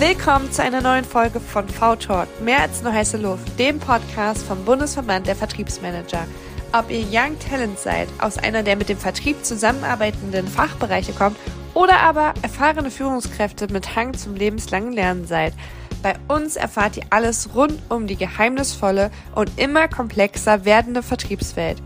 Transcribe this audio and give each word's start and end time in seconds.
Willkommen 0.00 0.52
zu 0.52 0.62
einer 0.62 0.80
neuen 0.80 1.04
Folge 1.04 1.40
von 1.40 1.68
V-Talk, 1.68 2.28
mehr 2.40 2.60
als 2.60 2.84
nur 2.84 2.92
heiße 2.92 3.16
Luft, 3.16 3.58
dem 3.58 3.80
Podcast 3.80 4.46
vom 4.46 4.64
Bundesverband 4.64 5.26
der 5.26 5.34
Vertriebsmanager. 5.34 6.24
Ob 6.72 6.88
ihr 6.88 7.04
Young 7.10 7.36
Talent 7.40 7.80
seid, 7.80 8.06
aus 8.20 8.38
einer 8.38 8.62
der 8.62 8.76
mit 8.76 8.88
dem 8.88 8.96
Vertrieb 8.96 9.44
zusammenarbeitenden 9.44 10.46
Fachbereiche 10.46 11.12
kommt 11.14 11.36
oder 11.74 11.98
aber 11.98 12.32
erfahrene 12.42 12.92
Führungskräfte 12.92 13.66
mit 13.72 13.96
Hang 13.96 14.14
zum 14.14 14.36
lebenslangen 14.36 14.92
Lernen 14.92 15.26
seid. 15.26 15.52
Bei 16.00 16.14
uns 16.28 16.54
erfahrt 16.54 16.96
ihr 16.96 17.06
alles 17.10 17.56
rund 17.56 17.82
um 17.88 18.06
die 18.06 18.16
geheimnisvolle 18.16 19.10
und 19.34 19.50
immer 19.58 19.88
komplexer 19.88 20.64
werdende 20.64 21.02
Vertriebswelt. 21.02 21.82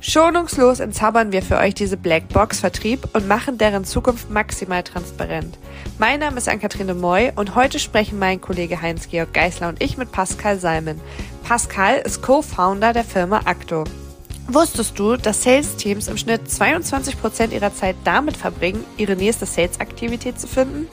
Schonungslos 0.00 0.78
entzaubern 0.78 1.32
wir 1.32 1.42
für 1.42 1.56
euch 1.56 1.74
diese 1.74 1.96
Blackbox 1.96 2.60
Vertrieb 2.60 3.08
und 3.14 3.26
machen 3.26 3.58
deren 3.58 3.84
Zukunft 3.84 4.30
maximal 4.30 4.84
transparent. 4.84 5.58
Mein 5.98 6.20
Name 6.20 6.36
ist 6.38 6.48
Ann-Kathrin 6.48 7.00
Moy 7.00 7.32
und 7.34 7.56
heute 7.56 7.80
sprechen 7.80 8.18
mein 8.18 8.40
Kollege 8.40 8.80
Heinz-Georg 8.80 9.34
Geisler 9.34 9.68
und 9.68 9.82
ich 9.82 9.96
mit 9.96 10.12
Pascal 10.12 10.60
Salmen. 10.60 11.00
Pascal 11.42 11.96
ist 11.96 12.22
Co-Founder 12.22 12.92
der 12.92 13.02
Firma 13.02 13.40
Acto. 13.44 13.82
Wusstest 14.46 14.96
du, 14.98 15.16
dass 15.16 15.42
Sales-Teams 15.42 16.06
im 16.06 16.16
Schnitt 16.16 16.42
22% 16.48 17.50
ihrer 17.50 17.74
Zeit 17.74 17.96
damit 18.04 18.36
verbringen, 18.36 18.84
ihre 18.96 19.16
nächste 19.16 19.46
Sales-Aktivität 19.46 20.38
zu 20.38 20.46
finden? 20.46 20.86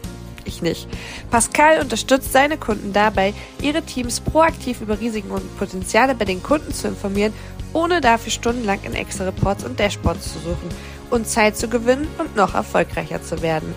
Ich 0.46 0.62
nicht. 0.62 0.88
Pascal 1.32 1.82
unterstützt 1.82 2.32
seine 2.32 2.58
Kunden 2.58 2.94
dabei, 2.94 3.34
ihre 3.62 3.82
Teams 3.82 4.20
proaktiv 4.22 4.82
über 4.82 5.00
Risiken 5.00 5.32
und 5.32 5.58
Potenziale 5.58 6.16
bei 6.16 6.26
den 6.26 6.42
Kunden 6.42 6.74
zu 6.74 6.88
informieren 6.88 7.34
ohne 7.76 8.00
dafür 8.00 8.32
stundenlang 8.32 8.80
in 8.84 8.96
Excel-Reports 8.96 9.66
und 9.66 9.80
Dashboards 9.80 10.34
zu 10.34 10.40
suchen 10.40 10.70
und 11.10 11.28
Zeit 11.28 11.58
zu 11.58 11.68
gewinnen 11.68 12.08
und 12.18 12.36
noch 12.36 12.56
erfolgreicher 12.56 13.22
zu 13.22 13.42
werden. 13.42 13.76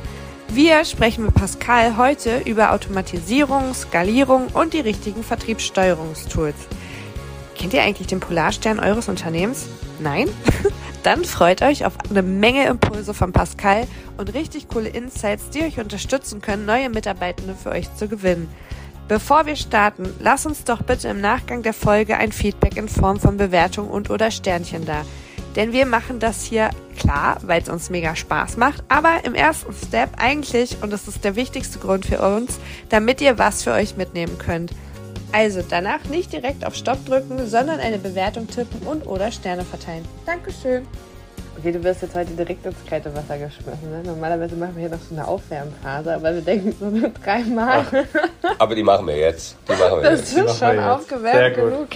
Wir 0.50 0.84
sprechen 0.84 1.24
mit 1.27 1.34
Pascal 1.34 1.98
heute 1.98 2.38
über 2.46 2.72
Automatisierung, 2.72 3.75
Skalierung 3.75 4.47
und 4.55 4.72
die 4.72 4.80
richtigen 4.80 5.22
Vertriebssteuerungstools. 5.22 6.55
Kennt 7.55 7.75
ihr 7.75 7.82
eigentlich 7.82 8.06
den 8.06 8.20
Polarstern 8.20 8.78
eures 8.78 9.08
Unternehmens? 9.08 9.66
Nein? 9.98 10.28
Dann 11.09 11.25
freut 11.25 11.62
euch 11.62 11.87
auf 11.87 11.95
eine 12.11 12.20
Menge 12.20 12.67
Impulse 12.67 13.14
von 13.14 13.33
Pascal 13.33 13.87
und 14.19 14.34
richtig 14.34 14.69
coole 14.69 14.91
Insights, 14.91 15.48
die 15.48 15.62
euch 15.62 15.81
unterstützen 15.81 16.42
können, 16.42 16.67
neue 16.67 16.91
Mitarbeitende 16.91 17.55
für 17.55 17.70
euch 17.70 17.89
zu 17.95 18.09
gewinnen. 18.09 18.47
Bevor 19.09 19.47
wir 19.47 19.56
starten, 19.56 20.12
lass 20.20 20.45
uns 20.45 20.65
doch 20.65 20.83
bitte 20.83 21.09
im 21.09 21.23
Nachgang 21.23 21.62
der 21.62 21.73
Folge 21.73 22.19
ein 22.19 22.31
Feedback 22.31 22.77
in 22.77 22.91
Form 22.91 23.19
von 23.19 23.39
Bewertung 23.39 23.89
und 23.89 24.11
oder 24.11 24.31
Sternchen 24.31 24.84
da. 24.84 25.00
Denn 25.56 25.73
wir 25.73 25.87
machen 25.87 26.19
das 26.19 26.45
hier 26.45 26.69
klar, 26.98 27.39
weil 27.41 27.62
es 27.62 27.70
uns 27.70 27.89
mega 27.89 28.15
Spaß 28.15 28.59
macht, 28.59 28.84
aber 28.91 29.25
im 29.25 29.34
ersten 29.34 29.72
Step 29.72 30.11
eigentlich, 30.19 30.77
und 30.83 30.93
das 30.93 31.09
ist 31.09 31.25
der 31.25 31.37
wichtigste 31.37 31.78
Grund 31.78 32.05
für 32.05 32.20
uns, 32.20 32.59
damit 32.91 33.22
ihr 33.22 33.39
was 33.39 33.62
für 33.62 33.72
euch 33.72 33.97
mitnehmen 33.97 34.37
könnt. 34.37 34.72
Also 35.33 35.62
danach 35.69 36.05
nicht 36.05 36.33
direkt 36.33 36.65
auf 36.65 36.75
Stopp 36.75 37.05
drücken, 37.05 37.47
sondern 37.47 37.81
eine 37.81 37.98
Bewertung 37.98 38.48
tippen 38.48 38.87
und 38.87 39.07
oder 39.07 39.31
Sterne 39.31 39.65
verteilen. 39.65 40.05
Dankeschön. 40.25 40.87
Okay, 41.59 41.73
du 41.73 41.83
wirst 41.83 42.03
jetzt 42.03 42.15
heute 42.15 42.31
direkt 42.33 42.65
ins 42.65 42.77
kalte 42.89 43.15
Wasser 43.17 43.37
geschmissen. 43.37 43.91
Ne? 43.91 44.03
Normalerweise 44.05 44.55
machen 44.55 44.77
wir 44.77 44.83
hier 44.83 44.91
noch 44.91 45.03
so 45.03 45.15
eine 45.15 45.27
Aufwärmphase, 45.27 46.15
aber 46.15 46.34
wir 46.34 46.41
denken 46.41 46.73
so 46.79 46.87
nur 46.87 47.09
dreimal. 47.09 47.84
aber 48.59 48.75
die 48.77 48.83
machen 48.84 49.06
wir 49.09 49.17
jetzt. 49.17 49.56
Die 49.69 49.73
machen 49.73 50.01
wir 50.01 50.11
das 50.11 50.33
jetzt. 50.33 50.51
ist 50.51 50.59
schon 50.59 50.79
aufgewärmt 50.79 51.56
genug. 51.56 51.89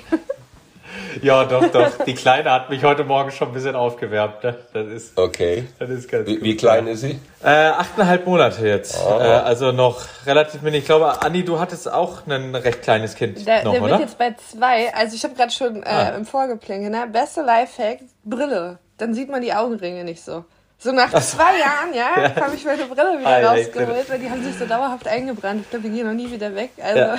Ja, 1.20 1.44
doch, 1.44 1.66
doch. 1.70 2.04
Die 2.06 2.14
Kleine 2.14 2.50
hat 2.50 2.70
mich 2.70 2.82
heute 2.84 3.04
Morgen 3.04 3.30
schon 3.30 3.48
ein 3.48 3.54
bisschen 3.54 3.76
aufgewärmt. 3.76 4.42
Ne? 4.42 4.56
Das 4.72 4.86
ist, 4.86 5.18
okay. 5.18 5.68
Das 5.78 5.90
ist 5.90 6.10
ganz 6.10 6.26
wie, 6.26 6.42
wie 6.42 6.56
klein 6.56 6.86
ist 6.86 7.00
sie? 7.00 7.18
Äh, 7.42 7.48
achteinhalb 7.48 8.26
Monate 8.26 8.66
jetzt. 8.66 8.98
Oh. 9.04 9.18
Äh, 9.18 9.22
also 9.22 9.72
noch 9.72 10.02
relativ 10.26 10.62
wenig. 10.62 10.80
Ich 10.80 10.86
glaube, 10.86 11.22
Anni, 11.22 11.44
du 11.44 11.58
hattest 11.58 11.90
auch 11.90 12.26
ein 12.26 12.54
recht 12.54 12.82
kleines 12.82 13.14
Kind 13.14 13.46
der, 13.46 13.64
noch, 13.64 13.72
der 13.72 13.82
oder? 13.82 13.90
wird 13.92 14.00
jetzt 14.00 14.18
bei 14.18 14.34
zwei. 14.34 14.94
Also 14.94 15.16
ich 15.16 15.24
habe 15.24 15.34
gerade 15.34 15.52
schon 15.52 15.82
äh, 15.82 15.86
ah. 15.86 16.08
im 16.10 16.24
Vorgeplänge, 16.24 16.90
ne? 16.90 17.08
Beste 17.10 17.42
Lifehack, 17.42 17.98
Brille. 18.24 18.78
Dann 18.98 19.14
sieht 19.14 19.28
man 19.28 19.42
die 19.42 19.52
Augenringe 19.52 20.04
nicht 20.04 20.22
so. 20.22 20.44
So 20.82 20.90
nach 20.90 21.12
so. 21.12 21.36
zwei 21.36 21.60
Jahren, 21.60 21.94
ja, 21.94 22.22
ja. 22.36 22.42
habe 22.42 22.56
ich 22.56 22.64
meine 22.64 22.84
Brille 22.86 23.20
wieder 23.20 23.28
ah, 23.28 23.52
rausgeholt, 23.52 24.10
weil 24.10 24.18
die 24.18 24.28
haben 24.28 24.42
sich 24.42 24.58
so 24.58 24.66
dauerhaft 24.66 25.06
eingebrannt. 25.06 25.60
Ich 25.62 25.70
glaube, 25.70 25.88
die 25.88 25.94
gehen 25.94 26.06
noch 26.06 26.14
nie 26.14 26.28
wieder 26.28 26.52
weg. 26.56 26.70
Also. 26.82 26.98
Ja. 26.98 27.18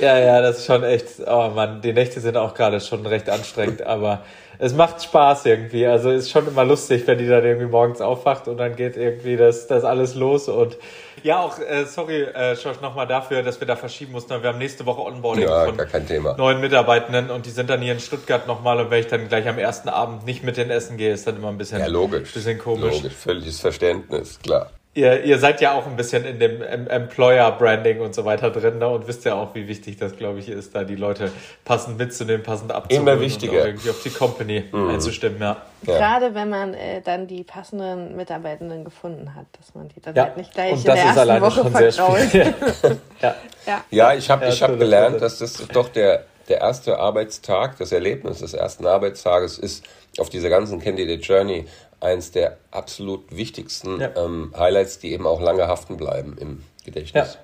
ja, 0.00 0.18
ja, 0.18 0.40
das 0.40 0.58
ist 0.58 0.66
schon 0.66 0.82
echt, 0.82 1.06
oh 1.26 1.50
Mann, 1.54 1.82
die 1.82 1.92
Nächte 1.92 2.18
sind 2.20 2.38
auch 2.38 2.54
gerade 2.54 2.80
schon 2.80 3.04
recht 3.04 3.28
anstrengend, 3.28 3.82
aber 3.82 4.22
es 4.58 4.72
macht 4.72 5.02
Spaß 5.02 5.44
irgendwie. 5.46 5.86
Also 5.86 6.10
ist 6.10 6.30
schon 6.30 6.48
immer 6.48 6.64
lustig, 6.64 7.06
wenn 7.06 7.18
die 7.18 7.28
dann 7.28 7.44
irgendwie 7.44 7.66
morgens 7.66 8.00
aufwacht 8.00 8.48
und 8.48 8.56
dann 8.56 8.74
geht 8.74 8.96
irgendwie 8.96 9.36
das, 9.36 9.66
das 9.66 9.84
alles 9.84 10.14
los 10.14 10.48
und 10.48 10.78
ja, 11.22 11.40
auch 11.40 11.58
äh, 11.58 11.84
sorry, 11.84 12.22
äh, 12.22 12.54
Josh, 12.54 12.80
nochmal 12.80 13.06
dafür, 13.06 13.42
dass 13.42 13.60
wir 13.60 13.66
da 13.66 13.76
verschieben 13.76 14.12
mussten. 14.12 14.42
Wir 14.42 14.48
haben 14.50 14.58
nächste 14.58 14.86
Woche 14.86 15.02
Onboarding 15.02 15.44
ja, 15.44 15.64
von 15.64 16.06
Thema. 16.06 16.36
neuen 16.36 16.60
Mitarbeitenden 16.60 17.30
und 17.30 17.46
die 17.46 17.50
sind 17.50 17.70
dann 17.70 17.80
hier 17.80 17.92
in 17.92 18.00
Stuttgart 18.00 18.46
nochmal 18.46 18.80
und 18.80 18.90
wenn 18.90 19.00
ich 19.00 19.08
dann 19.08 19.28
gleich 19.28 19.48
am 19.48 19.58
ersten 19.58 19.88
Abend 19.88 20.24
nicht 20.24 20.42
mit 20.42 20.56
denen 20.56 20.70
essen 20.70 20.96
gehe, 20.96 21.12
ist 21.12 21.26
dann 21.26 21.36
immer 21.36 21.48
ein 21.48 21.58
bisschen, 21.58 21.80
ja, 21.80 21.86
logisch. 21.86 22.32
bisschen 22.32 22.58
komisch. 22.58 22.96
Logisch, 22.96 23.14
völliges 23.14 23.60
Verständnis, 23.60 24.38
klar. 24.40 24.70
Ihr, 24.92 25.22
ihr 25.22 25.38
seid 25.38 25.60
ja 25.60 25.74
auch 25.74 25.86
ein 25.86 25.94
bisschen 25.94 26.24
in 26.24 26.40
dem 26.40 26.62
Employer-Branding 26.62 28.00
und 28.00 28.12
so 28.12 28.24
weiter 28.24 28.50
drin 28.50 28.78
ne? 28.78 28.88
und 28.88 29.06
wisst 29.06 29.24
ja 29.24 29.34
auch, 29.34 29.54
wie 29.54 29.68
wichtig 29.68 29.98
das, 29.98 30.16
glaube 30.16 30.40
ich, 30.40 30.48
ist, 30.48 30.74
da 30.74 30.82
die 30.82 30.96
Leute 30.96 31.30
passend 31.64 31.96
mitzunehmen, 31.96 32.42
passend 32.42 32.72
abzuholen 32.72 33.06
Immer 33.06 33.20
wichtiger. 33.20 33.52
und 33.52 33.66
irgendwie 33.68 33.90
auf 33.90 34.02
die 34.02 34.10
Company 34.10 34.64
mhm. 34.72 34.90
einzustimmen. 34.90 35.40
Ja. 35.40 35.58
ja. 35.86 35.96
Gerade 35.96 36.34
wenn 36.34 36.48
man 36.48 36.74
äh, 36.74 37.02
dann 37.02 37.28
die 37.28 37.44
passenden 37.44 38.16
Mitarbeitenden 38.16 38.84
gefunden 38.84 39.36
hat, 39.36 39.46
dass 39.60 39.76
man 39.76 39.88
die 39.90 40.00
dann 40.00 40.16
ja. 40.16 40.24
halt 40.24 40.36
nicht 40.36 40.52
gleich 40.52 40.72
und 40.72 40.78
in 40.78 40.84
der 40.84 40.96
ersten 40.96 41.40
Woche 41.40 41.70
vertraut. 41.70 42.34
ja. 43.22 43.34
ja. 43.66 43.84
ja, 43.90 44.14
ich 44.14 44.28
habe 44.28 44.48
ich 44.48 44.60
hab 44.60 44.76
gelernt, 44.76 45.22
dass 45.22 45.38
das 45.38 45.68
doch 45.72 45.88
der, 45.90 46.24
der 46.48 46.58
erste 46.58 46.98
Arbeitstag, 46.98 47.78
das 47.78 47.92
Erlebnis 47.92 48.40
des 48.40 48.54
ersten 48.54 48.86
Arbeitstages 48.86 49.56
ist 49.56 49.84
auf 50.18 50.30
dieser 50.30 50.48
ganzen 50.48 50.80
Candidate 50.80 51.22
Journey 51.22 51.66
eins 52.00 52.32
der 52.32 52.56
absolut 52.70 53.36
wichtigsten 53.36 54.00
ja. 54.00 54.10
ähm, 54.16 54.52
Highlights, 54.56 54.98
die 54.98 55.12
eben 55.12 55.26
auch 55.26 55.40
lange 55.40 55.66
haften 55.66 55.96
bleiben 55.96 56.36
im 56.40 56.62
Gedächtnis. 56.84 57.34
Ja. 57.34 57.40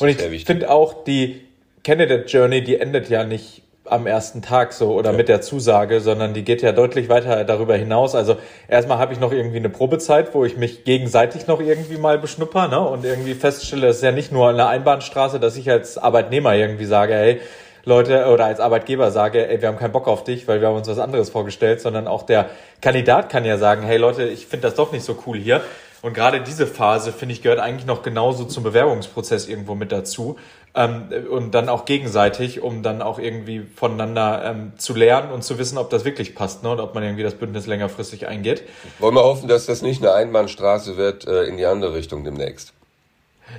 Und 0.00 0.08
ich 0.08 0.44
finde 0.44 0.70
auch 0.70 1.04
die 1.04 1.44
Candidate 1.82 2.26
Journey, 2.26 2.62
die 2.62 2.76
endet 2.76 3.08
ja 3.08 3.24
nicht 3.24 3.62
am 3.90 4.06
ersten 4.06 4.42
Tag 4.42 4.72
so 4.72 4.92
oder 4.92 5.12
ja. 5.12 5.16
mit 5.16 5.28
der 5.28 5.40
Zusage, 5.40 6.00
sondern 6.00 6.34
die 6.34 6.44
geht 6.44 6.62
ja 6.62 6.72
deutlich 6.72 7.08
weiter 7.08 7.44
darüber 7.44 7.76
hinaus. 7.76 8.14
Also 8.14 8.36
erstmal 8.68 8.98
habe 8.98 9.12
ich 9.12 9.20
noch 9.20 9.32
irgendwie 9.32 9.56
eine 9.56 9.70
Probezeit, 9.70 10.34
wo 10.34 10.44
ich 10.44 10.56
mich 10.56 10.84
gegenseitig 10.84 11.46
noch 11.46 11.60
irgendwie 11.60 11.96
mal 11.96 12.18
beschnupper 12.18 12.68
ne? 12.68 12.80
und 12.80 13.04
irgendwie 13.04 13.34
feststelle, 13.34 13.88
es 13.88 13.96
ist 13.96 14.02
ja 14.02 14.12
nicht 14.12 14.32
nur 14.32 14.48
eine 14.48 14.66
Einbahnstraße, 14.66 15.40
dass 15.40 15.56
ich 15.56 15.70
als 15.70 15.98
Arbeitnehmer 15.98 16.54
irgendwie 16.54 16.84
sage, 16.84 17.14
hey, 17.14 17.40
Leute 17.84 18.26
oder 18.26 18.46
als 18.46 18.60
Arbeitgeber 18.60 19.10
sage, 19.10 19.48
ey, 19.48 19.60
wir 19.60 19.68
haben 19.68 19.78
keinen 19.78 19.92
Bock 19.92 20.08
auf 20.08 20.24
dich, 20.24 20.48
weil 20.48 20.60
wir 20.60 20.68
haben 20.68 20.76
uns 20.76 20.88
was 20.88 20.98
anderes 20.98 21.30
vorgestellt, 21.30 21.80
sondern 21.80 22.06
auch 22.06 22.22
der 22.22 22.50
Kandidat 22.80 23.30
kann 23.30 23.44
ja 23.44 23.58
sagen, 23.58 23.82
hey 23.82 23.96
Leute, 23.96 24.24
ich 24.24 24.46
finde 24.46 24.68
das 24.68 24.74
doch 24.74 24.92
nicht 24.92 25.04
so 25.04 25.16
cool 25.26 25.38
hier. 25.38 25.62
Und 26.00 26.14
gerade 26.14 26.40
diese 26.40 26.66
Phase, 26.66 27.12
finde 27.12 27.32
ich, 27.32 27.42
gehört 27.42 27.58
eigentlich 27.58 27.86
noch 27.86 28.02
genauso 28.02 28.44
zum 28.44 28.62
Bewerbungsprozess 28.62 29.48
irgendwo 29.48 29.74
mit 29.74 29.90
dazu. 29.90 30.36
Ähm, 30.74 31.08
und 31.30 31.52
dann 31.52 31.68
auch 31.68 31.86
gegenseitig, 31.86 32.62
um 32.62 32.82
dann 32.82 33.02
auch 33.02 33.18
irgendwie 33.18 33.62
voneinander 33.74 34.42
ähm, 34.44 34.72
zu 34.76 34.94
lernen 34.94 35.32
und 35.32 35.42
zu 35.42 35.58
wissen, 35.58 35.76
ob 35.76 35.90
das 35.90 36.04
wirklich 36.04 36.34
passt 36.36 36.62
ne? 36.62 36.70
und 36.70 36.80
ob 36.80 36.94
man 36.94 37.02
irgendwie 37.02 37.24
das 37.24 37.34
Bündnis 37.34 37.66
längerfristig 37.66 38.28
eingeht. 38.28 38.62
Wollen 39.00 39.14
wir 39.14 39.24
hoffen, 39.24 39.48
dass 39.48 39.66
das 39.66 39.82
nicht 39.82 40.02
eine 40.02 40.12
Einbahnstraße 40.12 40.96
wird 40.96 41.26
äh, 41.26 41.44
in 41.44 41.56
die 41.56 41.66
andere 41.66 41.94
Richtung 41.94 42.22
demnächst. 42.22 42.74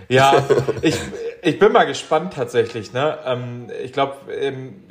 Ja, 0.07 0.43
ich, 0.81 0.97
ich 1.41 1.59
bin 1.59 1.71
mal 1.71 1.85
gespannt 1.85 2.33
tatsächlich. 2.33 2.93
Ne? 2.93 3.17
Ähm, 3.25 3.67
ich 3.83 3.93
glaube, 3.93 4.15
ähm, 4.33 4.83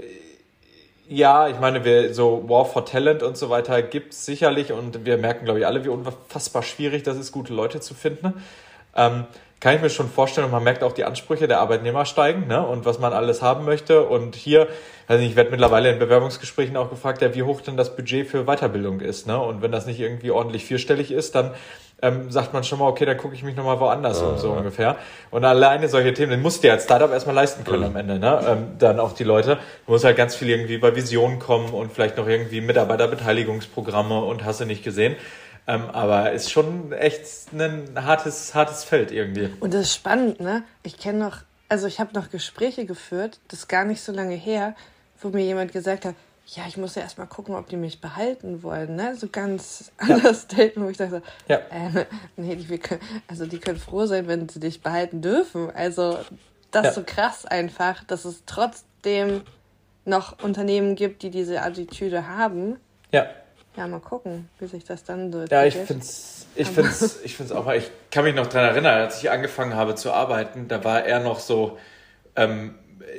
ja, 1.09 1.48
ich 1.48 1.59
meine, 1.59 1.84
wir 1.84 2.12
so 2.12 2.48
War 2.48 2.66
for 2.66 2.84
Talent 2.84 3.22
und 3.22 3.37
so 3.37 3.48
weiter 3.48 3.81
gibt's 3.82 4.26
sicherlich 4.26 4.72
und 4.72 5.06
wir 5.06 5.16
merken, 5.16 5.44
glaube 5.44 5.60
ich, 5.60 5.66
alle, 5.66 5.84
wie 5.84 5.88
unfassbar 5.88 6.62
schwierig 6.62 7.03
das 7.03 7.16
ist, 7.16 7.32
gute 7.32 7.54
Leute 7.54 7.81
zu 7.81 7.94
finden. 7.94 8.34
Ähm, 8.94 9.26
kann 9.61 9.75
ich 9.75 9.82
mir 9.82 9.90
schon 9.90 10.08
vorstellen 10.08 10.44
und 10.44 10.52
man 10.52 10.62
merkt 10.62 10.84
auch 10.84 10.93
die 10.93 11.05
Ansprüche 11.05 11.49
der 11.49 11.61
Arbeitnehmer 11.61 12.05
steigen 12.05 12.46
ne? 12.46 12.64
und 12.64 12.84
was 12.84 13.00
man 13.00 13.12
alles 13.12 13.43
haben 13.43 13.64
möchte. 13.64 14.05
Und 14.05 14.37
hier, 14.37 14.69
also 15.08 15.25
ich 15.25 15.34
werde 15.34 15.50
mittlerweile 15.50 15.90
in 15.90 15.99
Bewerbungsgesprächen 15.99 16.76
auch 16.76 16.90
gefragt, 16.90 17.22
ja, 17.22 17.34
wie 17.34 17.43
hoch 17.43 17.61
denn 17.61 17.76
das 17.76 17.96
Budget 17.96 18.28
für 18.28 18.44
Weiterbildung 18.44 19.00
ist. 19.00 19.26
Ne? 19.26 19.37
Und 19.37 19.61
wenn 19.61 19.72
das 19.72 19.87
nicht 19.87 19.99
irgendwie 19.99 20.31
ordentlich 20.31 20.64
vierstellig 20.64 21.11
ist, 21.11 21.34
dann 21.34 21.55
ähm, 22.00 22.30
sagt 22.30 22.52
man 22.52 22.62
schon 22.64 22.78
mal, 22.78 22.86
okay, 22.86 23.04
dann 23.04 23.16
gucke 23.16 23.34
ich 23.34 23.42
mich 23.42 23.56
nochmal 23.56 23.80
woanders 23.80 24.22
um, 24.22 24.38
so 24.38 24.52
ungefähr. 24.52 24.96
Und 25.30 25.44
alleine 25.44 25.88
solche 25.88 26.14
Themen, 26.14 26.30
den 26.30 26.42
musst 26.42 26.62
du 26.62 26.68
ja 26.68 26.74
als 26.74 26.84
Startup 26.84 27.10
erstmal 27.10 27.34
leisten 27.34 27.64
können 27.64 27.84
am 27.84 27.96
Ende, 27.96 28.18
ne? 28.18 28.40
Ähm, 28.46 28.66
dann 28.78 29.00
auch 29.00 29.12
die 29.12 29.24
Leute. 29.24 29.58
Du 29.86 29.92
musst 29.92 30.04
halt 30.04 30.16
ganz 30.16 30.36
viel 30.36 30.48
irgendwie 30.48 30.78
bei 30.78 30.94
Visionen 30.94 31.38
kommen 31.38 31.70
und 31.70 31.92
vielleicht 31.92 32.16
noch 32.16 32.28
irgendwie 32.28 32.60
Mitarbeiterbeteiligungsprogramme 32.60 34.20
und 34.20 34.44
hast 34.44 34.60
du 34.60 34.64
nicht 34.64 34.84
gesehen. 34.84 35.16
Ähm, 35.66 35.90
aber 35.92 36.32
ist 36.32 36.50
schon 36.50 36.92
echt 36.92 37.52
ein 37.52 37.90
hartes, 37.96 38.54
hartes 38.54 38.84
Feld 38.84 39.10
irgendwie. 39.10 39.50
Und 39.60 39.74
das 39.74 39.82
ist 39.82 39.94
spannend, 39.94 40.40
ne? 40.40 40.62
Ich 40.82 40.98
kenne 40.98 41.18
noch, 41.18 41.38
also 41.68 41.86
ich 41.86 42.00
habe 42.00 42.14
noch 42.14 42.30
Gespräche 42.30 42.86
geführt, 42.86 43.40
das 43.48 43.60
ist 43.60 43.68
gar 43.68 43.84
nicht 43.84 44.00
so 44.00 44.12
lange 44.12 44.34
her, 44.34 44.74
wo 45.20 45.28
mir 45.28 45.44
jemand 45.44 45.72
gesagt 45.72 46.04
hat, 46.04 46.14
ja, 46.54 46.64
ich 46.66 46.76
muss 46.76 46.94
ja 46.94 47.02
erstmal 47.02 47.26
gucken, 47.26 47.54
ob 47.54 47.68
die 47.68 47.76
mich 47.76 48.00
behalten 48.00 48.62
wollen, 48.62 48.96
ne? 48.96 49.14
So 49.16 49.28
ganz 49.30 49.92
ja. 50.06 50.16
Understatement, 50.16 50.86
wo 50.86 50.90
ich 50.90 50.96
dachte, 50.96 51.22
ja. 51.46 51.56
äh, 51.70 52.06
nee, 52.36 52.56
die, 52.56 52.78
können, 52.78 53.00
also 53.28 53.44
die 53.46 53.58
können 53.58 53.78
froh 53.78 54.06
sein, 54.06 54.26
wenn 54.28 54.48
sie 54.48 54.60
dich 54.60 54.80
behalten 54.80 55.20
dürfen. 55.20 55.70
Also 55.70 56.18
das 56.70 56.82
ja. 56.84 56.88
ist 56.88 56.94
so 56.94 57.02
krass 57.04 57.44
einfach, 57.44 58.02
dass 58.04 58.24
es 58.24 58.44
trotzdem 58.46 59.42
noch 60.06 60.42
Unternehmen 60.42 60.96
gibt, 60.96 61.22
die 61.22 61.30
diese 61.30 61.60
Attitüde 61.60 62.28
haben. 62.28 62.78
Ja. 63.12 63.26
Ja, 63.76 63.86
mal 63.86 64.00
gucken, 64.00 64.48
wie 64.58 64.66
sich 64.66 64.84
das 64.84 65.04
dann 65.04 65.30
so 65.30 65.44
Ja, 65.44 65.64
ich 65.64 65.76
finde 65.76 66.02
es 66.02 66.46
ich 66.56 66.68
find's, 66.68 67.20
ich 67.22 67.36
find's 67.36 67.52
auch, 67.52 67.70
ich 67.72 67.90
kann 68.10 68.24
mich 68.24 68.34
noch 68.34 68.48
daran 68.48 68.70
erinnern, 68.70 69.00
als 69.02 69.22
ich 69.22 69.30
angefangen 69.30 69.74
habe 69.74 69.94
zu 69.94 70.12
arbeiten, 70.12 70.66
da 70.66 70.82
war 70.82 71.04
er 71.04 71.20
noch 71.20 71.38
so, 71.38 71.78
ähm, 72.34 72.74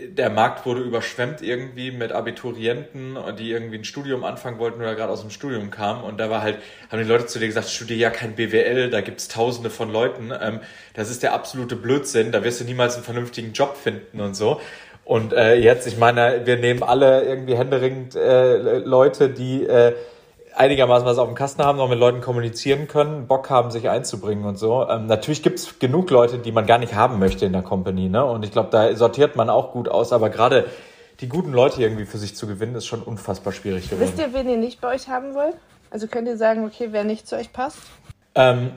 der 0.09 0.29
Markt 0.29 0.65
wurde 0.65 0.81
überschwemmt 0.81 1.41
irgendwie 1.41 1.91
mit 1.91 2.11
Abiturienten, 2.11 3.17
die 3.37 3.51
irgendwie 3.51 3.77
ein 3.77 3.83
Studium 3.83 4.23
anfangen 4.23 4.59
wollten 4.59 4.79
oder 4.81 4.95
gerade 4.95 5.11
aus 5.11 5.21
dem 5.21 5.29
Studium 5.29 5.71
kamen. 5.71 6.03
Und 6.03 6.19
da 6.19 6.29
war 6.29 6.41
halt, 6.41 6.57
haben 6.91 6.99
die 6.99 7.07
Leute 7.07 7.25
zu 7.25 7.39
dir 7.39 7.47
gesagt, 7.47 7.69
studiere 7.69 7.99
ja 7.99 8.09
kein 8.09 8.35
BWL, 8.35 8.89
da 8.89 9.01
gibt 9.01 9.19
es 9.19 9.27
tausende 9.27 9.69
von 9.69 9.91
Leuten. 9.91 10.31
Ähm, 10.39 10.59
das 10.93 11.09
ist 11.09 11.23
der 11.23 11.33
absolute 11.33 11.75
Blödsinn, 11.75 12.31
da 12.31 12.43
wirst 12.43 12.61
du 12.61 12.65
niemals 12.65 12.95
einen 12.95 13.03
vernünftigen 13.03 13.53
Job 13.53 13.77
finden 13.77 14.19
und 14.19 14.35
so. 14.35 14.61
Und 15.05 15.33
äh, 15.33 15.55
jetzt, 15.55 15.87
ich 15.87 15.97
meine, 15.97 16.41
wir 16.45 16.57
nehmen 16.57 16.83
alle 16.83 17.23
irgendwie 17.23 17.55
händeringend 17.55 18.15
äh, 18.15 18.77
Leute, 18.77 19.29
die 19.29 19.63
äh, 19.63 19.93
einigermaßen 20.59 21.07
was 21.07 21.17
auf 21.17 21.27
dem 21.27 21.35
Kasten 21.35 21.63
haben, 21.63 21.77
noch 21.77 21.89
mit 21.89 21.97
Leuten 21.97 22.19
kommunizieren 22.19 22.89
können, 22.89 23.27
Bock 23.27 23.49
haben, 23.49 23.71
sich 23.71 23.87
einzubringen 23.89 24.43
und 24.43 24.57
so. 24.57 24.87
Ähm, 24.89 25.05
natürlich 25.05 25.41
gibt's 25.41 25.79
genug 25.79 26.09
Leute, 26.09 26.37
die 26.37 26.51
man 26.51 26.65
gar 26.65 26.77
nicht 26.77 26.93
haben 26.93 27.17
möchte 27.17 27.45
in 27.45 27.53
der 27.53 27.61
Company, 27.61 28.09
ne? 28.09 28.25
Und 28.25 28.43
ich 28.43 28.51
glaube, 28.51 28.69
da 28.69 28.93
sortiert 28.93 29.37
man 29.37 29.49
auch 29.49 29.71
gut 29.71 29.87
aus, 29.87 30.11
aber 30.11 30.29
gerade 30.29 30.65
die 31.21 31.29
guten 31.29 31.53
Leute 31.53 31.81
irgendwie 31.81 32.05
für 32.05 32.17
sich 32.17 32.35
zu 32.35 32.45
gewinnen, 32.45 32.75
ist 32.75 32.87
schon 32.87 33.01
unfassbar 33.01 33.53
schwierig 33.53 33.89
geworden. 33.89 34.07
Wisst 34.07 34.19
ihr, 34.19 34.33
wen 34.33 34.49
ihr 34.49 34.57
nicht 34.57 34.81
bei 34.81 34.93
euch 34.93 35.07
haben 35.07 35.33
wollt? 35.33 35.55
Also 35.91 36.07
könnt 36.07 36.27
ihr 36.27 36.37
sagen, 36.37 36.65
okay, 36.65 36.89
wer 36.91 37.05
nicht 37.05 37.25
zu 37.25 37.37
euch 37.37 37.53
passt? 37.53 37.79
Ähm, 38.35 38.71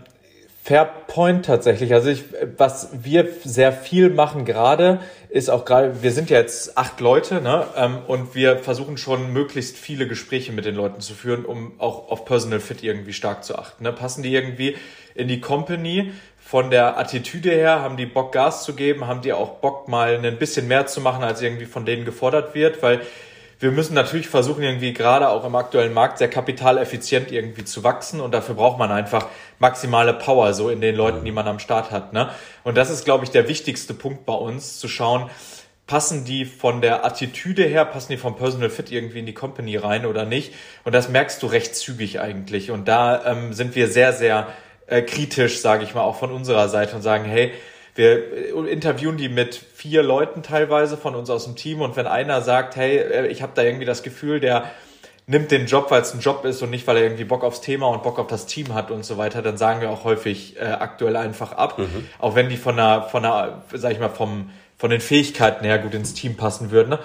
Fair 0.64 0.85
Point 0.85 1.44
tatsächlich. 1.44 1.93
Also 1.93 2.09
ich, 2.09 2.23
was 2.56 2.91
wir 2.93 3.29
sehr 3.44 3.73
viel 3.73 4.11
machen 4.11 4.44
gerade, 4.44 5.00
ist 5.29 5.50
auch 5.50 5.64
gerade, 5.64 6.05
wir 6.05 6.12
sind 6.12 6.31
ja 6.31 6.38
jetzt 6.38 6.79
acht 6.79 7.00
Leute, 7.00 7.41
ne? 7.41 7.67
Ähm, 7.76 7.99
und 8.06 8.37
wir 8.37 8.59
versuchen 8.59 8.97
schon 8.97 9.32
möglichst 9.32 9.76
viele 9.76 10.06
Gespräche 10.06 10.53
mit 10.53 10.64
den 10.64 10.76
Leuten 10.76 11.00
zu 11.00 11.14
führen, 11.14 11.44
um 11.44 11.73
auch 11.79 12.11
auf 12.11 12.25
Personal 12.25 12.61
Fit 12.61 12.85
irgendwie 12.85 13.12
stark 13.12 13.43
zu 13.43 13.59
achten. 13.59 13.82
Ne? 13.82 13.93
Passen 13.93 14.23
die 14.23 14.32
irgendwie 14.32 14.76
in 15.17 15.26
die 15.26 15.41
Company? 15.41 16.12
Von 16.44 16.70
der 16.70 16.99
Attitüde 16.99 17.50
her, 17.50 17.81
haben 17.81 17.97
die 17.97 18.06
Bock 18.06 18.32
Gas 18.32 18.64
zu 18.64 18.75
geben, 18.75 19.06
haben 19.06 19.23
die 19.23 19.32
auch 19.32 19.61
Bock 19.61 19.88
mal 19.88 20.25
ein 20.25 20.38
bisschen 20.38 20.69
mehr 20.69 20.87
zu 20.87 21.00
machen, 21.00 21.25
als 21.25 21.41
irgendwie 21.41 21.67
von 21.67 21.87
denen 21.87 22.05
gefordert 22.05 22.55
wird, 22.55 22.82
weil 22.82 23.00
wir 23.62 23.70
müssen 23.70 23.94
natürlich 23.94 24.29
versuchen, 24.29 24.64
irgendwie 24.64 24.93
gerade 24.93 25.29
auch 25.29 25.44
im 25.44 25.55
aktuellen 25.55 25.94
Markt 25.94 26.19
sehr 26.19 26.29
kapitaleffizient 26.29 27.31
irgendwie 27.31 27.64
zu 27.64 27.85
wachsen 27.85 28.20
und 28.20 28.32
dafür 28.32 28.56
braucht 28.56 28.76
man 28.76 28.91
einfach 28.91 29.29
maximale 29.61 30.14
Power 30.14 30.53
so 30.53 30.69
in 30.69 30.81
den 30.81 30.97
Leuten, 30.97 31.25
die 31.25 31.31
man 31.31 31.47
am 31.47 31.61
Start 31.61 31.93
hat. 31.93 32.12
Ne? 32.12 32.29
Und 32.64 32.76
das 32.76 32.91
ist, 32.91 33.05
glaube 33.05 33.25
ich, 33.25 33.31
der 33.31 33.47
wichtigste 33.47 33.94
Punkt 33.94 34.26
bei 34.26 34.35
uns, 34.35 34.81
zu 34.81 34.88
schauen, 34.88 35.31
passen 35.87 36.25
die 36.25 36.44
von 36.44 36.81
der 36.81 37.05
Attitüde 37.05 37.62
her, 37.62 37.85
passen 37.85 38.11
die 38.11 38.19
vom 38.19 38.35
Personal 38.35 38.69
Fit 38.69 38.91
irgendwie 38.91 39.20
in 39.20 39.26
die 39.26 39.35
Company 39.35 39.76
rein 39.76 40.06
oder 40.06 40.25
nicht? 40.25 40.55
Und 40.82 40.93
das 40.93 41.09
merkst 41.09 41.41
du 41.41 41.47
recht 41.47 41.76
zügig 41.76 42.19
eigentlich. 42.19 42.73
Und 42.73 42.88
da 42.88 43.25
ähm, 43.26 43.53
sind 43.53 43.76
wir 43.76 43.87
sehr, 43.87 44.12
sehr 44.12 44.49
äh, 44.88 45.03
kritisch, 45.03 45.61
sage 45.61 45.85
ich 45.85 45.94
mal, 45.94 46.03
auch 46.03 46.17
von 46.17 46.32
unserer 46.32 46.69
Seite 46.69 46.97
und 46.97 47.03
sagen, 47.03 47.25
hey, 47.26 47.53
wir 47.94 48.33
äh, 48.33 48.71
interviewen 48.71 49.17
die 49.17 49.29
mit 49.29 49.55
vier 49.55 50.03
Leuten 50.03 50.43
teilweise 50.43 50.97
von 50.97 51.15
uns 51.15 51.31
aus 51.31 51.44
dem 51.44 51.56
Team 51.56 51.81
und 51.81 51.97
wenn 51.97 52.06
einer 52.06 52.41
sagt, 52.43 52.77
hey, 52.77 52.99
äh, 52.99 53.27
ich 53.29 53.43
habe 53.43 53.53
da 53.55 53.62
irgendwie 53.62 53.85
das 53.85 54.03
Gefühl, 54.03 54.41
der 54.41 54.71
nimmt 55.27 55.50
den 55.50 55.67
Job, 55.67 55.91
weil 55.91 56.03
es 56.03 56.12
ein 56.15 56.21
Job 56.21 56.44
ist 56.44 56.62
und 56.62 56.71
nicht, 56.71 56.87
weil 56.87 56.97
er 56.97 57.05
irgendwie 57.05 57.25
Bock 57.25 57.44
aufs 57.44 57.61
Thema 57.61 57.87
und 57.87 58.03
Bock 58.03 58.19
auf 58.19 58.27
das 58.27 58.47
Team 58.47 58.75
hat 58.75 58.91
und 58.91 59.05
so 59.05 59.19
weiter, 59.19 59.41
dann 59.41 59.56
sagen 59.56 59.81
wir 59.81 59.91
auch 59.91 60.05
häufig 60.05 60.56
äh, 60.59 60.65
aktuell 60.65 61.17
einfach 61.17 61.53
ab. 61.53 61.79
Mhm. 61.79 62.09
Auch 62.19 62.35
wenn 62.35 62.49
die 62.49 62.56
von 62.56 62.77
der, 62.77 63.03
von 63.11 63.23
der, 63.23 63.62
sag 63.73 63.93
ich 63.93 64.00
mal, 64.00 64.09
vom, 64.09 64.50
von 64.77 64.91
den 64.91 65.00
Fähigkeiten 65.00 65.65
her 65.65 65.79
gut 65.79 65.95
ins 65.95 66.15
Team 66.15 66.37
passen 66.37 66.71
würden. 66.71 66.91
Ne? 66.91 66.99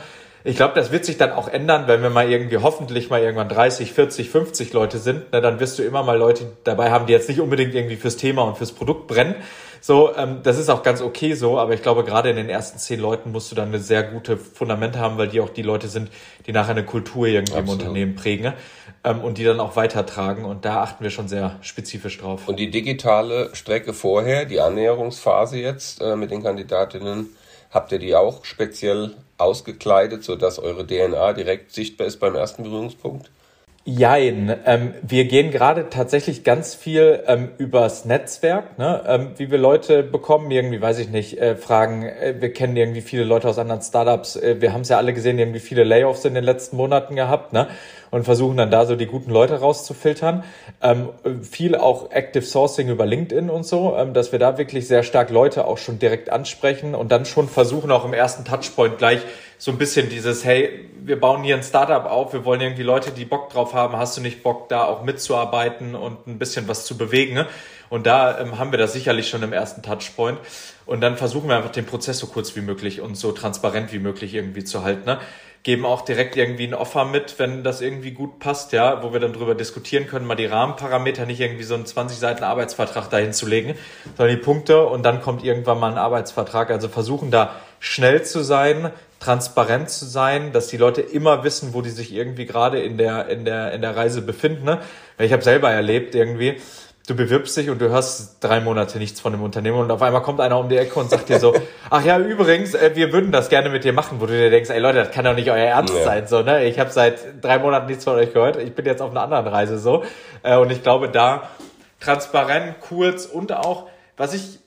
Ich 0.47 0.55
glaube, 0.55 0.73
das 0.75 0.91
wird 0.91 1.03
sich 1.03 1.17
dann 1.17 1.31
auch 1.31 1.49
ändern, 1.49 1.87
wenn 1.87 2.01
wir 2.01 2.09
mal 2.09 2.31
irgendwie 2.31 2.57
hoffentlich 2.57 3.09
mal 3.09 3.21
irgendwann 3.21 3.49
30, 3.49 3.91
40, 3.91 4.29
50 4.29 4.73
Leute 4.73 4.97
sind. 4.97 5.31
Ne, 5.33 5.41
dann 5.41 5.59
wirst 5.59 5.77
du 5.77 5.83
immer 5.83 6.03
mal 6.03 6.17
Leute 6.17 6.45
dabei 6.63 6.89
haben, 6.89 7.05
die 7.05 7.13
jetzt 7.13 7.27
nicht 7.27 7.41
unbedingt 7.41 7.75
irgendwie 7.75 7.97
fürs 7.97 8.15
Thema 8.15 8.43
und 8.43 8.57
fürs 8.57 8.71
Produkt 8.71 9.07
brennen, 9.07 9.35
so, 9.81 10.15
ähm, 10.15 10.39
das 10.43 10.57
ist 10.57 10.69
auch 10.69 10.83
ganz 10.83 11.01
okay 11.01 11.33
so, 11.33 11.59
aber 11.59 11.73
ich 11.73 11.81
glaube, 11.81 12.03
gerade 12.03 12.29
in 12.29 12.35
den 12.35 12.49
ersten 12.49 12.79
zehn 12.79 12.99
Leuten 12.99 13.31
musst 13.31 13.51
du 13.51 13.55
dann 13.55 13.69
eine 13.69 13.79
sehr 13.79 14.03
gute 14.03 14.37
Fundamente 14.37 14.99
haben, 14.99 15.17
weil 15.17 15.27
die 15.27 15.39
auch 15.39 15.49
die 15.49 15.61
Leute 15.61 15.87
sind, 15.87 16.09
die 16.45 16.51
nachher 16.51 16.71
eine 16.71 16.85
Kultur 16.85 17.27
irgendwie 17.27 17.53
Absolut. 17.53 17.81
im 17.81 17.87
Unternehmen 17.87 18.15
prägen 18.15 18.53
ähm, 19.03 19.21
und 19.21 19.37
die 19.37 19.43
dann 19.43 19.59
auch 19.59 19.75
weitertragen. 19.75 20.45
Und 20.45 20.65
da 20.65 20.81
achten 20.81 21.03
wir 21.03 21.11
schon 21.11 21.27
sehr 21.27 21.57
spezifisch 21.61 22.17
drauf. 22.17 22.47
Und 22.47 22.59
die 22.59 22.71
digitale 22.71 23.53
Strecke 23.55 23.93
vorher, 23.93 24.45
die 24.45 24.59
Annäherungsphase 24.59 25.57
jetzt 25.57 26.01
äh, 26.01 26.15
mit 26.15 26.31
den 26.31 26.43
Kandidatinnen, 26.43 27.29
habt 27.69 27.91
ihr 27.91 27.99
die 27.99 28.15
auch 28.15 28.45
speziell 28.45 29.15
ausgekleidet, 29.37 30.23
sodass 30.23 30.59
eure 30.59 30.85
DNA 30.85 31.33
direkt 31.33 31.71
sichtbar 31.71 32.07
ist 32.07 32.19
beim 32.19 32.35
ersten 32.35 32.63
Berührungspunkt? 32.63 33.29
Jein. 33.89 34.53
Ähm, 34.65 34.93
wir 35.01 35.23
gehen 35.25 35.49
gerade 35.49 35.89
tatsächlich 35.89 36.43
ganz 36.43 36.75
viel 36.75 37.23
ähm, 37.25 37.51
übers 37.57 38.03
Netzwerk, 38.03 38.77
ne? 38.77 39.01
ähm, 39.07 39.31
wie 39.37 39.49
wir 39.49 39.57
Leute 39.57 40.03
bekommen, 40.03 40.51
irgendwie, 40.51 40.81
weiß 40.81 40.99
ich 40.99 41.07
nicht, 41.07 41.39
äh, 41.39 41.55
fragen, 41.55 42.03
äh, 42.03 42.35
wir 42.37 42.51
kennen 42.51 42.75
irgendwie 42.75 42.99
viele 42.99 43.23
Leute 43.23 43.47
aus 43.47 43.57
anderen 43.57 43.81
Startups, 43.81 44.35
äh, 44.35 44.59
wir 44.59 44.73
haben 44.73 44.81
es 44.81 44.89
ja 44.89 44.97
alle 44.97 45.13
gesehen, 45.13 45.39
irgendwie 45.39 45.61
viele 45.61 45.85
Layoffs 45.85 46.25
in 46.25 46.33
den 46.33 46.43
letzten 46.43 46.75
Monaten 46.75 47.15
gehabt, 47.15 47.53
ne? 47.53 47.69
Und 48.11 48.23
versuchen 48.23 48.57
dann 48.57 48.71
da 48.71 48.85
so 48.85 48.95
die 48.95 49.05
guten 49.05 49.31
Leute 49.31 49.59
rauszufiltern. 49.59 50.43
Ähm, 50.81 51.09
viel 51.41 51.75
auch 51.75 52.11
Active 52.11 52.43
Sourcing 52.43 52.89
über 52.89 53.05
LinkedIn 53.05 53.49
und 53.49 53.65
so, 53.65 53.95
ähm, 53.97 54.13
dass 54.13 54.31
wir 54.31 54.39
da 54.39 54.57
wirklich 54.57 54.87
sehr 54.87 55.03
stark 55.03 55.29
Leute 55.29 55.65
auch 55.65 55.77
schon 55.77 55.99
direkt 55.99 56.29
ansprechen 56.29 56.95
und 56.95 57.11
dann 57.11 57.25
schon 57.25 57.47
versuchen 57.47 57.91
auch 57.91 58.05
im 58.05 58.13
ersten 58.13 58.45
Touchpoint 58.45 58.97
gleich 58.97 59.21
so 59.57 59.71
ein 59.71 59.77
bisschen 59.77 60.09
dieses, 60.09 60.45
hey, 60.45 60.87
wir 61.03 61.19
bauen 61.19 61.43
hier 61.43 61.55
ein 61.55 61.63
Startup 61.63 62.05
auf, 62.05 62.33
wir 62.33 62.45
wollen 62.45 62.61
irgendwie 62.61 62.83
Leute, 62.83 63.11
die 63.11 63.25
Bock 63.25 63.49
drauf 63.49 63.73
haben, 63.73 63.97
hast 63.97 64.15
du 64.17 64.21
nicht 64.21 64.43
Bock, 64.43 64.69
da 64.69 64.85
auch 64.85 65.03
mitzuarbeiten 65.03 65.95
und 65.95 66.27
ein 66.27 66.37
bisschen 66.37 66.67
was 66.67 66.85
zu 66.85 66.97
bewegen? 66.97 67.33
Ne? 67.33 67.47
Und 67.89 68.05
da 68.05 68.39
ähm, 68.39 68.59
haben 68.59 68.71
wir 68.71 68.77
das 68.77 68.93
sicherlich 68.93 69.29
schon 69.29 69.43
im 69.43 69.53
ersten 69.53 69.81
Touchpoint. 69.81 70.37
Und 70.85 71.01
dann 71.01 71.17
versuchen 71.17 71.49
wir 71.49 71.57
einfach 71.57 71.71
den 71.71 71.85
Prozess 71.85 72.19
so 72.19 72.27
kurz 72.27 72.55
wie 72.55 72.61
möglich 72.61 73.01
und 73.01 73.15
so 73.15 73.31
transparent 73.31 73.91
wie 73.93 73.99
möglich 73.99 74.33
irgendwie 74.33 74.63
zu 74.63 74.83
halten. 74.83 75.05
Ne? 75.05 75.19
Geben 75.67 75.85
auch 75.85 76.05
direkt 76.05 76.37
irgendwie 76.37 76.63
ein 76.63 76.73
Offer 76.73 77.03
mit, 77.03 77.39
wenn 77.39 77.61
das 77.61 77.81
irgendwie 77.81 78.11
gut 78.11 78.39
passt, 78.39 78.71
ja, 78.71 79.03
wo 79.03 79.11
wir 79.11 79.19
dann 79.19 79.33
drüber 79.33 79.53
diskutieren 79.53 80.07
können, 80.07 80.25
mal 80.25 80.35
die 80.35 80.45
Rahmenparameter, 80.45 81.25
nicht 81.25 81.41
irgendwie 81.41 81.65
so 81.65 81.75
einen 81.75 81.85
20 81.85 82.17
Seiten 82.17 82.45
Arbeitsvertrag 82.45 83.09
dahin 83.09 83.33
zu 83.33 83.45
legen, 83.45 83.75
sondern 84.15 84.33
die 84.33 84.41
Punkte 84.41 84.85
und 84.85 85.03
dann 85.03 85.21
kommt 85.21 85.43
irgendwann 85.43 85.77
mal 85.77 85.91
ein 85.91 85.97
Arbeitsvertrag. 85.97 86.71
Also 86.71 86.87
versuchen 86.87 87.31
da 87.31 87.53
schnell 87.81 88.23
zu 88.23 88.45
sein, 88.45 88.91
transparent 89.19 89.89
zu 89.89 90.05
sein, 90.05 90.53
dass 90.53 90.67
die 90.67 90.77
Leute 90.77 91.01
immer 91.01 91.43
wissen, 91.43 91.73
wo 91.73 91.81
die 91.81 91.89
sich 91.89 92.13
irgendwie 92.13 92.45
gerade 92.45 92.79
in 92.79 92.97
der, 92.97 93.27
in 93.27 93.43
der, 93.43 93.73
in 93.73 93.81
der 93.81 93.93
Reise 93.93 94.21
befinden. 94.21 94.63
Ne? 94.63 94.79
Ich 95.19 95.33
habe 95.33 95.43
selber 95.43 95.69
erlebt 95.69 96.15
irgendwie, 96.15 96.61
du 97.07 97.15
bewirbst 97.15 97.55
dich 97.55 97.69
und 97.69 97.79
du 97.79 97.89
hörst 97.89 98.43
drei 98.43 98.59
Monate 98.59 98.99
nichts 98.99 99.19
von 99.19 99.31
dem 99.31 99.41
Unternehmen 99.41 99.79
und 99.79 99.89
auf 99.89 100.01
einmal 100.01 100.21
kommt 100.21 100.39
einer 100.41 100.59
um 100.59 100.69
die 100.69 100.77
Ecke 100.77 100.99
und 100.99 101.09
sagt 101.09 101.29
dir 101.29 101.39
so, 101.39 101.55
ach 101.89 102.05
ja, 102.05 102.19
übrigens, 102.19 102.75
äh, 102.75 102.91
wir 102.95 103.11
würden 103.13 103.31
das 103.31 103.49
gerne 103.49 103.69
mit 103.69 103.85
dir 103.85 103.93
machen, 103.93 104.21
wo 104.21 104.25
du 104.25 104.33
dir 104.33 104.49
denkst, 104.49 104.69
ey 104.69 104.79
Leute, 104.79 104.99
das 104.99 105.11
kann 105.11 105.25
doch 105.25 105.33
nicht 105.33 105.49
euer 105.49 105.65
Ernst 105.65 105.95
ja. 105.95 106.03
sein, 106.03 106.27
so, 106.27 106.41
ne? 106.41 106.65
Ich 106.65 106.79
habe 106.79 106.91
seit 106.91 107.43
drei 107.43 107.59
Monaten 107.59 107.87
nichts 107.87 108.03
von 108.03 108.15
euch 108.15 108.33
gehört, 108.33 108.57
ich 108.57 108.75
bin 108.75 108.85
jetzt 108.85 109.01
auf 109.01 109.11
einer 109.11 109.21
anderen 109.21 109.47
Reise 109.47 109.79
so. 109.79 110.03
Äh, 110.43 110.57
und 110.57 110.69
ich 110.69 110.83
glaube, 110.83 111.09
da 111.09 111.49
transparent, 112.01 112.81
kurz 112.81 113.25
und 113.25 113.53
auch, 113.53 113.87
was 114.17 114.33
ich 114.33 114.59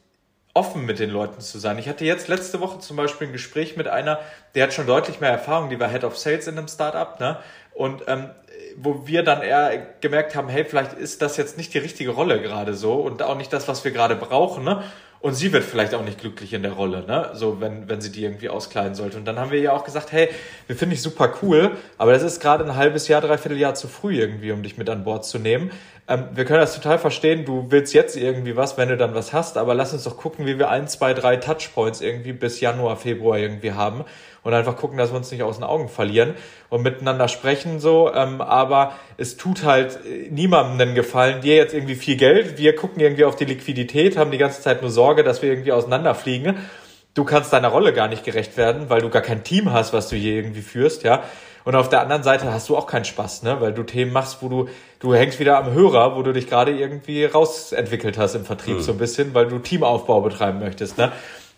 offen 0.55 0.85
mit 0.85 0.99
den 0.99 1.11
Leuten 1.11 1.41
zu 1.41 1.59
sein. 1.59 1.79
Ich 1.79 1.89
hatte 1.89 2.05
jetzt 2.05 2.27
letzte 2.27 2.61
Woche 2.61 2.81
zum 2.81 2.97
Beispiel 2.97 3.29
ein 3.29 3.33
Gespräch 3.33 3.77
mit 3.77 3.87
einer, 3.87 4.19
der 4.55 4.65
hat 4.65 4.73
schon 4.73 4.87
deutlich 4.87 5.21
mehr 5.21 5.31
Erfahrung, 5.31 5.71
die 5.71 5.79
war 5.79 5.89
Head 5.89 6.05
of 6.05 6.19
Sales 6.19 6.49
in 6.49 6.59
einem 6.59 6.69
Startup, 6.69 7.21
ne? 7.21 7.39
Und 7.73 8.03
ähm, 8.09 8.31
wo 8.77 9.07
wir 9.07 9.23
dann 9.23 9.43
eher 9.43 9.87
gemerkt 10.01 10.35
haben, 10.35 10.49
hey, 10.49 10.65
vielleicht 10.65 10.95
ist 10.95 11.23
das 11.23 11.37
jetzt 11.37 11.57
nicht 11.57 11.75
die 11.75 11.79
richtige 11.79 12.11
Rolle 12.11 12.41
gerade 12.41 12.75
so 12.75 12.95
und 12.95 13.23
auch 13.23 13.37
nicht 13.37 13.53
das, 13.53 13.69
was 13.69 13.85
wir 13.85 13.91
gerade 13.91 14.17
brauchen, 14.17 14.65
ne? 14.65 14.83
Und 15.23 15.35
sie 15.35 15.53
wird 15.53 15.65
vielleicht 15.65 15.93
auch 15.93 16.03
nicht 16.03 16.19
glücklich 16.19 16.55
in 16.55 16.63
der 16.63 16.73
Rolle, 16.73 17.05
ne? 17.07 17.31
So, 17.35 17.61
wenn, 17.61 17.91
wenn 17.91 18.01
sie 18.01 18.11
die 18.11 18.25
irgendwie 18.25 18.49
auskleiden 18.49 18.95
sollte. 18.95 19.19
Und 19.19 19.27
dann 19.27 19.39
haben 19.39 19.51
wir 19.51 19.61
ja 19.61 19.73
auch 19.73 19.85
gesagt, 19.85 20.13
hey, 20.13 20.31
wir 20.67 20.77
finden 20.77 20.93
dich 20.93 21.03
super 21.03 21.35
cool, 21.43 21.73
aber 21.99 22.13
das 22.13 22.23
ist 22.23 22.41
gerade 22.41 22.65
ein 22.65 22.75
halbes 22.75 23.07
Jahr, 23.07 23.21
dreiviertel 23.21 23.59
Jahr 23.59 23.75
zu 23.75 23.87
früh 23.87 24.19
irgendwie, 24.19 24.51
um 24.51 24.63
dich 24.63 24.79
mit 24.79 24.89
an 24.89 25.05
Bord 25.05 25.27
zu 25.27 25.39
nehmen. 25.39 25.73
Ähm, 26.09 26.29
wir 26.33 26.47
können 26.47 26.61
das 26.61 26.75
total 26.75 26.99
verstehen. 26.99 27.45
Du 27.45 27.67
willst 27.69 27.93
jetzt 27.93 28.17
irgendwie 28.17 28.57
was, 28.57 28.79
wenn 28.79 28.89
du 28.89 28.97
dann 28.97 29.15
was 29.15 29.35
hast, 29.35 29.59
aber 29.59 29.75
lass 29.75 29.93
uns 29.93 30.05
doch 30.05 30.17
gucken, 30.17 30.47
wie 30.47 30.59
wir 30.59 30.71
ein, 30.71 30.89
zwei, 30.89 31.13
drei 31.13 31.37
Touchpoints 31.37 32.01
irgendwie 32.01 32.33
bis 32.33 32.61
Januar, 32.61 32.97
Februar 32.97 33.39
irgendwie 33.39 33.73
haben 33.73 34.07
und 34.43 34.55
einfach 34.55 34.77
gucken, 34.77 34.97
dass 34.99 35.11
wir 35.11 35.17
uns 35.17 35.31
nicht 35.31 35.43
aus 35.43 35.57
den 35.57 35.65
Augen 35.65 35.89
verlieren 35.89 36.35
und 36.69 36.83
miteinander 36.83 37.29
sprechen 37.29 37.81
so. 37.81 38.13
Ähm, 38.13 38.41
aber 38.41 38.93
es 39.17 39.37
tut 39.37 39.65
halt 39.65 39.99
äh, 40.05 40.29
niemandem 40.31 40.81
einen 40.81 40.95
Gefallen. 40.95 41.41
Dir 41.41 41.57
jetzt 41.57 41.75
irgendwie 41.75 41.95
viel 41.95 42.17
Geld, 42.17 42.59
wir 42.59 42.75
gucken 42.75 43.01
irgendwie 43.01 43.25
auf 43.25 43.37
die 43.37 43.45
Liquidität, 43.45 44.17
haben 44.17 44.31
die 44.31 44.39
ganze 44.39 44.63
Zeit 44.63 44.83
nur 44.83 44.91
Sorge, 44.91 45.25
dass 45.25 45.43
wir 45.43 45.51
irgendwie 45.51 45.73
auseinanderfliegen. 45.73 46.57
Du 47.15 47.25
kannst 47.25 47.53
deiner 47.53 47.69
Rolle 47.69 47.93
gar 47.93 48.09
nicht 48.09 48.25
gerecht 48.25 48.57
werden, 48.57 48.89
weil 48.89 49.01
du 49.01 49.11
gar 49.11 49.23
kein 49.23 49.43
Team 49.43 49.73
hast, 49.73 49.93
was 49.93 50.09
du 50.09 50.17
hier 50.17 50.35
irgendwie 50.35 50.63
führst, 50.63 51.03
ja. 51.03 51.25
Und 51.65 51.75
auf 51.75 51.91
der 51.91 52.01
anderen 52.01 52.23
Seite 52.23 52.51
hast 52.53 52.69
du 52.71 52.77
auch 52.77 52.87
keinen 52.87 53.05
Spaß, 53.05 53.43
ne? 53.43 53.61
Weil 53.61 53.75
du 53.75 53.83
Themen 53.83 54.13
machst, 54.13 54.39
wo 54.41 54.49
du, 54.49 54.69
du 54.99 55.15
hängst 55.15 55.39
wieder 55.39 55.59
am 55.59 55.73
Hörer, 55.73 56.17
wo 56.17 56.23
du 56.23 56.33
dich 56.33 56.49
gerade 56.49 56.73
irgendwie 56.73 57.25
rausentwickelt 57.25 58.17
hast 58.17 58.35
im 58.35 58.45
Vertrieb 58.45 58.77
mhm. 58.77 58.81
so 58.81 58.93
ein 58.93 58.99
bisschen, 58.99 59.35
weil 59.35 59.47
du 59.47 59.59
Teamaufbau 59.59 60.23
betreiben 60.23 60.61
möchtest, 60.61 60.97
ne? 60.97 61.13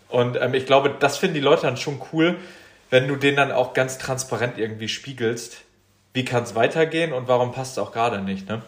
Und 0.09 0.39
ähm, 0.39 0.53
ich 0.53 0.65
glaube, 0.65 0.93
das 0.99 1.17
finden 1.17 1.35
die 1.35 1.41
Leute 1.41 1.63
dann 1.63 1.77
schon 1.77 1.99
cool, 2.11 2.35
wenn 2.89 3.07
du 3.07 3.15
denen 3.15 3.37
dann 3.37 3.51
auch 3.51 3.73
ganz 3.73 3.97
transparent 3.97 4.57
irgendwie 4.57 4.87
spiegelst, 4.87 5.57
wie 6.13 6.25
kann 6.25 6.43
es 6.43 6.55
weitergehen 6.55 7.13
und 7.13 7.27
warum 7.27 7.51
passt 7.51 7.73
es 7.73 7.77
auch 7.79 7.91
gerade 7.91 8.21
nicht, 8.21 8.47
ne? 8.47 8.61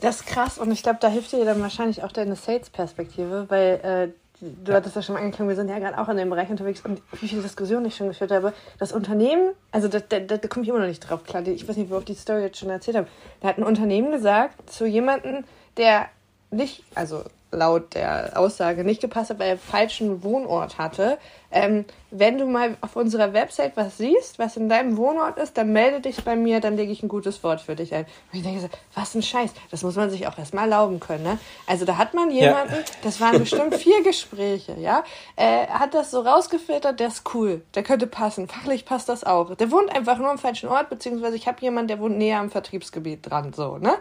Das 0.00 0.20
ist 0.20 0.26
krass 0.26 0.58
und 0.58 0.70
ich 0.70 0.82
glaube, 0.82 0.98
da 1.00 1.08
hilft 1.08 1.32
dir 1.32 1.44
dann 1.44 1.60
wahrscheinlich 1.60 2.02
auch 2.02 2.12
deine 2.12 2.34
Sales-Perspektive, 2.34 3.46
weil 3.48 4.14
äh, 4.42 4.46
du 4.64 4.72
hattest 4.72 4.96
ja 4.96 5.02
schon 5.02 5.14
mal 5.14 5.20
angeklungen, 5.20 5.50
wir 5.50 5.56
sind 5.56 5.68
ja 5.68 5.78
gerade 5.78 5.98
auch 5.98 6.08
in 6.08 6.16
dem 6.16 6.30
Bereich 6.30 6.48
unterwegs 6.48 6.80
und 6.82 7.02
wie 7.20 7.28
viele 7.28 7.42
Diskussionen 7.42 7.86
ich 7.86 7.96
schon 7.96 8.08
geführt 8.08 8.30
habe. 8.30 8.54
Das 8.78 8.92
Unternehmen, 8.92 9.52
also 9.70 9.88
da, 9.88 10.00
da, 10.00 10.18
da 10.20 10.48
komme 10.48 10.62
ich 10.62 10.70
immer 10.70 10.78
noch 10.78 10.86
nicht 10.86 11.00
drauf 11.00 11.24
klar, 11.24 11.46
ich 11.46 11.68
weiß 11.68 11.76
nicht, 11.76 11.90
wo 11.90 11.98
ich 11.98 12.04
die 12.06 12.14
Story 12.14 12.42
jetzt 12.42 12.58
schon 12.58 12.70
erzählt 12.70 12.96
habe. 12.96 13.06
Da 13.40 13.48
hat 13.48 13.58
ein 13.58 13.64
Unternehmen 13.64 14.12
gesagt 14.12 14.70
zu 14.70 14.86
jemandem, 14.86 15.44
der 15.76 16.08
nicht, 16.50 16.84
also 16.94 17.22
laut 17.52 17.94
der 17.94 18.32
Aussage 18.34 18.82
nicht 18.82 19.00
gepasst 19.00 19.30
hat, 19.30 19.38
weil 19.38 19.50
er 19.50 19.58
falschen 19.58 20.24
Wohnort 20.24 20.78
hatte. 20.78 21.18
Ähm, 21.54 21.84
wenn 22.10 22.38
du 22.38 22.46
mal 22.46 22.78
auf 22.80 22.96
unserer 22.96 23.34
Website 23.34 23.76
was 23.76 23.98
siehst, 23.98 24.38
was 24.38 24.56
in 24.56 24.70
deinem 24.70 24.96
Wohnort 24.96 25.36
ist, 25.36 25.58
dann 25.58 25.72
melde 25.72 26.00
dich 26.00 26.24
bei 26.24 26.34
mir, 26.34 26.60
dann 26.60 26.76
lege 26.76 26.90
ich 26.90 27.02
ein 27.02 27.08
gutes 27.08 27.44
Wort 27.44 27.60
für 27.60 27.76
dich 27.76 27.94
ein. 27.94 28.06
Und 28.32 28.38
ich 28.38 28.42
denke 28.42 28.60
so, 28.60 28.68
was 28.94 29.14
ein 29.14 29.22
Scheiß. 29.22 29.52
Das 29.70 29.82
muss 29.82 29.96
man 29.96 30.08
sich 30.08 30.26
auch 30.26 30.38
erstmal 30.38 30.64
erlauben 30.64 30.98
können. 30.98 31.24
Ne? 31.24 31.38
Also 31.66 31.84
da 31.84 31.98
hat 31.98 32.14
man 32.14 32.30
jemanden, 32.30 32.74
ja. 32.74 32.82
das 33.02 33.20
waren 33.20 33.38
bestimmt 33.38 33.74
vier 33.74 34.02
Gespräche, 34.02 34.76
ja, 34.78 35.04
äh, 35.36 35.66
hat 35.66 35.92
das 35.92 36.10
so 36.10 36.20
rausgefiltert, 36.20 36.98
der 37.00 37.08
ist 37.08 37.34
cool, 37.34 37.62
der 37.74 37.82
könnte 37.82 38.06
passen. 38.06 38.48
Fachlich 38.48 38.86
passt 38.86 39.10
das 39.10 39.22
auch. 39.22 39.54
Der 39.54 39.70
wohnt 39.70 39.94
einfach 39.94 40.16
nur 40.16 40.30
am 40.30 40.38
falschen 40.38 40.70
Ort, 40.70 40.88
beziehungsweise 40.88 41.36
ich 41.36 41.46
habe 41.46 41.60
jemanden, 41.60 41.88
der 41.88 42.00
wohnt 42.00 42.16
näher 42.16 42.38
am 42.38 42.50
Vertriebsgebiet 42.50 43.30
dran, 43.30 43.52
so, 43.52 43.76
ne? 43.76 43.94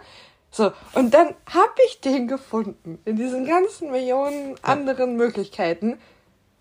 So, 0.51 0.73
und 0.93 1.13
dann 1.13 1.29
habe 1.49 1.71
ich 1.87 2.01
den 2.01 2.27
gefunden 2.27 2.99
in 3.05 3.15
diesen 3.15 3.45
ganzen 3.45 3.89
Millionen 3.89 4.55
anderen 4.61 5.15
Möglichkeiten. 5.15 5.97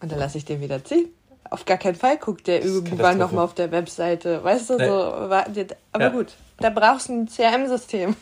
Und 0.01 0.13
dann 0.13 0.19
lasse 0.19 0.39
ich 0.39 0.45
den 0.45 0.61
wieder 0.61 0.85
ziehen. 0.85 1.09
Auf 1.51 1.65
gar 1.65 1.77
keinen 1.77 1.97
Fall 1.97 2.17
guckt 2.17 2.47
der 2.47 2.65
irgendwann 2.65 3.19
nochmal 3.19 3.45
auf 3.45 3.55
der 3.55 3.73
Webseite. 3.73 4.45
Weißt 4.45 4.71
du, 4.71 4.77
nee. 4.77 4.87
so. 4.87 4.93
Aber 4.93 5.45
ja. 5.99 6.09
gut, 6.11 6.29
da 6.59 6.71
brauchst 6.71 7.09
du 7.09 7.15
ein 7.15 7.29
CRM-System. 7.29 8.15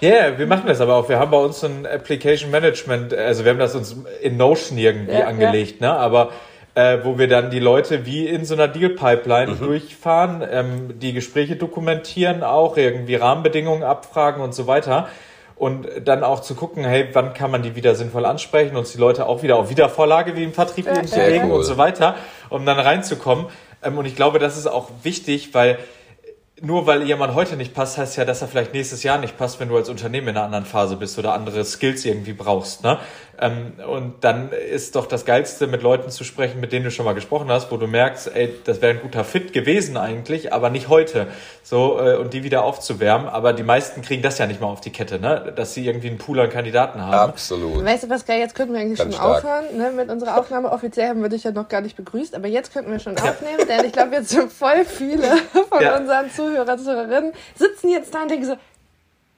Ja, 0.00 0.10
yeah, 0.10 0.38
wir 0.38 0.48
machen 0.48 0.66
das 0.66 0.80
aber 0.80 0.96
auch. 0.96 1.08
Wir 1.08 1.20
haben 1.20 1.30
bei 1.30 1.38
uns 1.38 1.62
ein 1.62 1.86
Application 1.86 2.50
Management, 2.50 3.14
also 3.14 3.44
wir 3.44 3.52
haben 3.52 3.60
das 3.60 3.76
uns 3.76 3.96
in 4.20 4.36
Notion 4.36 4.76
irgendwie 4.76 5.12
ja, 5.12 5.28
angelegt, 5.28 5.80
ja. 5.80 5.92
ne? 5.92 5.96
Aber 5.96 6.32
äh, 6.74 6.98
wo 7.02 7.18
wir 7.18 7.28
dann 7.28 7.50
die 7.50 7.58
Leute 7.58 8.06
wie 8.06 8.26
in 8.26 8.44
so 8.44 8.54
einer 8.54 8.68
Deal-Pipeline 8.68 9.52
mhm. 9.52 9.58
durchfahren, 9.58 10.42
ähm, 10.50 10.98
die 10.98 11.12
Gespräche 11.12 11.56
dokumentieren, 11.56 12.42
auch 12.42 12.76
irgendwie 12.76 13.16
Rahmenbedingungen 13.16 13.82
abfragen 13.82 14.42
und 14.42 14.54
so 14.54 14.66
weiter. 14.66 15.08
Und 15.54 15.86
dann 16.04 16.24
auch 16.24 16.40
zu 16.40 16.54
gucken, 16.54 16.84
hey, 16.84 17.08
wann 17.12 17.34
kann 17.34 17.50
man 17.50 17.62
die 17.62 17.76
wieder 17.76 17.94
sinnvoll 17.94 18.24
ansprechen, 18.24 18.76
uns 18.76 18.92
die 18.92 18.98
Leute 18.98 19.26
auch 19.26 19.42
wieder 19.42 19.56
auf 19.56 19.70
Wiedervorlage 19.70 20.34
wie 20.34 20.42
im 20.42 20.52
Vertrieb 20.52 20.86
zu 21.06 21.20
legen 21.20 21.50
cool. 21.50 21.58
und 21.58 21.62
so 21.62 21.76
weiter, 21.76 22.16
um 22.48 22.66
dann 22.66 22.80
reinzukommen. 22.80 23.46
Ähm, 23.82 23.98
und 23.98 24.06
ich 24.06 24.16
glaube, 24.16 24.38
das 24.38 24.56
ist 24.56 24.66
auch 24.66 24.88
wichtig, 25.02 25.54
weil 25.54 25.78
nur 26.62 26.86
weil 26.86 27.02
jemand 27.02 27.34
heute 27.34 27.56
nicht 27.56 27.74
passt, 27.74 27.98
heißt 27.98 28.16
ja, 28.16 28.24
dass 28.24 28.40
er 28.40 28.48
vielleicht 28.48 28.72
nächstes 28.72 29.02
Jahr 29.02 29.18
nicht 29.18 29.36
passt, 29.36 29.58
wenn 29.58 29.68
du 29.68 29.76
als 29.76 29.88
Unternehmen 29.88 30.28
in 30.28 30.36
einer 30.36 30.44
anderen 30.44 30.64
Phase 30.64 30.96
bist 30.96 31.18
oder 31.18 31.34
andere 31.34 31.64
Skills 31.64 32.04
irgendwie 32.04 32.32
brauchst. 32.32 32.84
Ne? 32.84 32.98
Ähm, 33.40 33.72
und 33.88 34.24
dann 34.24 34.50
ist 34.50 34.96
doch 34.96 35.06
das 35.06 35.24
Geilste, 35.24 35.66
mit 35.66 35.82
Leuten 35.82 36.10
zu 36.10 36.24
sprechen, 36.24 36.60
mit 36.60 36.72
denen 36.72 36.84
du 36.84 36.90
schon 36.90 37.04
mal 37.04 37.14
gesprochen 37.14 37.50
hast, 37.50 37.70
wo 37.70 37.76
du 37.76 37.86
merkst, 37.86 38.30
ey, 38.34 38.54
das 38.64 38.80
wäre 38.82 38.94
ein 38.94 39.00
guter 39.00 39.24
Fit 39.24 39.52
gewesen 39.52 39.96
eigentlich, 39.96 40.52
aber 40.52 40.70
nicht 40.70 40.88
heute. 40.88 41.26
So, 41.62 41.98
äh, 42.00 42.16
und 42.16 42.32
die 42.34 42.44
wieder 42.44 42.64
aufzuwärmen. 42.64 43.28
Aber 43.28 43.52
die 43.52 43.62
meisten 43.62 44.02
kriegen 44.02 44.22
das 44.22 44.38
ja 44.38 44.46
nicht 44.46 44.60
mal 44.60 44.68
auf 44.68 44.80
die 44.80 44.90
Kette, 44.90 45.18
ne? 45.18 45.52
Dass 45.54 45.74
sie 45.74 45.86
irgendwie 45.86 46.08
einen 46.08 46.18
Pool 46.18 46.40
an 46.40 46.50
Kandidaten 46.50 47.00
haben. 47.00 47.30
Absolut. 47.30 47.84
Weißt 47.84 48.04
du, 48.04 48.08
Pascal, 48.08 48.38
jetzt 48.38 48.54
könnten 48.54 48.74
wir 48.74 48.80
eigentlich 48.80 48.98
Ganz 48.98 49.14
schon 49.14 49.22
stark. 49.22 49.44
aufhören 49.44 49.76
ne, 49.76 49.92
mit 49.92 50.10
unserer 50.10 50.38
Aufnahme. 50.38 50.70
Offiziell 50.70 51.08
haben 51.08 51.22
wir 51.22 51.28
dich 51.28 51.44
ja 51.44 51.52
noch 51.52 51.68
gar 51.68 51.80
nicht 51.80 51.96
begrüßt, 51.96 52.34
aber 52.34 52.48
jetzt 52.48 52.72
könnten 52.72 52.90
wir 52.90 52.98
schon 52.98 53.16
ja. 53.16 53.24
aufnehmen, 53.24 53.66
denn 53.68 53.84
ich 53.84 53.92
glaube, 53.92 54.14
jetzt 54.14 54.30
sind 54.30 54.52
voll 54.52 54.84
viele 54.84 55.22
von 55.68 55.80
ja. 55.80 55.96
unseren 55.96 56.30
Zuhörern, 56.30 56.78
Zuhörerinnen 56.78 57.32
sitzen 57.54 57.90
jetzt 57.90 58.14
da 58.14 58.22
und 58.22 58.30
denken 58.30 58.46
so, 58.46 58.56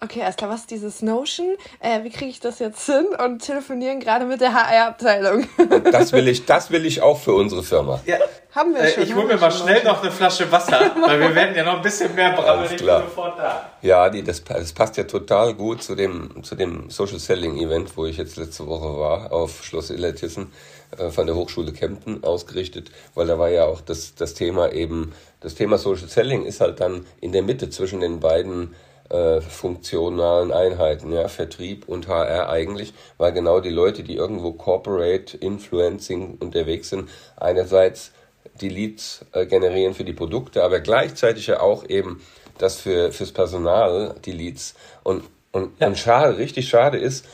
okay, 0.05 0.21
erst 0.21 0.39
klar, 0.39 0.51
was 0.51 0.61
ist 0.61 0.71
dieses 0.71 1.03
Notion? 1.03 1.57
Äh, 1.81 2.05
wie 2.05 2.11
kriege 2.11 2.31
ich 2.31 2.41
das 2.41 2.59
jetzt 2.59 2.87
hin? 2.87 3.07
Und 3.25 3.41
telefonieren 3.41 4.01
gerade 4.01 4.25
mit 4.25 4.41
der 4.41 4.55
HR-Abteilung. 4.55 5.47
das 5.91 6.13
will 6.13 6.29
ich, 6.29 6.45
das 6.47 6.71
will 6.71 6.87
ich 6.87 7.03
auch 7.03 7.19
für 7.19 7.35
unsere 7.35 7.63
Firma. 7.63 8.01
Ja. 8.07 8.19
Haben 8.55 8.73
wir 8.73 8.83
äh, 8.83 8.93
schon. 8.93 9.03
ich 9.03 9.15
hole 9.17 9.27
mir 9.27 9.37
mal 9.37 9.51
schnell 9.51 9.83
noch 9.83 10.01
eine 10.01 10.13
Flasche 10.13 10.51
Wasser, 10.53 10.93
weil 11.01 11.19
wir 11.19 11.35
werden 11.35 11.57
ja 11.57 11.65
noch 11.65 11.77
ein 11.77 11.83
bisschen 11.83 12.15
mehr 12.15 12.33
brabbeln. 12.35 12.71
Ich 12.71 12.77
bin 12.77 12.87
sofort 12.87 13.37
da. 13.37 13.71
Ja, 13.83 14.09
die, 14.09 14.23
das, 14.23 14.45
das 14.45 14.73
passt 14.73 14.97
ja 14.97 15.05
total 15.05 15.55
gut 15.55 15.83
zu 15.83 15.97
dem, 15.97 16.45
zu 16.45 16.55
dem 16.55 16.89
Social 16.89 17.19
Selling 17.19 17.57
Event, 17.59 17.97
wo 17.97 18.07
ich 18.07 18.17
jetzt 18.17 18.37
letzte 18.37 18.69
Woche 18.69 18.97
war, 18.97 19.33
auf 19.33 19.65
Schloss 19.65 19.91
Illertissen 19.91 20.53
äh, 20.99 21.11
von 21.11 21.27
der 21.27 21.35
Hochschule 21.35 21.73
Kempten 21.73 22.23
ausgerichtet, 22.23 22.93
weil 23.15 23.27
da 23.27 23.41
war 23.41 23.49
ja 23.49 23.65
auch 23.65 23.81
das, 23.81 24.15
das 24.15 24.35
Thema 24.35 24.73
eben, 24.73 25.13
das 25.41 25.57
Thema 25.57 25.77
Social 25.77 26.09
Selling 26.09 26.45
ist 26.45 26.61
halt 26.61 26.79
dann 26.79 27.07
in 27.21 27.33
der 27.33 27.43
Mitte 27.43 27.71
zwischen 27.71 28.01
den 28.01 28.21
beiden 28.21 28.75
äh, 29.15 29.41
funktionalen 29.41 30.51
Einheiten, 30.51 31.13
ja, 31.13 31.29
Vertrieb 31.29 31.89
und 31.89 32.09
HR 32.09 32.49
eigentlich, 32.49 32.93
weil 33.17 33.33
genau 33.33 33.61
die 33.61 33.71
Leute, 33.71 34.03
die 34.03 34.17
irgendwo 34.17 34.53
Corporate 34.53 35.37
Influencing 35.37 36.37
unterwegs 36.41 36.91
sind, 36.91 37.09
einerseits 37.37 38.13
die 38.61 38.69
Leads 38.69 39.25
äh, 39.33 39.47
generieren 39.47 39.95
für 39.95 40.05
die 40.05 40.13
Produkte, 40.13 40.65
aber 40.65 40.81
gleichzeitig 40.81 41.47
ja 41.47 41.61
auch 41.61 41.89
eben 41.89 42.23
das 42.59 42.77
für 42.81 43.13
fürs 43.13 43.33
Personal 43.33 44.15
die 44.25 44.33
Leads 44.33 44.75
und 45.03 45.25
und, 45.53 45.81
ja. 45.81 45.87
und 45.87 45.97
schade, 45.97 46.37
richtig 46.37 46.69
schade 46.69 46.99
ist, 46.99 47.25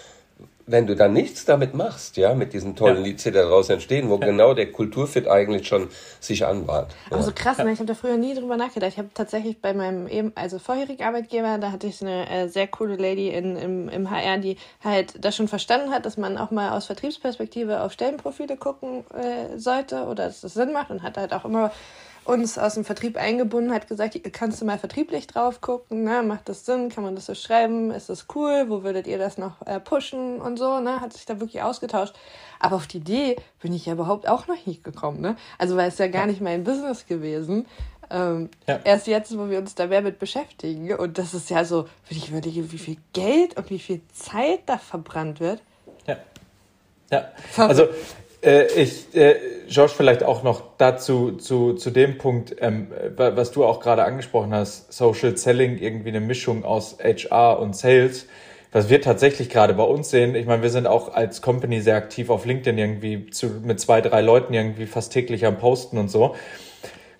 wenn 0.71 0.87
du 0.87 0.95
dann 0.95 1.13
nichts 1.13 1.45
damit 1.45 1.75
machst, 1.75 2.17
ja, 2.17 2.35
mit 2.35 2.53
diesen 2.53 2.77
tollen 2.77 2.99
ja. 2.99 3.03
Lieds, 3.03 3.25
die 3.25 3.33
daraus 3.33 3.69
entstehen, 3.69 4.09
wo 4.09 4.17
ja. 4.17 4.27
genau 4.27 4.55
der 4.55 4.71
Kulturfit 4.71 5.27
eigentlich 5.29 5.67
schon 5.67 5.89
sich 6.21 6.47
anbahnt. 6.47 6.93
Ja. 7.11 7.17
Also 7.17 7.33
krass, 7.35 7.59
ne? 7.59 7.73
ich 7.73 7.79
habe 7.79 7.87
da 7.87 7.95
früher 7.95 8.17
nie 8.17 8.35
drüber 8.35 8.57
nachgedacht. 8.57 8.93
Ich 8.93 8.99
habe 8.99 9.09
tatsächlich 9.13 9.61
bei 9.61 9.75
meinem 9.75 10.07
eben, 10.07 10.33
also 10.35 10.59
vorherigen 10.59 11.05
Arbeitgeber, 11.05 11.59
da 11.59 11.73
hatte 11.73 11.87
ich 11.87 12.01
eine 12.03 12.29
äh, 12.31 12.49
sehr 12.49 12.69
coole 12.69 12.97
Lady 12.97 13.29
in, 13.29 13.57
im, 13.57 13.89
im 13.89 14.11
HR, 14.11 14.39
die 14.39 14.57
halt 14.83 15.25
das 15.25 15.37
schon 15.37 15.49
verstanden 15.49 15.91
hat, 15.91 16.07
dass 16.07 16.17
man 16.17 16.39
auch 16.39 16.51
mal 16.51 16.71
aus 16.71 16.87
Vertriebsperspektive 16.87 17.83
auf 17.83 17.93
Stellenprofile 17.93 18.57
gucken 18.57 19.05
äh, 19.15 19.59
sollte 19.59 20.05
oder 20.05 20.27
dass 20.27 20.41
das 20.41 20.55
Sinn 20.55 20.73
macht 20.73 20.91
und 20.91 21.03
hat 21.03 21.17
halt 21.17 21.33
auch 21.33 21.45
immer 21.45 21.73
uns 22.25 22.59
aus 22.59 22.75
dem 22.75 22.85
Vertrieb 22.85 23.17
eingebunden, 23.17 23.73
hat 23.73 23.89
gesagt, 23.89 24.19
kannst 24.33 24.61
du 24.61 24.65
mal 24.65 24.79
vertrieblich 24.79 25.27
drauf 25.27 25.61
gucken, 25.61 26.05
ne? 26.05 26.23
macht 26.23 26.49
das 26.49 26.67
Sinn, 26.67 26.89
kann 26.89 27.05
man 27.05 27.15
das 27.15 27.27
so 27.27 27.35
schreiben, 27.35 27.91
ist 27.91 28.09
das 28.09 28.27
cool, 28.35 28.67
wo 28.69 28.83
würdet 28.83 29.07
ihr 29.07 29.19
das 29.19 29.39
noch 29.39 29.67
äh, 29.67 29.81
pushen 29.81 30.41
und 30.41 30.59
so, 30.59 30.81
ne? 30.81 31.01
hat 31.01 31.13
sich 31.13 31.27
da 31.27 31.41
wirklich 31.41 31.63
ausgetauscht. 31.63 32.15
Aber 32.59 32.77
auf 32.77 32.87
die 32.87 32.99
Idee 32.99 33.37
bin 33.61 33.73
ich 33.73 33.87
ja 33.87 33.95
überhaupt 33.95 34.29
auch 34.29 34.47
noch 34.47 34.67
nicht 34.67 34.85
gekommen, 34.85 35.21
ne? 35.21 35.37
also 35.59 35.77
weil 35.77 35.89
es 35.89 35.99
ja 35.99 36.09
gar 36.09 36.27
nicht 36.27 36.41
mein 36.41 36.65
Business 36.65 37.07
gewesen. 37.07 37.67
Ähm, 38.11 38.51
ja. 38.67 38.81
Erst 38.85 39.07
jetzt, 39.07 39.37
wo 39.39 39.49
wir 39.49 39.59
uns 39.59 39.75
da 39.75 39.87
mehr 39.87 40.03
mit 40.03 40.19
beschäftigen 40.19 40.95
und 40.97 41.17
das 41.17 41.33
ist 41.33 41.49
ja 41.49 41.65
so, 41.65 41.89
wenn 42.09 42.19
ich 42.19 42.29
überlege, 42.29 42.73
wie 42.73 42.79
viel 42.79 42.97
Geld 43.13 43.57
und 43.57 43.71
wie 43.71 43.79
viel 43.79 44.01
Zeit 44.13 44.61
da 44.67 44.79
verbrannt 44.79 45.41
wird. 45.41 45.63
Ja. 46.07 46.17
Ja, 47.11 47.29
also 47.57 47.89
äh, 48.43 48.67
ich, 48.81 49.15
äh, 49.15 49.37
Josh, 49.69 49.93
vielleicht 49.93 50.23
auch 50.23 50.43
noch 50.43 50.63
dazu 50.79 51.33
zu, 51.33 51.75
zu 51.75 51.91
dem 51.91 52.19
Punkt, 52.19 52.57
ähm, 52.61 52.89
was 53.17 53.53
du 53.53 53.65
auch 53.65 53.81
gerade 53.81 54.05
angesprochen 54.05 54.53
hast, 54.55 54.93
Social 54.93 55.37
Selling, 55.37 55.79
irgendwie 55.79 56.09
eine 56.09 56.21
Mischung 56.21 56.65
aus 56.65 56.99
HR 57.03 57.59
und 57.61 57.77
Sales. 57.77 58.27
Was 58.73 58.89
wir 58.89 59.01
tatsächlich 59.01 59.49
gerade 59.51 59.75
bei 59.75 59.83
uns 59.83 60.11
sehen, 60.11 60.37
ich 60.37 60.47
meine, 60.47 60.63
wir 60.63 60.71
sind 60.71 60.87
auch 60.87 61.13
als 61.13 61.43
Company 61.43 61.81
sehr 61.81 61.97
aktiv 61.97 62.31
auf 62.31 62.47
LinkedIn 62.47 62.79
irgendwie 62.79 63.27
zu, 63.31 63.47
mit 63.65 63.81
zwei, 63.81 64.01
drei 64.01 64.21
Leuten 64.21 64.55
irgendwie 64.55 64.87
fast 64.87 65.13
täglich 65.13 65.45
am 65.45 65.59
Posten 65.59 65.99
und 65.99 66.09
so. 66.09 66.37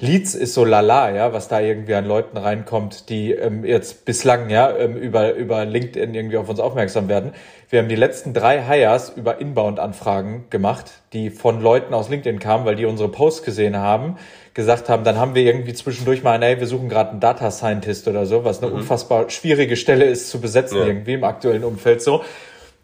Leads 0.03 0.35
ist 0.35 0.55
so 0.55 0.65
lala, 0.65 1.15
ja, 1.15 1.35
was 1.35 1.49
da 1.49 1.61
irgendwie 1.61 1.95
an 1.95 2.07
Leuten 2.07 2.39
reinkommt, 2.39 3.11
die 3.11 3.33
ähm, 3.33 3.67
jetzt 3.67 4.07
bislang 4.07 4.49
ja 4.49 4.75
ähm, 4.75 4.97
über, 4.97 5.35
über 5.35 5.67
LinkedIn 5.67 6.15
irgendwie 6.15 6.39
auf 6.39 6.49
uns 6.49 6.59
aufmerksam 6.59 7.09
werden. 7.09 7.33
Wir 7.69 7.81
haben 7.81 7.89
die 7.89 7.97
letzten 7.97 8.33
drei 8.33 8.63
Hires 8.63 9.11
über 9.15 9.41
Inbound-Anfragen 9.41 10.47
gemacht, 10.49 10.87
die 11.13 11.29
von 11.29 11.61
Leuten 11.61 11.93
aus 11.93 12.09
LinkedIn 12.09 12.39
kamen, 12.39 12.65
weil 12.65 12.77
die 12.77 12.87
unsere 12.87 13.11
Posts 13.11 13.45
gesehen 13.45 13.77
haben, 13.77 14.17
gesagt 14.55 14.89
haben, 14.89 15.05
dann 15.05 15.19
haben 15.19 15.35
wir 15.35 15.43
irgendwie 15.43 15.75
zwischendurch 15.75 16.23
mal, 16.23 16.43
ey, 16.43 16.59
wir 16.59 16.67
suchen 16.67 16.89
gerade 16.89 17.11
einen 17.11 17.21
Data 17.21 17.51
Scientist 17.51 18.09
oder 18.09 18.25
so, 18.25 18.43
was 18.43 18.63
eine 18.63 18.71
mhm. 18.71 18.79
unfassbar 18.79 19.29
schwierige 19.29 19.77
Stelle 19.77 20.07
ist 20.07 20.31
zu 20.31 20.41
besetzen 20.41 20.79
ja. 20.79 20.87
irgendwie 20.87 21.13
im 21.13 21.25
aktuellen 21.25 21.63
Umfeld 21.63 22.01
so. 22.01 22.23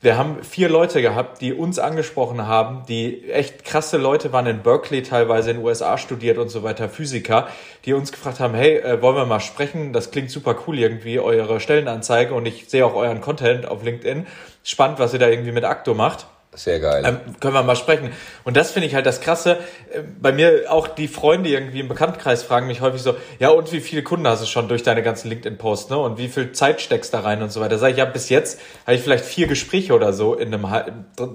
Wir 0.02 0.18
haben 0.18 0.44
vier 0.44 0.68
Leute 0.68 1.00
gehabt, 1.00 1.40
die 1.40 1.54
uns 1.54 1.78
angesprochen 1.78 2.46
haben, 2.46 2.84
die 2.86 3.30
echt 3.30 3.64
krasse 3.64 3.96
Leute 3.96 4.30
waren 4.30 4.46
in 4.46 4.62
Berkeley, 4.62 5.02
teilweise 5.02 5.50
in 5.50 5.56
den 5.56 5.64
USA 5.64 5.96
studiert 5.96 6.36
und 6.36 6.50
so 6.50 6.62
weiter, 6.62 6.90
Physiker, 6.90 7.48
die 7.86 7.94
uns 7.94 8.12
gefragt 8.12 8.38
haben, 8.38 8.52
hey, 8.52 8.76
äh, 8.76 9.00
wollen 9.00 9.16
wir 9.16 9.24
mal 9.24 9.40
sprechen? 9.40 9.94
Das 9.94 10.10
klingt 10.10 10.30
super 10.30 10.54
cool 10.66 10.78
irgendwie, 10.78 11.18
eure 11.18 11.60
Stellenanzeige 11.60 12.34
und 12.34 12.44
ich 12.44 12.68
sehe 12.68 12.84
auch 12.84 12.94
euren 12.94 13.22
Content 13.22 13.66
auf 13.66 13.82
LinkedIn. 13.82 14.26
Spannend, 14.62 14.98
was 14.98 15.14
ihr 15.14 15.18
da 15.18 15.28
irgendwie 15.28 15.52
mit 15.52 15.64
Akto 15.64 15.94
macht. 15.94 16.26
Sehr 16.56 16.80
geil. 16.80 17.02
Ähm, 17.06 17.20
können 17.38 17.54
wir 17.54 17.62
mal 17.62 17.76
sprechen. 17.76 18.10
Und 18.44 18.56
das 18.56 18.72
finde 18.72 18.88
ich 18.88 18.94
halt 18.94 19.04
das 19.04 19.20
Krasse. 19.20 19.58
Äh, 19.92 20.00
bei 20.20 20.32
mir 20.32 20.64
auch 20.68 20.88
die 20.88 21.06
Freunde 21.06 21.50
irgendwie 21.50 21.80
im 21.80 21.88
Bekanntenkreis 21.88 22.42
fragen 22.42 22.66
mich 22.66 22.80
häufig 22.80 23.02
so, 23.02 23.14
ja 23.38 23.50
und 23.50 23.72
wie 23.72 23.80
viele 23.80 24.02
Kunden 24.02 24.26
hast 24.26 24.42
du 24.42 24.46
schon 24.46 24.66
durch 24.66 24.82
deine 24.82 25.02
ganzen 25.02 25.28
LinkedIn-Posts, 25.28 25.90
ne? 25.90 25.98
Und 25.98 26.18
wie 26.18 26.28
viel 26.28 26.52
Zeit 26.52 26.80
steckst 26.80 27.12
da 27.12 27.20
rein 27.20 27.42
und 27.42 27.52
so 27.52 27.60
weiter. 27.60 27.78
Sag 27.78 27.90
ich, 27.90 27.98
ja, 27.98 28.06
bis 28.06 28.30
jetzt 28.30 28.60
habe 28.86 28.96
ich 28.96 29.02
vielleicht 29.02 29.26
vier 29.26 29.46
Gespräche 29.46 29.92
oder 29.94 30.14
so 30.14 30.34
in 30.34 30.52
einem 30.52 30.66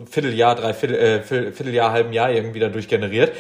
Vierteljahr, 0.10 0.56
drei 0.56 0.74
Viertel, 0.74 0.98
äh, 0.98 1.22
Vierteljahr, 1.22 1.92
halben 1.92 2.14
Jahr 2.14 2.32
irgendwie 2.32 2.60
dadurch 2.60 2.88
generiert 2.88 3.32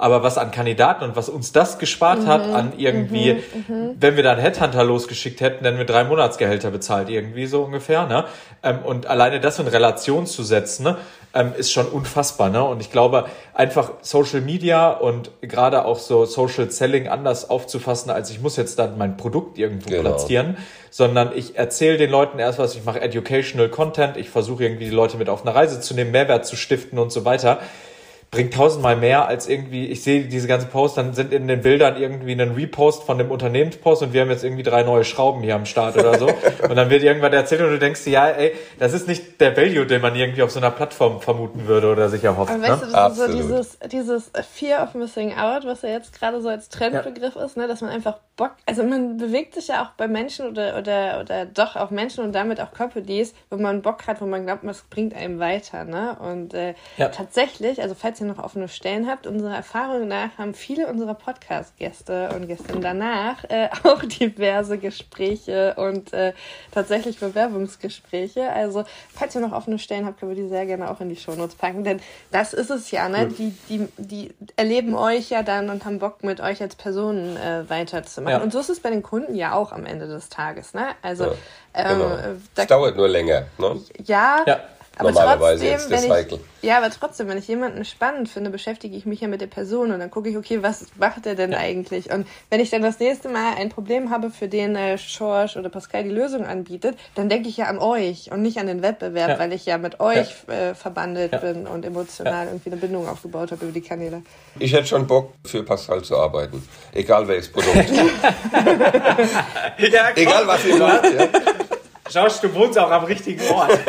aber 0.00 0.22
was 0.22 0.38
an 0.38 0.50
Kandidaten 0.50 1.04
und 1.04 1.14
was 1.14 1.28
uns 1.28 1.52
das 1.52 1.78
gespart 1.78 2.20
mhm, 2.20 2.26
hat 2.26 2.48
an 2.48 2.72
irgendwie, 2.78 3.34
mhm, 3.34 3.74
mhm, 3.74 3.96
wenn 4.00 4.16
wir 4.16 4.22
da 4.22 4.32
einen 4.32 4.40
Headhunter 4.40 4.82
losgeschickt 4.82 5.42
hätten, 5.42 5.62
dann 5.62 5.76
wir 5.76 5.84
drei 5.84 6.04
Monatsgehälter 6.04 6.70
bezahlt, 6.70 7.10
irgendwie 7.10 7.44
so 7.44 7.62
ungefähr, 7.62 8.06
ne? 8.06 8.24
Ähm, 8.62 8.78
und 8.82 9.06
alleine 9.06 9.40
das 9.40 9.58
in 9.58 9.66
Relation 9.66 10.26
zu 10.26 10.42
setzen, 10.42 10.84
ne? 10.84 10.96
Ähm, 11.34 11.52
ist 11.54 11.70
schon 11.70 11.86
unfassbar, 11.86 12.48
ne? 12.48 12.64
Und 12.64 12.80
ich 12.80 12.90
glaube, 12.90 13.26
einfach 13.52 13.92
Social 14.00 14.40
Media 14.40 14.90
und 14.90 15.32
gerade 15.42 15.84
auch 15.84 15.98
so 15.98 16.24
Social 16.24 16.70
Selling 16.70 17.06
anders 17.08 17.50
aufzufassen, 17.50 18.10
als 18.10 18.30
ich 18.30 18.40
muss 18.40 18.56
jetzt 18.56 18.78
dann 18.78 18.96
mein 18.96 19.18
Produkt 19.18 19.58
irgendwo 19.58 19.90
genau. 19.90 20.00
platzieren, 20.00 20.56
sondern 20.88 21.36
ich 21.36 21.58
erzähle 21.58 21.98
den 21.98 22.10
Leuten 22.10 22.38
erst 22.38 22.58
was, 22.58 22.74
ich 22.74 22.86
mache 22.86 23.02
Educational 23.02 23.68
Content, 23.68 24.16
ich 24.16 24.30
versuche 24.30 24.64
irgendwie 24.64 24.86
die 24.86 24.90
Leute 24.90 25.18
mit 25.18 25.28
auf 25.28 25.42
eine 25.42 25.54
Reise 25.54 25.78
zu 25.82 25.92
nehmen, 25.92 26.10
Mehrwert 26.10 26.46
zu 26.46 26.56
stiften 26.56 26.98
und 26.98 27.12
so 27.12 27.26
weiter 27.26 27.58
bringt 28.30 28.54
tausendmal 28.54 28.94
mehr 28.94 29.26
als 29.26 29.48
irgendwie, 29.48 29.86
ich 29.86 30.04
sehe 30.04 30.26
diese 30.26 30.46
ganzen 30.46 30.70
Posts, 30.70 30.94
dann 30.94 31.14
sind 31.14 31.32
in 31.32 31.48
den 31.48 31.62
Bildern 31.62 32.00
irgendwie 32.00 32.32
ein 32.32 32.52
Repost 32.52 33.02
von 33.02 33.18
dem 33.18 33.28
Unternehmenspost 33.28 34.02
und 34.02 34.12
wir 34.12 34.20
haben 34.20 34.30
jetzt 34.30 34.44
irgendwie 34.44 34.62
drei 34.62 34.84
neue 34.84 35.02
Schrauben 35.02 35.42
hier 35.42 35.56
am 35.56 35.66
Start 35.66 35.96
oder 35.96 36.16
so. 36.16 36.26
und 36.68 36.76
dann 36.76 36.90
wird 36.90 37.02
irgendwann 37.02 37.32
erzählt 37.32 37.60
und 37.60 37.70
du 37.70 37.78
denkst 37.80 38.04
dir, 38.04 38.10
ja, 38.10 38.28
ey, 38.28 38.52
das 38.78 38.92
ist 38.92 39.08
nicht 39.08 39.40
der 39.40 39.56
Value, 39.56 39.84
den 39.84 40.00
man 40.00 40.14
irgendwie 40.14 40.42
auf 40.42 40.52
so 40.52 40.60
einer 40.60 40.70
Plattform 40.70 41.20
vermuten 41.20 41.66
würde 41.66 41.90
oder 41.90 42.08
sich 42.08 42.22
erhofft. 42.22 42.52
Aber 42.52 42.62
weißt 42.62 42.82
ne? 42.82 42.86
du, 42.86 42.92
das 42.92 42.94
Absolut. 42.94 43.30
ist 43.30 43.36
so 43.36 43.42
dieses, 43.42 43.78
dieses 43.90 44.30
Fear 44.54 44.84
of 44.84 44.94
Missing 44.94 45.34
Out, 45.36 45.64
was 45.64 45.82
ja 45.82 45.88
jetzt 45.88 46.16
gerade 46.16 46.40
so 46.40 46.48
als 46.48 46.68
Trendbegriff 46.68 47.34
ja. 47.34 47.44
ist, 47.44 47.56
ne, 47.56 47.66
dass 47.66 47.80
man 47.80 47.90
einfach 47.90 48.18
Bock, 48.36 48.52
also 48.64 48.84
man 48.84 49.16
bewegt 49.16 49.54
sich 49.54 49.68
ja 49.68 49.82
auch 49.82 49.90
bei 49.96 50.06
Menschen 50.06 50.46
oder, 50.46 50.78
oder, 50.78 51.20
oder 51.20 51.46
doch 51.46 51.74
auch 51.74 51.90
Menschen 51.90 52.24
und 52.24 52.32
damit 52.32 52.60
auch 52.60 52.72
Companies, 52.72 53.34
wo 53.50 53.56
man 53.56 53.82
Bock 53.82 54.06
hat, 54.06 54.20
wo 54.20 54.26
man 54.26 54.46
glaubt, 54.46 54.62
es 54.64 54.82
bringt 54.82 55.14
einem 55.14 55.40
weiter, 55.40 55.84
ne? 55.84 56.16
Und 56.20 56.54
äh, 56.54 56.74
ja. 56.96 57.08
tatsächlich, 57.08 57.82
also 57.82 57.94
falls 57.94 58.19
ihr 58.20 58.26
noch 58.26 58.42
offene 58.42 58.68
Stellen 58.68 59.08
habt. 59.08 59.26
Unserer 59.26 59.54
Erfahrung 59.54 60.08
nach 60.08 60.36
haben 60.38 60.54
viele 60.54 60.86
unserer 60.86 61.14
Podcast-Gäste 61.14 62.30
und 62.34 62.46
Gästinnen 62.46 62.82
danach 62.82 63.44
äh, 63.44 63.68
auch 63.84 64.02
diverse 64.02 64.78
Gespräche 64.78 65.74
und 65.76 66.12
äh, 66.12 66.32
tatsächlich 66.72 67.18
Bewerbungsgespräche. 67.18 68.50
Also, 68.50 68.84
falls 69.14 69.34
ihr 69.34 69.40
noch 69.40 69.52
offene 69.52 69.78
Stellen 69.78 70.06
habt, 70.06 70.20
können 70.20 70.34
wir 70.34 70.42
die 70.42 70.48
sehr 70.48 70.66
gerne 70.66 70.90
auch 70.90 71.00
in 71.00 71.08
die 71.08 71.16
Shownotes 71.16 71.56
packen, 71.56 71.84
denn 71.84 72.00
das 72.30 72.52
ist 72.52 72.70
es 72.70 72.90
ja, 72.90 73.08
ne? 73.08 73.28
Die, 73.28 73.54
die, 73.68 73.88
die 73.96 74.34
erleben 74.56 74.94
euch 74.94 75.30
ja 75.30 75.42
dann 75.42 75.70
und 75.70 75.84
haben 75.84 75.98
Bock, 75.98 76.22
mit 76.22 76.40
euch 76.40 76.60
als 76.60 76.74
Personen 76.74 77.36
äh, 77.36 77.68
weiterzumachen. 77.68 78.38
Ja. 78.38 78.42
Und 78.42 78.52
so 78.52 78.60
ist 78.60 78.68
es 78.68 78.80
bei 78.80 78.90
den 78.90 79.02
Kunden 79.02 79.34
ja 79.34 79.54
auch 79.54 79.72
am 79.72 79.86
Ende 79.86 80.06
des 80.06 80.28
Tages, 80.28 80.74
ne? 80.74 80.88
Also, 81.02 81.34
ja, 81.74 81.92
genau. 81.92 82.16
ähm, 82.16 82.42
es 82.54 82.66
dauert 82.66 82.96
nur 82.96 83.08
länger, 83.08 83.46
ne? 83.58 83.80
Ja. 84.04 84.44
Ja 85.02 85.08
aber 85.08 85.12
Normalerweise 85.12 85.66
trotzdem, 85.66 85.90
jetzt 85.92 86.10
wenn 86.10 86.26
ich, 86.26 86.40
Ja, 86.62 86.78
aber 86.78 86.90
trotzdem, 86.90 87.28
wenn 87.28 87.38
ich 87.38 87.48
jemanden 87.48 87.84
spannend 87.84 88.28
finde, 88.28 88.50
beschäftige 88.50 88.96
ich 88.96 89.06
mich 89.06 89.20
ja 89.20 89.28
mit 89.28 89.40
der 89.40 89.46
Person 89.46 89.92
und 89.92 89.98
dann 89.98 90.10
gucke 90.10 90.28
ich, 90.28 90.36
okay, 90.36 90.62
was 90.62 90.86
macht 90.98 91.26
er 91.26 91.34
denn 91.34 91.52
ja. 91.52 91.58
eigentlich? 91.58 92.12
Und 92.12 92.26
wenn 92.50 92.60
ich 92.60 92.70
dann 92.70 92.82
das 92.82 92.98
nächste 92.98 93.28
Mal 93.28 93.54
ein 93.56 93.68
Problem 93.68 94.10
habe, 94.10 94.30
für 94.30 94.48
den 94.48 94.76
äh, 94.76 94.98
Schorsch 94.98 95.56
oder 95.56 95.68
Pascal 95.68 96.04
die 96.04 96.10
Lösung 96.10 96.44
anbietet, 96.46 96.96
dann 97.14 97.28
denke 97.28 97.48
ich 97.48 97.56
ja 97.56 97.66
an 97.66 97.78
euch 97.78 98.30
und 98.30 98.42
nicht 98.42 98.58
an 98.58 98.66
den 98.66 98.82
Wettbewerb, 98.82 99.30
ja. 99.30 99.38
weil 99.38 99.52
ich 99.52 99.66
ja 99.66 99.78
mit 99.78 100.00
euch 100.00 100.34
ja. 100.48 100.54
äh, 100.70 100.74
verbandelt 100.74 101.40
bin 101.40 101.66
und 101.66 101.84
emotional 101.84 102.46
irgendwie 102.46 102.70
eine 102.70 102.80
Bindung 102.80 103.08
aufgebaut 103.08 103.52
habe 103.52 103.64
über 103.64 103.72
die 103.72 103.80
Kanäle. 103.80 104.22
Ich 104.58 104.72
hätte 104.72 104.86
schon 104.86 105.06
Bock, 105.06 105.32
für 105.44 105.62
Pascal 105.62 106.02
zu 106.02 106.16
arbeiten. 106.16 106.66
Egal 106.92 107.26
welches 107.28 107.50
Produkt. 107.50 107.76
Egal 109.78 110.46
was 110.46 110.64
ihr 110.66 110.76
macht. 110.76 111.04
Josh, 112.10 112.40
du 112.40 112.52
wohnst 112.54 112.78
auch 112.78 112.90
am 112.90 113.04
richtigen 113.04 113.40
Ort. 113.50 113.70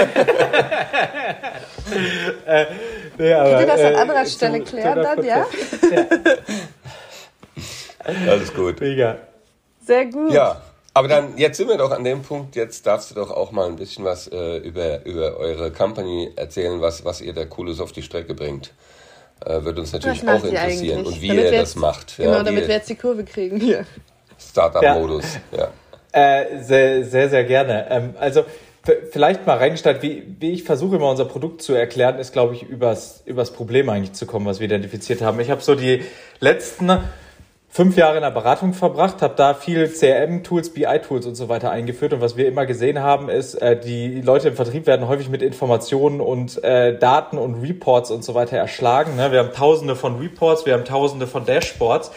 äh, 2.46 2.66
nee, 3.18 3.34
aber, 3.34 3.50
Könnt 3.50 3.62
ihr 3.62 3.68
das 3.68 3.82
an 3.82 3.94
äh, 3.94 3.98
anderer 3.98 4.26
Stelle 4.26 4.64
zu, 4.64 4.76
klären 4.76 4.96
zu 4.96 5.04
dann, 5.04 5.26
ja? 5.26 5.46
ja? 5.92 6.06
Alles 8.32 8.54
gut. 8.54 8.80
Mega. 8.80 9.18
Sehr 9.86 10.06
gut. 10.06 10.32
Ja, 10.32 10.62
aber 10.94 11.08
dann, 11.08 11.38
jetzt 11.38 11.58
sind 11.58 11.70
wir 11.70 11.78
doch 11.78 11.92
an 11.92 12.04
dem 12.04 12.22
Punkt, 12.22 12.56
jetzt 12.56 12.86
darfst 12.86 13.12
du 13.12 13.16
doch 13.16 13.32
auch 13.32 13.52
mal 13.52 13.68
ein 13.68 13.78
bisschen 13.78 14.04
was 14.04 14.28
äh, 14.28 14.58
über, 14.58 15.06
über 15.06 15.38
eure 15.38 15.72
Company 15.72 16.32
erzählen, 16.36 16.82
was, 16.82 17.06
was 17.06 17.22
ihr 17.22 17.34
da 17.34 17.46
Cooles 17.46 17.80
auf 17.80 17.92
die 17.92 18.02
Strecke 18.02 18.34
bringt. 18.34 18.74
Äh, 19.46 19.64
wird 19.64 19.80
uns 19.80 19.94
natürlich 19.94 20.28
auch 20.28 20.44
interessieren 20.44 21.06
und 21.06 21.22
wie 21.22 21.30
damit 21.30 21.46
ihr 21.46 21.60
das 21.60 21.76
macht. 21.76 22.18
Genau, 22.18 22.32
ja, 22.34 22.44
damit 22.44 22.68
wir 22.68 22.76
jetzt 22.76 22.90
die 22.90 22.96
Kurve 22.96 23.24
kriegen 23.24 23.60
hier. 23.60 23.86
Startup-Modus, 24.38 25.40
ja. 25.52 25.60
ja. 25.60 25.72
Äh, 26.12 26.60
sehr, 26.62 27.06
sehr, 27.06 27.30
sehr 27.30 27.44
gerne. 27.46 27.88
Ähm, 27.90 28.16
also 28.20 28.44
vielleicht 29.12 29.46
mal 29.46 29.58
reingestartet, 29.58 30.02
wie, 30.02 30.24
wie 30.40 30.52
ich 30.52 30.64
versuche 30.64 30.96
immer 30.96 31.10
unser 31.10 31.26
Produkt 31.26 31.62
zu 31.62 31.74
erklären, 31.74 32.18
ist, 32.18 32.34
glaube 32.34 32.56
ich, 32.56 32.64
übers, 32.64 33.22
übers 33.26 33.52
Problem 33.52 33.90
eigentlich 33.90 34.14
zu 34.14 34.26
kommen, 34.26 34.46
was 34.46 34.60
wir 34.60 34.66
identifiziert 34.66 35.22
haben. 35.22 35.40
Ich 35.40 35.52
habe 35.52 35.62
so 35.62 35.76
die 35.76 36.04
letzten 36.40 37.00
fünf 37.70 37.96
Jahre 37.96 38.18
in 38.18 38.24
der 38.24 38.32
Beratung 38.32 38.74
verbracht, 38.74 39.22
habe 39.22 39.36
da 39.38 39.54
viel 39.54 39.88
CRM-Tools, 39.88 40.74
BI-Tools 40.74 41.26
und 41.26 41.36
so 41.36 41.48
weiter 41.48 41.72
eingeführt. 41.72 42.12
Und 42.12 42.20
was 42.20 42.36
wir 42.36 42.48
immer 42.48 42.66
gesehen 42.66 43.00
haben, 43.00 43.30
ist, 43.30 43.56
äh, 43.56 43.80
die 43.80 44.20
Leute 44.20 44.50
im 44.50 44.56
Vertrieb 44.56 44.88
werden 44.88 45.08
häufig 45.08 45.30
mit 45.30 45.42
Informationen 45.42 46.20
und 46.20 46.62
äh, 46.64 46.98
Daten 46.98 47.38
und 47.38 47.62
Reports 47.62 48.12
und 48.12 48.26
so 48.26 48.34
weiter 48.34 48.58
erschlagen. 48.58 49.16
Ne? 49.16 49.32
Wir 49.32 49.40
haben 49.40 49.54
tausende 49.54 49.96
von 49.96 50.20
Reports, 50.20 50.66
wir 50.66 50.74
haben 50.74 50.86
tausende 50.86 51.28
von 51.28 51.46
Dashboards 51.46 52.12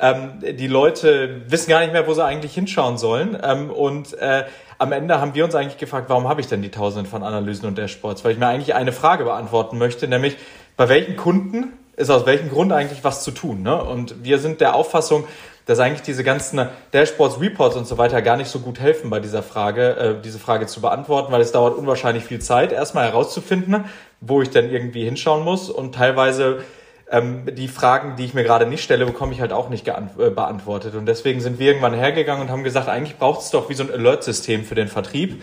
ähm, 0.00 0.42
die 0.58 0.66
Leute 0.66 1.42
wissen 1.48 1.70
gar 1.70 1.80
nicht 1.80 1.92
mehr, 1.92 2.06
wo 2.06 2.14
sie 2.14 2.24
eigentlich 2.24 2.54
hinschauen 2.54 2.98
sollen. 2.98 3.38
Ähm, 3.42 3.70
und 3.70 4.16
äh, 4.18 4.44
am 4.78 4.92
Ende 4.92 5.20
haben 5.20 5.34
wir 5.34 5.44
uns 5.44 5.54
eigentlich 5.54 5.78
gefragt, 5.78 6.08
warum 6.08 6.28
habe 6.28 6.40
ich 6.40 6.46
denn 6.46 6.62
die 6.62 6.70
Tausenden 6.70 7.10
von 7.10 7.22
Analysen 7.22 7.66
und 7.68 7.76
Dashboards? 7.76 8.24
Weil 8.24 8.32
ich 8.32 8.38
mir 8.38 8.46
eigentlich 8.46 8.74
eine 8.74 8.92
Frage 8.92 9.24
beantworten 9.24 9.78
möchte, 9.78 10.08
nämlich 10.08 10.36
bei 10.76 10.88
welchen 10.88 11.16
Kunden 11.16 11.74
ist 11.96 12.10
aus 12.10 12.24
welchem 12.24 12.48
Grund 12.48 12.72
eigentlich 12.72 13.04
was 13.04 13.22
zu 13.22 13.30
tun? 13.30 13.62
Ne? 13.62 13.82
Und 13.82 14.24
wir 14.24 14.38
sind 14.38 14.62
der 14.62 14.74
Auffassung, 14.74 15.24
dass 15.66 15.78
eigentlich 15.78 16.02
diese 16.02 16.24
ganzen 16.24 16.66
Dashboards, 16.92 17.40
Reports 17.40 17.76
und 17.76 17.86
so 17.86 17.98
weiter 17.98 18.22
gar 18.22 18.36
nicht 18.36 18.48
so 18.48 18.60
gut 18.60 18.80
helfen 18.80 19.10
bei 19.10 19.20
dieser 19.20 19.42
Frage, 19.42 19.96
äh, 19.96 20.14
diese 20.24 20.38
Frage 20.38 20.66
zu 20.66 20.80
beantworten, 20.80 21.30
weil 21.30 21.42
es 21.42 21.52
dauert 21.52 21.76
unwahrscheinlich 21.76 22.24
viel 22.24 22.40
Zeit, 22.40 22.72
erstmal 22.72 23.04
herauszufinden, 23.04 23.84
wo 24.20 24.40
ich 24.40 24.50
denn 24.50 24.70
irgendwie 24.70 25.04
hinschauen 25.04 25.44
muss 25.44 25.68
und 25.68 25.94
teilweise 25.94 26.64
ähm, 27.10 27.42
die 27.52 27.68
Fragen, 27.68 28.16
die 28.16 28.24
ich 28.24 28.34
mir 28.34 28.44
gerade 28.44 28.66
nicht 28.66 28.84
stelle, 28.84 29.04
bekomme 29.04 29.32
ich 29.32 29.40
halt 29.40 29.52
auch 29.52 29.68
nicht 29.68 29.88
äh, 29.88 30.30
beantwortet. 30.30 30.94
Und 30.94 31.06
deswegen 31.06 31.40
sind 31.40 31.58
wir 31.58 31.68
irgendwann 31.68 31.94
hergegangen 31.94 32.42
und 32.42 32.50
haben 32.50 32.62
gesagt, 32.62 32.88
eigentlich 32.88 33.18
braucht 33.18 33.42
es 33.42 33.50
doch 33.50 33.68
wie 33.68 33.74
so 33.74 33.82
ein 33.82 33.90
Alert-System 33.90 34.64
für 34.64 34.74
den 34.76 34.88
Vertrieb. 34.88 35.42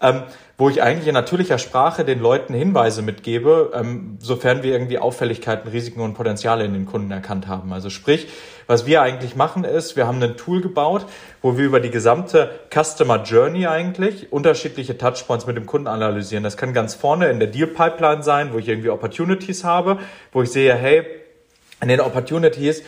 Ähm, 0.00 0.22
wo 0.60 0.68
ich 0.68 0.82
eigentlich 0.82 1.06
in 1.06 1.14
natürlicher 1.14 1.56
Sprache 1.58 2.04
den 2.04 2.18
Leuten 2.18 2.52
Hinweise 2.52 3.02
mitgebe, 3.02 3.70
ähm, 3.74 4.18
sofern 4.18 4.64
wir 4.64 4.72
irgendwie 4.72 4.98
Auffälligkeiten, 4.98 5.70
Risiken 5.70 6.00
und 6.00 6.14
Potenziale 6.14 6.64
in 6.64 6.72
den 6.72 6.84
Kunden 6.84 7.12
erkannt 7.12 7.46
haben. 7.46 7.72
Also 7.72 7.90
sprich, 7.90 8.26
was 8.66 8.84
wir 8.84 9.00
eigentlich 9.00 9.36
machen 9.36 9.62
ist, 9.62 9.94
wir 9.94 10.08
haben 10.08 10.20
ein 10.20 10.36
Tool 10.36 10.60
gebaut, 10.60 11.06
wo 11.42 11.56
wir 11.56 11.64
über 11.64 11.78
die 11.78 11.90
gesamte 11.90 12.50
Customer 12.74 13.22
Journey 13.22 13.68
eigentlich 13.68 14.32
unterschiedliche 14.32 14.98
Touchpoints 14.98 15.46
mit 15.46 15.56
dem 15.56 15.64
Kunden 15.64 15.86
analysieren. 15.86 16.42
Das 16.42 16.56
kann 16.56 16.72
ganz 16.72 16.96
vorne 16.96 17.28
in 17.28 17.38
der 17.38 17.48
Deal 17.48 17.68
Pipeline 17.68 18.24
sein, 18.24 18.52
wo 18.52 18.58
ich 18.58 18.68
irgendwie 18.68 18.90
Opportunities 18.90 19.62
habe, 19.62 19.98
wo 20.32 20.42
ich 20.42 20.50
sehe, 20.50 20.74
hey, 20.74 21.04
in 21.80 21.88
den 21.88 22.00
Opportunities 22.00 22.82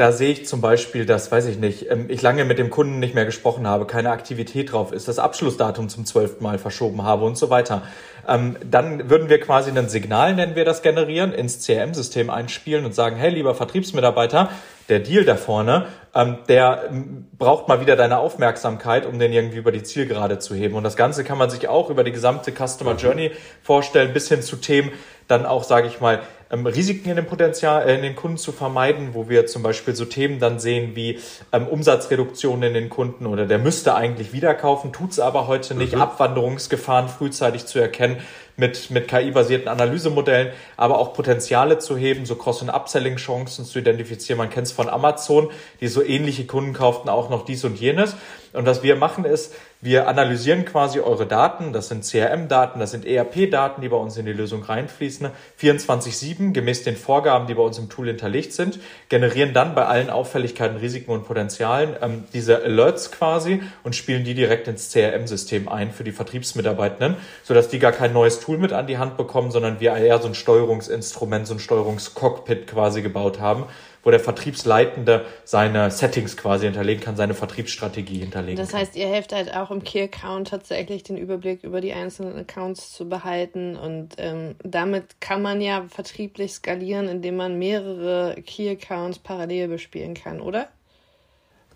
da 0.00 0.12
sehe 0.12 0.32
ich 0.32 0.46
zum 0.46 0.62
Beispiel, 0.62 1.04
dass, 1.04 1.30
weiß 1.30 1.44
ich 1.44 1.58
nicht, 1.58 1.90
ähm, 1.90 2.06
ich 2.08 2.22
lange 2.22 2.46
mit 2.46 2.58
dem 2.58 2.70
Kunden 2.70 3.00
nicht 3.00 3.14
mehr 3.14 3.26
gesprochen 3.26 3.66
habe, 3.66 3.84
keine 3.84 4.08
Aktivität 4.08 4.72
drauf 4.72 4.92
ist, 4.92 5.08
das 5.08 5.18
Abschlussdatum 5.18 5.90
zum 5.90 6.06
zwölften 6.06 6.42
Mal 6.42 6.56
verschoben 6.56 7.04
habe 7.04 7.26
und 7.26 7.36
so 7.36 7.50
weiter. 7.50 7.82
Ähm, 8.26 8.56
dann 8.64 9.10
würden 9.10 9.28
wir 9.28 9.38
quasi 9.40 9.70
ein 9.70 9.88
Signal, 9.90 10.34
nennen 10.34 10.56
wir 10.56 10.64
das, 10.64 10.80
generieren, 10.80 11.32
ins 11.32 11.66
CRM-System 11.66 12.30
einspielen 12.30 12.86
und 12.86 12.94
sagen, 12.94 13.16
hey, 13.16 13.28
lieber 13.28 13.54
Vertriebsmitarbeiter, 13.54 14.48
der 14.88 15.00
Deal 15.00 15.26
da 15.26 15.36
vorne, 15.36 15.84
ähm, 16.14 16.38
der 16.48 16.88
braucht 17.36 17.68
mal 17.68 17.82
wieder 17.82 17.94
deine 17.94 18.20
Aufmerksamkeit, 18.20 19.04
um 19.04 19.18
den 19.18 19.34
irgendwie 19.34 19.58
über 19.58 19.70
die 19.70 19.82
Zielgerade 19.82 20.38
zu 20.38 20.54
heben. 20.54 20.76
Und 20.76 20.84
das 20.84 20.96
Ganze 20.96 21.24
kann 21.24 21.36
man 21.36 21.50
sich 21.50 21.68
auch 21.68 21.90
über 21.90 22.04
die 22.04 22.12
gesamte 22.12 22.52
Customer 22.52 22.96
Journey 22.96 23.32
vorstellen, 23.62 24.14
bis 24.14 24.28
hin 24.28 24.40
zu 24.40 24.56
Themen, 24.56 24.92
dann 25.28 25.44
auch, 25.44 25.62
sage 25.62 25.88
ich 25.88 26.00
mal, 26.00 26.20
ähm, 26.50 26.66
Risiken 26.66 27.08
in 27.10 27.16
dem 27.16 27.26
Potenzial, 27.26 27.88
äh, 27.88 27.94
in 27.94 28.02
den 28.02 28.16
Kunden 28.16 28.36
zu 28.36 28.52
vermeiden, 28.52 29.10
wo 29.12 29.28
wir 29.28 29.46
zum 29.46 29.62
Beispiel 29.62 29.94
so 29.94 30.04
Themen 30.04 30.40
dann 30.40 30.58
sehen 30.58 30.96
wie 30.96 31.18
ähm, 31.52 31.66
Umsatzreduktion 31.66 32.62
in 32.62 32.74
den 32.74 32.88
Kunden 32.88 33.26
oder 33.26 33.46
der 33.46 33.58
müsste 33.58 33.94
eigentlich 33.94 34.32
wieder 34.32 34.54
kaufen, 34.54 34.92
tut 34.92 35.12
es 35.12 35.20
aber 35.20 35.46
heute 35.46 35.74
nicht, 35.74 35.94
mhm. 35.94 36.02
Abwanderungsgefahren 36.02 37.08
frühzeitig 37.08 37.66
zu 37.66 37.78
erkennen 37.78 38.18
mit, 38.56 38.90
mit 38.90 39.08
KI-basierten 39.08 39.68
Analysemodellen, 39.68 40.52
aber 40.76 40.98
auch 40.98 41.14
Potenziale 41.14 41.78
zu 41.78 41.96
heben, 41.96 42.26
so 42.26 42.34
Cross- 42.34 42.62
und 42.62 42.70
Upselling-Chancen 42.70 43.64
zu 43.64 43.78
identifizieren. 43.78 44.38
Man 44.38 44.50
kennt 44.50 44.66
es 44.66 44.72
von 44.72 44.88
Amazon, 44.88 45.50
die 45.80 45.88
so 45.88 46.02
ähnliche 46.02 46.46
Kunden 46.46 46.74
kauften 46.74 47.08
auch 47.08 47.30
noch 47.30 47.44
dies 47.44 47.64
und 47.64 47.80
jenes. 47.80 48.14
Und 48.52 48.66
was 48.66 48.82
wir 48.82 48.96
machen 48.96 49.24
ist, 49.24 49.54
wir 49.82 50.08
analysieren 50.08 50.66
quasi 50.66 51.00
eure 51.00 51.26
Daten, 51.26 51.72
das 51.72 51.88
sind 51.88 52.04
CRM-Daten, 52.04 52.80
das 52.80 52.90
sind 52.90 53.06
ERP-Daten, 53.06 53.80
die 53.80 53.88
bei 53.88 53.96
uns 53.96 54.18
in 54.18 54.26
die 54.26 54.32
Lösung 54.32 54.62
reinfließen, 54.62 55.30
24-7 55.58 56.52
gemäß 56.52 56.84
den 56.84 56.96
Vorgaben, 56.96 57.46
die 57.46 57.54
bei 57.54 57.62
uns 57.62 57.78
im 57.78 57.88
Tool 57.88 58.08
hinterlegt 58.08 58.52
sind, 58.52 58.78
generieren 59.08 59.54
dann 59.54 59.74
bei 59.74 59.86
allen 59.86 60.10
Auffälligkeiten, 60.10 60.76
Risiken 60.76 61.12
und 61.12 61.24
Potenzialen 61.24 61.96
ähm, 62.02 62.24
diese 62.34 62.62
Alerts 62.62 63.10
quasi 63.10 63.62
und 63.82 63.96
spielen 63.96 64.22
die 64.22 64.34
direkt 64.34 64.68
ins 64.68 64.92
CRM-System 64.92 65.66
ein 65.66 65.92
für 65.92 66.04
die 66.04 66.12
Vertriebsmitarbeitenden, 66.12 67.16
sodass 67.42 67.68
die 67.68 67.78
gar 67.78 67.92
kein 67.92 68.12
neues 68.12 68.40
Tool 68.40 68.58
mit 68.58 68.74
an 68.74 68.86
die 68.86 68.98
Hand 68.98 69.16
bekommen, 69.16 69.50
sondern 69.50 69.80
wir 69.80 69.96
eher 69.96 70.18
so 70.18 70.28
ein 70.28 70.34
Steuerungsinstrument, 70.34 71.46
so 71.46 71.54
ein 71.54 71.58
Steuerungscockpit 71.58 72.66
quasi 72.66 73.00
gebaut 73.00 73.40
haben, 73.40 73.64
wo 74.02 74.10
der 74.10 74.20
Vertriebsleitende 74.20 75.24
seine 75.44 75.90
Settings 75.90 76.36
quasi 76.36 76.66
hinterlegen 76.66 77.02
kann, 77.02 77.16
seine 77.16 77.34
Vertriebsstrategie 77.34 78.18
hinterlegen 78.18 78.56
das 78.56 78.74
heißt, 78.74 78.96
ihr 78.96 79.06
helft 79.06 79.32
halt 79.32 79.54
auch 79.54 79.70
im 79.70 79.82
Key-Account 79.82 80.48
tatsächlich 80.48 81.02
den 81.02 81.16
Überblick 81.16 81.64
über 81.64 81.80
die 81.80 81.92
einzelnen 81.92 82.36
Accounts 82.38 82.92
zu 82.92 83.08
behalten 83.08 83.76
und 83.76 84.14
ähm, 84.18 84.56
damit 84.62 85.20
kann 85.20 85.42
man 85.42 85.60
ja 85.60 85.84
vertrieblich 85.88 86.52
skalieren, 86.52 87.08
indem 87.08 87.36
man 87.36 87.58
mehrere 87.58 88.36
Key-Accounts 88.46 89.18
parallel 89.18 89.68
bespielen 89.68 90.14
kann, 90.14 90.40
oder? 90.40 90.68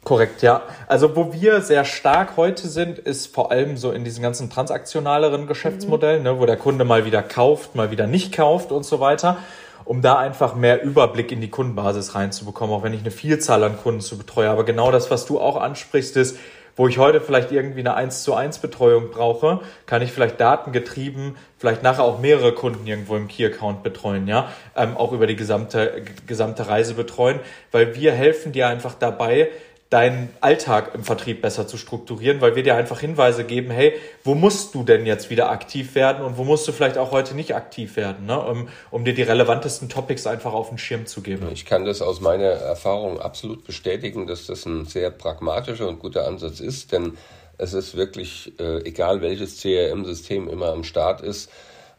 Korrekt, 0.04 0.42
ja. 0.42 0.62
Also 0.87 1.16
wo 1.16 1.32
wir 1.32 1.62
sehr 1.62 1.87
stark 1.87 2.37
heute 2.37 2.68
sind, 2.68 2.98
ist 2.98 3.34
vor 3.34 3.50
allem 3.50 3.78
so 3.78 3.90
in 3.90 4.04
diesen 4.04 4.22
ganzen 4.22 4.50
transaktionaleren 4.50 5.46
Geschäftsmodellen, 5.46 6.18
mhm. 6.18 6.24
ne, 6.24 6.38
wo 6.38 6.44
der 6.44 6.58
Kunde 6.58 6.84
mal 6.84 7.06
wieder 7.06 7.22
kauft, 7.22 7.74
mal 7.74 7.90
wieder 7.90 8.06
nicht 8.06 8.34
kauft 8.34 8.70
und 8.70 8.84
so 8.84 9.00
weiter 9.00 9.38
um 9.84 10.02
da 10.02 10.18
einfach 10.18 10.54
mehr 10.54 10.82
Überblick 10.82 11.32
in 11.32 11.40
die 11.40 11.50
Kundenbasis 11.50 12.14
reinzubekommen, 12.14 12.74
auch 12.74 12.82
wenn 12.82 12.94
ich 12.94 13.00
eine 13.00 13.10
Vielzahl 13.10 13.62
an 13.64 13.76
Kunden 13.76 14.00
zu 14.00 14.18
betreue. 14.18 14.50
Aber 14.50 14.64
genau 14.64 14.90
das, 14.90 15.10
was 15.10 15.26
du 15.26 15.40
auch 15.40 15.56
ansprichst, 15.56 16.16
ist, 16.16 16.38
wo 16.76 16.88
ich 16.88 16.98
heute 16.98 17.20
vielleicht 17.20 17.52
irgendwie 17.52 17.80
eine 17.80 17.94
1 17.94 18.24
zu 18.24 18.34
1 18.34 18.58
Betreuung 18.58 19.10
brauche, 19.10 19.60
kann 19.86 20.02
ich 20.02 20.12
vielleicht 20.12 20.40
datengetrieben, 20.40 21.36
vielleicht 21.58 21.82
nachher 21.82 22.02
auch 22.02 22.18
mehrere 22.18 22.52
Kunden 22.52 22.86
irgendwo 22.86 23.16
im 23.16 23.28
Key-Account 23.28 23.82
betreuen, 23.82 24.26
ja, 24.26 24.48
ähm, 24.76 24.96
auch 24.96 25.12
über 25.12 25.26
die 25.26 25.36
gesamte, 25.36 26.02
gesamte 26.26 26.68
Reise 26.68 26.94
betreuen, 26.94 27.38
weil 27.70 27.94
wir 27.94 28.12
helfen 28.12 28.52
dir 28.52 28.66
einfach 28.66 28.94
dabei, 28.94 29.50
deinen 29.94 30.28
Alltag 30.40 30.90
im 30.96 31.04
Vertrieb 31.04 31.40
besser 31.40 31.68
zu 31.68 31.76
strukturieren, 31.76 32.40
weil 32.40 32.57
wir 32.57 32.64
dir 32.64 32.74
einfach 32.74 32.98
Hinweise 32.98 33.44
geben, 33.44 33.70
hey, 33.70 33.94
wo 34.24 34.35
musst 34.35 34.74
du 34.74 34.83
denn 34.83 35.07
jetzt 35.07 35.30
wieder 35.30 35.50
aktiv 35.50 35.94
werden 35.94 36.24
und 36.24 36.37
wo 36.37 36.42
musst 36.42 36.66
du 36.66 36.72
vielleicht 36.72 36.98
auch 36.98 37.12
heute 37.12 37.37
nicht 37.37 37.54
aktiv 37.54 37.94
werden, 37.94 38.26
ne? 38.26 38.37
um, 38.40 38.68
um 38.90 39.04
dir 39.04 39.14
die 39.14 39.22
relevantesten 39.22 39.88
Topics 39.88 40.26
einfach 40.26 40.52
auf 40.52 40.68
den 40.68 40.78
Schirm 40.78 41.07
zu 41.07 41.20
geben. 41.20 41.46
Ich 41.52 41.64
kann 41.64 41.85
das 41.85 42.02
aus 42.02 42.20
meiner 42.20 42.42
Erfahrung 42.42 43.20
absolut 43.20 43.64
bestätigen, 43.64 44.26
dass 44.26 44.46
das 44.46 44.66
ein 44.66 44.87
sehr 44.87 45.12
pragmatischer 45.12 45.87
und 45.87 46.00
guter 46.00 46.26
Ansatz 46.26 46.59
ist, 46.59 46.90
denn 46.90 47.16
es 47.57 47.72
ist 47.72 47.96
wirklich, 47.96 48.59
äh, 48.59 48.78
egal 48.78 49.20
welches 49.20 49.61
CRM-System 49.61 50.48
immer 50.48 50.72
am 50.72 50.83
Start 50.83 51.20
ist, 51.20 51.52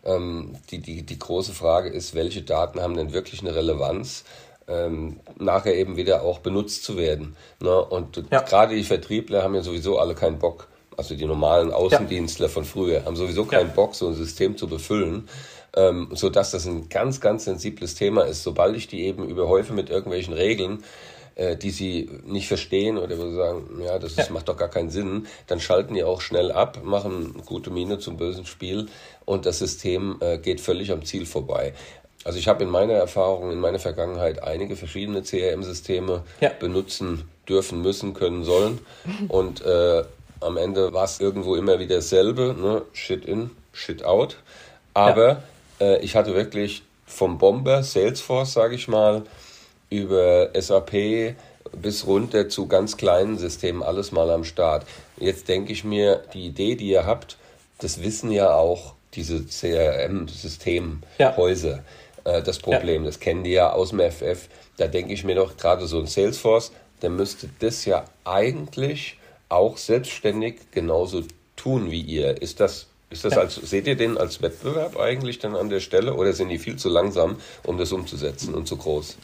ähm, 0.03 0.58
die, 0.69 0.79
die, 0.79 1.03
die 1.03 1.19
große 1.19 1.53
Frage 1.53 1.89
ist, 1.89 2.13
welche 2.13 2.41
Daten 2.41 2.81
haben 2.81 2.95
denn 2.95 3.13
wirklich 3.13 3.39
eine 3.39 3.55
Relevanz? 3.55 4.25
Ähm, 4.67 5.19
nachher 5.38 5.75
eben 5.75 5.97
wieder 5.97 6.23
auch 6.23 6.39
benutzt 6.39 6.84
zu 6.84 6.97
werden. 6.97 7.36
Ne? 7.62 7.84
Und 7.84 8.23
ja. 8.32 8.41
gerade 8.41 8.75
die 8.75 8.84
Vertriebler 8.84 9.43
haben 9.43 9.56
ja 9.56 9.62
sowieso 9.62 9.99
alle 9.99 10.15
keinen 10.15 10.39
Bock, 10.39 10.67
also 10.97 11.15
die 11.15 11.25
normalen 11.25 11.71
Außendienstler 11.71 12.47
ja. 12.47 12.51
von 12.51 12.65
früher, 12.65 13.06
haben 13.06 13.15
sowieso 13.15 13.45
keinen 13.45 13.69
ja. 13.69 13.73
Bock, 13.75 13.95
so 13.95 14.08
ein 14.08 14.15
System 14.15 14.58
zu 14.58 14.67
befüllen. 14.67 15.28
Ähm, 15.78 16.08
so 16.13 16.30
dass 16.30 16.51
das 16.51 16.65
ein 16.67 16.88
ganz, 16.88 17.19
ganz 17.19 17.43
sensibles 17.43 17.95
Thema 17.95 18.23
ist. 18.23 18.43
Sobald 18.43 18.78
ich 18.78 18.88
die 18.88 19.04
eben 19.04 19.28
überhäufe 19.28 19.73
mit 19.73 19.89
irgendwelchen 19.89 20.34
Regeln, 20.34 20.86
äh, 21.36 21.58
die 21.58 21.71
sie 21.71 22.10
nicht 22.25 22.47
verstehen 22.47 22.97
oder 22.97 23.17
wo 23.17 23.30
sie 23.30 23.36
sagen, 23.36 23.82
ja, 23.84 23.99
das 23.99 24.13
ist, 24.13 24.30
macht 24.30 24.47
doch 24.47 24.56
gar 24.56 24.69
keinen 24.69 24.89
Sinn, 24.89 25.28
dann 25.47 25.60
schalten 25.60 25.93
die 25.93 26.04
auch 26.06 26.21
schnell 26.21 26.49
ab, 26.49 26.80
machen 26.86 27.41
gute 27.45 27.71
Miene 27.71 27.99
zum 27.99 28.15
bösen 28.15 28.45
Spiel 28.45 28.88
und 29.25 29.45
das 29.45 29.60
System 29.60 30.15
äh, 30.21 30.38
geht 30.38 30.62
völlig 30.62 30.91
am 30.93 31.04
Ziel 31.04 31.25
vorbei. 31.25 31.73
Also 32.25 32.38
ich 32.39 32.47
habe 32.47 32.63
in 32.63 32.71
meiner 32.71 32.93
Erfahrung, 32.93 33.51
in 33.51 33.59
meiner 33.59 33.77
Vergangenheit 33.77 34.41
einige 34.41 34.75
verschiedene 34.75 35.21
CRM-Systeme 35.21 36.23
ja. 36.41 36.49
benutzen 36.59 37.29
dürfen, 37.47 37.83
müssen, 37.83 38.15
können, 38.15 38.43
sollen. 38.43 38.79
Und 39.27 39.63
äh, 39.63 40.03
am 40.41 40.57
Ende 40.57 40.91
war 40.91 41.03
es 41.03 41.19
irgendwo 41.19 41.55
immer 41.55 41.77
wieder 41.79 41.97
dasselbe, 41.97 42.55
ne? 42.59 42.81
Shit 42.93 43.25
in, 43.25 43.51
Shit 43.73 44.03
out. 44.03 44.38
Aber 44.95 45.43
ja. 45.79 45.85
äh, 45.85 46.03
ich 46.03 46.15
hatte 46.15 46.33
wirklich 46.33 46.81
vom 47.05 47.38
Bomber, 47.38 47.83
Salesforce, 47.83 48.53
sage 48.53 48.73
ich 48.73 48.88
mal, 48.88 49.21
über 49.91 50.49
SAP 50.59 51.35
bis 51.73 52.07
runter 52.07 52.49
zu 52.49 52.67
ganz 52.67 52.97
kleinen 52.97 53.38
Systemen 53.38 53.83
alles 53.83 54.11
mal 54.11 54.31
am 54.31 54.45
Start. 54.45 54.88
Jetzt 55.17 55.47
denke 55.47 55.71
ich 55.71 55.83
mir, 55.83 56.23
die 56.33 56.47
Idee, 56.47 56.73
die 56.75 56.88
ihr 56.88 57.05
habt, 57.05 57.38
das 57.77 58.01
wissen 58.01 58.31
ja 58.31 58.55
auch 58.55 58.95
diese 59.13 59.45
CRM-Systemhäuser. 59.45 61.75
Ja 61.75 61.83
äh, 62.25 62.41
das 62.43 62.59
Problem. 62.59 63.03
Ja. 63.03 63.07
Das 63.07 63.19
kennen 63.19 63.43
die 63.43 63.51
ja 63.51 63.71
aus 63.71 63.91
dem 63.91 63.99
FF. 63.99 64.49
Da 64.77 64.88
denke 64.88 65.13
ich 65.13 65.23
mir 65.23 65.35
doch, 65.35 65.55
gerade 65.55 65.88
so 65.88 65.99
ein 65.99 66.07
Salesforce, 66.07 66.73
der 67.01 67.09
müsste 67.09 67.49
das 67.59 67.85
ja 67.85 68.03
eigentlich 68.25 69.17
auch 69.47 69.77
selbstständig 69.77 70.71
genauso 70.71 71.23
tun 71.55 71.91
wie 71.91 72.01
ihr. 72.01 72.41
Ist 72.41 72.59
das, 72.59 72.88
ist 73.09 73.23
das 73.23 73.38
als, 73.38 73.55
seht 73.55 73.88
ihr 73.88 73.95
den 73.95 74.17
als 74.17 74.41
Wettbewerb 74.41 74.99
eigentlich 74.99 75.39
dann 75.39 75.55
an 75.55 75.69
der 75.69 75.79
Stelle 75.79 76.13
oder 76.15 76.33
sind 76.33 76.49
die 76.49 76.57
viel 76.57 76.75
zu 76.75 76.89
langsam, 76.89 77.38
um 77.63 77.77
das 77.77 77.91
umzusetzen 77.91 78.53
und 78.53 78.67
zu 78.67 78.75
groß? 78.75 79.17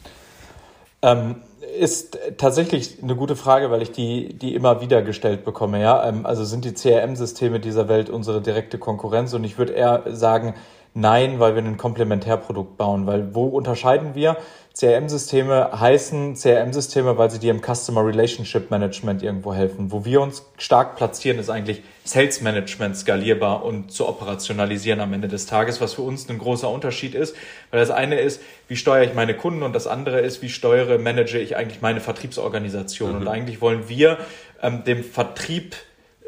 Ähm, 1.02 1.36
ist 1.78 2.18
tatsächlich 2.38 3.02
eine 3.02 3.16
gute 3.16 3.34
Frage, 3.34 3.70
weil 3.70 3.82
ich 3.82 3.90
die, 3.90 4.34
die 4.34 4.54
immer 4.54 4.80
wieder 4.80 5.02
gestellt 5.02 5.44
bekomme. 5.44 5.80
Ja? 5.80 6.08
Ähm, 6.08 6.24
also 6.24 6.44
sind 6.44 6.64
die 6.64 6.74
CRM-Systeme 6.74 7.58
dieser 7.60 7.88
Welt 7.88 8.08
unsere 8.08 8.40
direkte 8.40 8.78
Konkurrenz? 8.78 9.34
Und 9.34 9.42
ich 9.44 9.58
würde 9.58 9.72
eher 9.72 10.04
sagen, 10.06 10.54
Nein, 10.94 11.40
weil 11.40 11.54
wir 11.54 11.62
ein 11.62 11.78
Komplementärprodukt 11.78 12.76
bauen. 12.76 13.06
Weil 13.06 13.34
wo 13.34 13.46
unterscheiden 13.46 14.14
wir? 14.14 14.36
CRM-Systeme 14.74 15.78
heißen 15.78 16.34
CRM-Systeme, 16.34 17.18
weil 17.18 17.30
sie 17.30 17.38
dir 17.38 17.50
im 17.50 17.60
Customer 17.60 18.06
Relationship 18.06 18.70
Management 18.70 19.22
irgendwo 19.22 19.52
helfen. 19.52 19.92
Wo 19.92 20.04
wir 20.06 20.20
uns 20.22 20.46
stark 20.56 20.96
platzieren, 20.96 21.38
ist 21.38 21.50
eigentlich 21.50 21.82
Sales 22.04 22.40
Management 22.40 22.96
skalierbar 22.96 23.64
und 23.64 23.92
zu 23.92 24.08
operationalisieren 24.08 25.00
am 25.00 25.12
Ende 25.12 25.28
des 25.28 25.44
Tages, 25.46 25.80
was 25.80 25.94
für 25.94 26.02
uns 26.02 26.28
ein 26.28 26.38
großer 26.38 26.70
Unterschied 26.70 27.14
ist. 27.14 27.36
Weil 27.70 27.80
das 27.80 27.90
eine 27.90 28.18
ist, 28.18 28.40
wie 28.68 28.76
steuere 28.76 29.04
ich 29.04 29.14
meine 29.14 29.34
Kunden 29.34 29.62
und 29.62 29.74
das 29.74 29.86
andere 29.86 30.20
ist, 30.20 30.40
wie 30.40 30.48
steuere, 30.48 30.98
manage 30.98 31.38
ich 31.38 31.56
eigentlich 31.56 31.82
meine 31.82 32.00
Vertriebsorganisation. 32.00 33.12
Mhm. 33.12 33.16
Und 33.16 33.28
eigentlich 33.28 33.60
wollen 33.60 33.88
wir 33.88 34.18
ähm, 34.62 34.84
dem 34.84 35.04
Vertrieb 35.04 35.76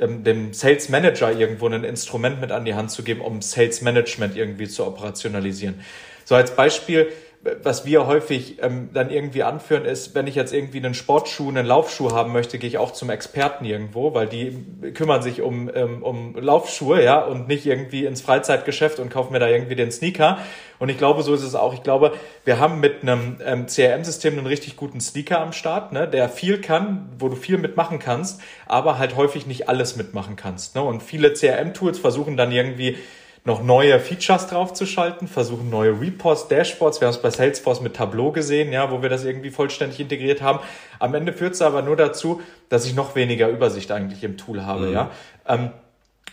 dem 0.01 0.53
Sales 0.53 0.89
Manager 0.89 1.31
irgendwo 1.33 1.69
ein 1.69 1.85
Instrument 1.85 2.41
mit 2.41 2.51
an 2.51 2.65
die 2.65 2.75
Hand 2.75 2.91
zu 2.91 3.03
geben, 3.03 3.21
um 3.21 3.43
Sales 3.43 3.81
Management 3.81 4.37
irgendwie 4.37 4.69
zu 4.69 4.87
operationalisieren. 4.87 5.81
So 6.25 6.35
als 6.35 6.57
Beispiel, 6.57 7.13
was 7.63 7.85
wir 7.85 8.07
häufig 8.07 8.63
ähm, 8.63 8.89
dann 8.95 9.11
irgendwie 9.11 9.43
anführen, 9.43 9.85
ist, 9.85 10.15
wenn 10.15 10.27
ich 10.27 10.35
jetzt 10.35 10.55
irgendwie 10.55 10.79
einen 10.79 10.95
Sportschuh, 10.95 11.49
einen 11.49 11.67
Laufschuh 11.67 12.13
haben 12.13 12.33
möchte, 12.33 12.59
gehe 12.59 12.69
ich 12.69 12.79
auch 12.79 12.93
zum 12.93 13.11
Experten 13.11 13.67
irgendwo, 13.67 14.15
weil 14.15 14.27
die 14.27 14.65
kümmern 14.95 15.23
sich 15.23 15.43
um, 15.43 15.71
ähm, 15.75 16.03
um 16.03 16.35
Laufschuhe, 16.37 17.05
ja, 17.05 17.21
und 17.21 17.47
nicht 17.47 17.67
irgendwie 17.67 18.07
ins 18.07 18.23
Freizeitgeschäft 18.23 18.99
und 18.99 19.11
kaufen 19.11 19.33
mir 19.33 19.41
da 19.41 19.49
irgendwie 19.49 19.75
den 19.75 19.93
Sneaker. 19.93 20.39
Und 20.79 20.89
ich 20.89 20.97
glaube, 20.97 21.23
so 21.23 21.35
ist 21.35 21.43
es 21.43 21.55
auch. 21.55 21.75
Ich 21.75 21.83
glaube, 21.83 22.13
wir 22.45 22.59
haben 22.59 22.81
mit 22.81 23.03
einem 23.03 23.37
ähm, 23.45 23.67
CRM-System 23.67 24.39
einen 24.39 24.47
richtig 24.47 24.77
guten 24.77 25.01
Sneaker 25.01 25.41
am 25.41 25.53
Start, 25.53 25.93
ne, 25.93 26.09
der 26.09 26.31
viel 26.31 26.61
kann, 26.61 27.11
wo 27.19 27.29
du 27.29 27.37
viel 27.37 27.59
mitmachen 27.59 27.99
kannst, 27.99 28.41
aber 28.67 28.99
halt 28.99 29.17
häufig 29.17 29.47
nicht 29.47 29.69
alles 29.69 29.97
mitmachen 29.97 30.37
kannst. 30.37 30.77
Ne? 30.77 30.83
Und 30.83 31.03
viele 31.03 31.35
CRM-Tools 31.35 31.99
versuchen 31.99 32.37
dann 32.37 32.53
irgendwie 32.53 32.97
noch 33.45 33.63
neue 33.63 34.01
Features 34.01 34.47
draufzuschalten, 34.47 35.29
versuchen 35.29 35.69
neue 35.69 36.01
Reports, 36.01 36.49
Dashboards. 36.49 37.01
Wir 37.01 37.09
haben 37.09 37.15
es 37.15 37.21
bei 37.21 37.31
Salesforce 37.31 37.83
mit 37.83 37.95
Tableau 37.95 38.33
gesehen, 38.33 38.73
ja, 38.73 38.91
wo 38.91 39.03
wir 39.03 39.11
das 39.11 39.25
irgendwie 39.25 39.51
vollständig 39.51 40.01
integriert 40.01 40.41
haben. 40.41 40.61
Am 40.99 41.15
Ende 41.15 41.33
führt 41.33 41.53
es 41.53 41.61
aber 41.61 41.83
nur 41.83 41.97
dazu, 41.97 42.41
dass 42.71 42.87
ich 42.87 42.95
noch 42.95 43.15
weniger 43.15 43.49
Übersicht 43.49 43.91
eigentlich 43.93 44.25
im 44.25 44.39
Tool 44.39 44.65
habe, 44.65 44.87
mhm. 44.87 44.93
ja. 44.95 45.11
Ähm, 45.47 45.71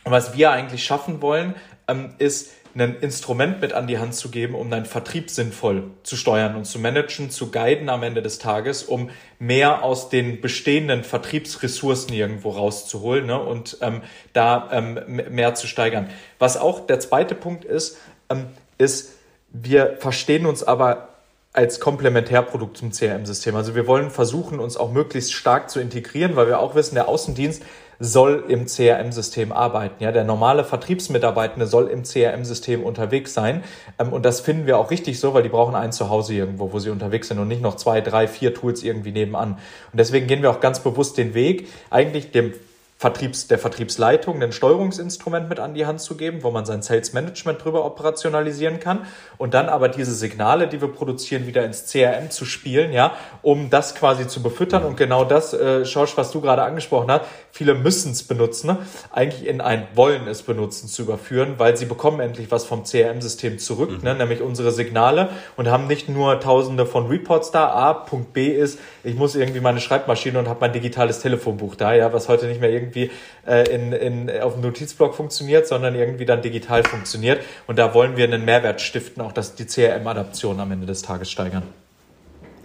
was 0.03 0.35
wir 0.35 0.51
eigentlich 0.51 0.83
schaffen 0.83 1.21
wollen, 1.21 1.53
ähm, 1.87 2.15
ist 2.17 2.53
ein 2.75 2.95
Instrument 3.01 3.61
mit 3.61 3.73
an 3.73 3.87
die 3.87 3.97
Hand 3.99 4.15
zu 4.15 4.29
geben, 4.29 4.55
um 4.55 4.69
deinen 4.69 4.85
Vertrieb 4.85 5.29
sinnvoll 5.29 5.91
zu 6.03 6.15
steuern 6.15 6.55
und 6.55 6.65
zu 6.65 6.79
managen, 6.79 7.29
zu 7.29 7.51
guiden 7.51 7.89
am 7.89 8.03
Ende 8.03 8.21
des 8.21 8.39
Tages, 8.39 8.83
um 8.83 9.09
mehr 9.39 9.83
aus 9.83 10.09
den 10.09 10.41
bestehenden 10.41 11.03
Vertriebsressourcen 11.03 12.13
irgendwo 12.13 12.51
rauszuholen 12.51 13.25
ne, 13.25 13.39
und 13.41 13.77
ähm, 13.81 14.01
da 14.33 14.69
ähm, 14.71 14.99
mehr 15.29 15.55
zu 15.55 15.67
steigern. 15.67 16.09
Was 16.39 16.57
auch 16.57 16.85
der 16.85 16.99
zweite 16.99 17.35
Punkt 17.35 17.65
ist, 17.65 17.97
ähm, 18.29 18.47
ist, 18.77 19.13
wir 19.49 19.97
verstehen 19.99 20.45
uns 20.45 20.63
aber 20.63 21.09
als 21.53 21.81
Komplementärprodukt 21.81 22.77
zum 22.77 22.91
CRM-System. 22.91 23.55
Also 23.55 23.75
wir 23.75 23.85
wollen 23.85 24.09
versuchen, 24.09 24.59
uns 24.59 24.77
auch 24.77 24.91
möglichst 24.91 25.33
stark 25.33 25.69
zu 25.69 25.81
integrieren, 25.81 26.35
weil 26.35 26.47
wir 26.47 26.59
auch 26.59 26.75
wissen, 26.75 26.95
der 26.95 27.09
Außendienst 27.09 27.63
soll 28.03 28.45
im 28.47 28.65
CRM-System 28.65 29.51
arbeiten. 29.51 30.03
Ja, 30.03 30.11
der 30.11 30.23
normale 30.23 30.63
Vertriebsmitarbeitende 30.63 31.67
soll 31.67 31.87
im 31.87 32.01
CRM-System 32.01 32.83
unterwegs 32.83 33.35
sein. 33.35 33.63
Ähm, 33.99 34.11
und 34.11 34.25
das 34.25 34.41
finden 34.41 34.65
wir 34.65 34.79
auch 34.79 34.89
richtig 34.89 35.19
so, 35.19 35.35
weil 35.35 35.43
die 35.43 35.49
brauchen 35.49 35.75
ein 35.75 35.91
Zuhause 35.91 36.33
irgendwo, 36.33 36.73
wo 36.73 36.79
sie 36.79 36.89
unterwegs 36.89 37.27
sind 37.27 37.37
und 37.37 37.47
nicht 37.47 37.61
noch 37.61 37.75
zwei, 37.75 38.01
drei, 38.01 38.27
vier 38.27 38.55
Tools 38.55 38.81
irgendwie 38.81 39.11
nebenan. 39.11 39.51
Und 39.91 39.99
deswegen 39.99 40.25
gehen 40.25 40.41
wir 40.41 40.49
auch 40.49 40.59
ganz 40.59 40.79
bewusst 40.79 41.17
den 41.19 41.35
Weg, 41.35 41.67
eigentlich 41.91 42.31
dem 42.31 42.53
Vertriebs, 43.01 43.47
der 43.47 43.57
Vertriebsleitung 43.57 44.43
ein 44.43 44.51
Steuerungsinstrument 44.51 45.49
mit 45.49 45.59
an 45.59 45.73
die 45.73 45.87
Hand 45.87 46.01
zu 46.01 46.15
geben, 46.15 46.43
wo 46.43 46.51
man 46.51 46.67
sein 46.67 46.83
Sales 46.83 47.13
Management 47.13 47.63
drüber 47.63 47.83
operationalisieren 47.83 48.79
kann 48.79 49.07
und 49.39 49.55
dann 49.55 49.69
aber 49.69 49.89
diese 49.89 50.13
Signale, 50.13 50.67
die 50.67 50.81
wir 50.81 50.87
produzieren, 50.89 51.47
wieder 51.47 51.65
ins 51.65 51.91
CRM 51.91 52.29
zu 52.29 52.45
spielen, 52.45 52.93
ja, 52.93 53.13
um 53.41 53.71
das 53.71 53.95
quasi 53.95 54.27
zu 54.27 54.43
befüttern 54.43 54.83
und 54.83 54.97
genau 54.97 55.25
das, 55.25 55.51
äh, 55.51 55.83
Schorsch, 55.83 56.15
was 56.15 56.29
du 56.29 56.41
gerade 56.41 56.61
angesprochen 56.61 57.09
hast, 57.09 57.25
viele 57.49 57.73
müssen 57.73 58.11
es 58.11 58.21
benutzen, 58.21 58.67
ne? 58.67 58.77
eigentlich 59.09 59.47
in 59.47 59.61
ein 59.61 59.87
Wollen 59.95 60.27
es 60.27 60.43
benutzen 60.43 60.87
zu 60.87 61.01
überführen, 61.01 61.55
weil 61.57 61.77
sie 61.77 61.85
bekommen 61.85 62.19
endlich 62.19 62.51
was 62.51 62.65
vom 62.65 62.83
CRM-System 62.83 63.57
zurück, 63.57 63.89
mhm. 63.89 64.03
ne? 64.03 64.13
nämlich 64.13 64.43
unsere 64.43 64.71
Signale 64.71 65.29
und 65.57 65.67
haben 65.69 65.87
nicht 65.87 66.07
nur 66.07 66.39
tausende 66.39 66.85
von 66.85 67.07
Reports 67.07 67.49
da, 67.49 67.67
A, 67.69 67.93
Punkt 67.95 68.33
B 68.33 68.49
ist, 68.49 68.77
ich 69.03 69.15
muss 69.15 69.33
irgendwie 69.33 69.59
meine 69.59 69.79
Schreibmaschine 69.79 70.37
und 70.37 70.47
habe 70.47 70.59
mein 70.59 70.73
digitales 70.73 71.19
Telefonbuch 71.19 71.73
da, 71.73 71.95
ja, 71.95 72.13
was 72.13 72.29
heute 72.29 72.45
nicht 72.45 72.61
mehr 72.61 72.69
irgendwie 72.69 72.90
irgendwie 72.91 73.11
äh, 73.47 73.69
in, 73.73 73.93
in, 73.93 74.41
auf 74.41 74.53
dem 74.53 74.61
Notizblock 74.61 75.15
funktioniert, 75.15 75.67
sondern 75.67 75.95
irgendwie 75.95 76.25
dann 76.25 76.41
digital 76.41 76.83
funktioniert. 76.83 77.43
Und 77.67 77.79
da 77.79 77.93
wollen 77.93 78.17
wir 78.17 78.25
einen 78.25 78.45
Mehrwert 78.45 78.81
stiften, 78.81 79.21
auch 79.21 79.31
dass 79.31 79.55
die 79.55 79.65
CRM-Adaption 79.65 80.59
am 80.59 80.71
Ende 80.71 80.85
des 80.85 81.01
Tages 81.01 81.31
steigern. 81.31 81.63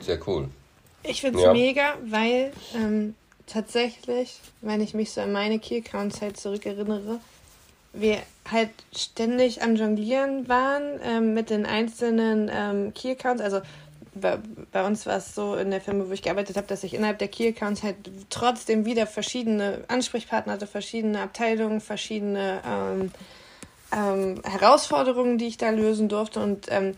Sehr 0.01 0.19
cool. 0.27 0.49
Ich 1.03 1.21
finde 1.21 1.39
es 1.39 1.45
ja. 1.45 1.53
mega, 1.53 1.95
weil 2.05 2.53
ähm, 2.75 3.15
tatsächlich, 3.47 4.39
wenn 4.61 4.81
ich 4.81 4.95
mich 4.95 5.13
so 5.13 5.21
an 5.21 5.33
meine 5.33 5.59
Key-Account-Zeit 5.59 6.37
zurückerinnere, 6.37 7.21
wir 7.93 8.19
halt 8.51 8.71
ständig 8.95 9.63
am 9.63 9.77
Jonglieren 9.77 10.49
waren 10.49 11.01
ähm, 11.03 11.35
mit 11.35 11.51
den 11.51 11.65
einzelnen 11.65 12.51
ähm, 12.53 12.93
Key-Accounts. 12.93 13.41
Also 13.41 13.61
bei, 14.21 14.39
bei 14.73 14.87
uns 14.87 15.07
war 15.07 15.17
es 15.17 15.35
so 15.35 15.55
in 15.55 15.71
der 15.71 15.81
Firma, 15.81 16.05
wo 16.09 16.13
ich 16.13 16.23
gearbeitet 16.23 16.57
habe, 16.57 16.67
dass 16.67 16.85
ich 16.85 16.95
innerhalb 16.95 17.19
der 17.19 17.29
Key 17.29 17.49
Accounts 17.49 17.83
halt 17.83 17.97
trotzdem 18.31 18.85
wieder 18.85 19.07
verschiedene 19.07 19.85
Ansprechpartner 19.89 20.55
hatte, 20.55 20.67
verschiedene 20.67 21.21
Abteilungen, 21.21 21.81
verschiedene 21.81 22.61
ähm, 22.67 23.11
ähm, 23.93 24.43
Herausforderungen, 24.45 25.39
die 25.39 25.47
ich 25.47 25.57
da 25.57 25.71
lösen 25.71 26.09
durfte. 26.09 26.41
Und 26.41 26.67
ähm, 26.71 26.95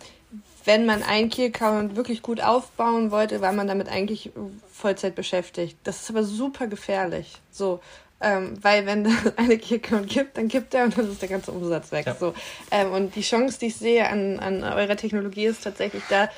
wenn 0.65 0.87
man 0.87 1.03
einen 1.03 1.31
Key 1.31 1.47
Account 1.47 1.97
wirklich 1.97 2.23
gut 2.23 2.43
aufbauen 2.43 3.11
wollte, 3.11 3.41
war 3.41 3.53
man 3.53 3.69
damit 3.69 3.89
eigentlich 3.89 4.31
Vollzeit 4.73 5.15
beschäftigt. 5.15 5.77
Das 5.85 6.03
ist 6.03 6.11
aber 6.11 6.25
super 6.25 6.67
gefährlich. 6.67 7.41
So. 7.51 7.81
Ähm, 8.21 8.59
weil 8.63 8.85
wenn 8.85 9.07
es 9.07 9.15
eine 9.37 9.59
Key 9.59 9.77
Account 9.77 10.09
gibt, 10.09 10.37
dann 10.37 10.49
gibt 10.49 10.75
er 10.75 10.85
und 10.85 10.99
dann 10.99 11.11
ist 11.11 11.23
der 11.23 11.29
ganze 11.29 11.53
Umsatz 11.53 11.93
weg. 11.93 12.07
Ja. 12.07 12.15
So. 12.15 12.35
Ähm, 12.71 12.93
und 12.93 13.15
die 13.15 13.23
Chance, 13.23 13.59
die 13.61 13.67
ich 13.67 13.77
sehe 13.77 14.09
an, 14.09 14.41
an 14.41 14.65
eurer 14.65 14.97
Technologie, 14.97 15.47
ist 15.47 15.63
tatsächlich 15.65 16.03
da, 16.11 16.29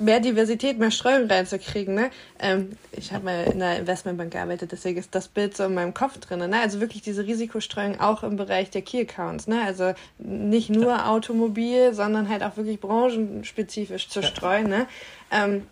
mehr 0.00 0.20
Diversität, 0.20 0.78
mehr 0.78 0.90
Streuung 0.90 1.28
reinzukriegen. 1.28 1.94
Ne? 1.94 2.10
Ähm, 2.38 2.70
ich 2.92 3.12
habe 3.12 3.24
mal 3.24 3.44
in 3.44 3.62
einer 3.62 3.78
Investmentbank 3.78 4.32
gearbeitet, 4.32 4.72
deswegen 4.72 4.98
ist 4.98 5.14
das 5.14 5.28
Bild 5.28 5.56
so 5.56 5.64
in 5.64 5.74
meinem 5.74 5.94
Kopf 5.94 6.18
drin. 6.18 6.38
Ne? 6.38 6.60
Also 6.60 6.80
wirklich 6.80 7.02
diese 7.02 7.26
Risikostreuung 7.26 8.00
auch 8.00 8.22
im 8.22 8.36
Bereich 8.36 8.70
der 8.70 8.82
Key 8.82 9.00
Accounts. 9.00 9.46
Ne? 9.46 9.62
Also 9.62 9.92
nicht 10.18 10.70
nur 10.70 10.86
ja. 10.86 11.10
Automobil, 11.10 11.94
sondern 11.94 12.28
halt 12.28 12.42
auch 12.42 12.56
wirklich 12.56 12.80
branchenspezifisch 12.80 14.08
zu 14.08 14.22
streuen. 14.22 14.68
Ne? 14.68 14.86
Ähm, 15.30 15.66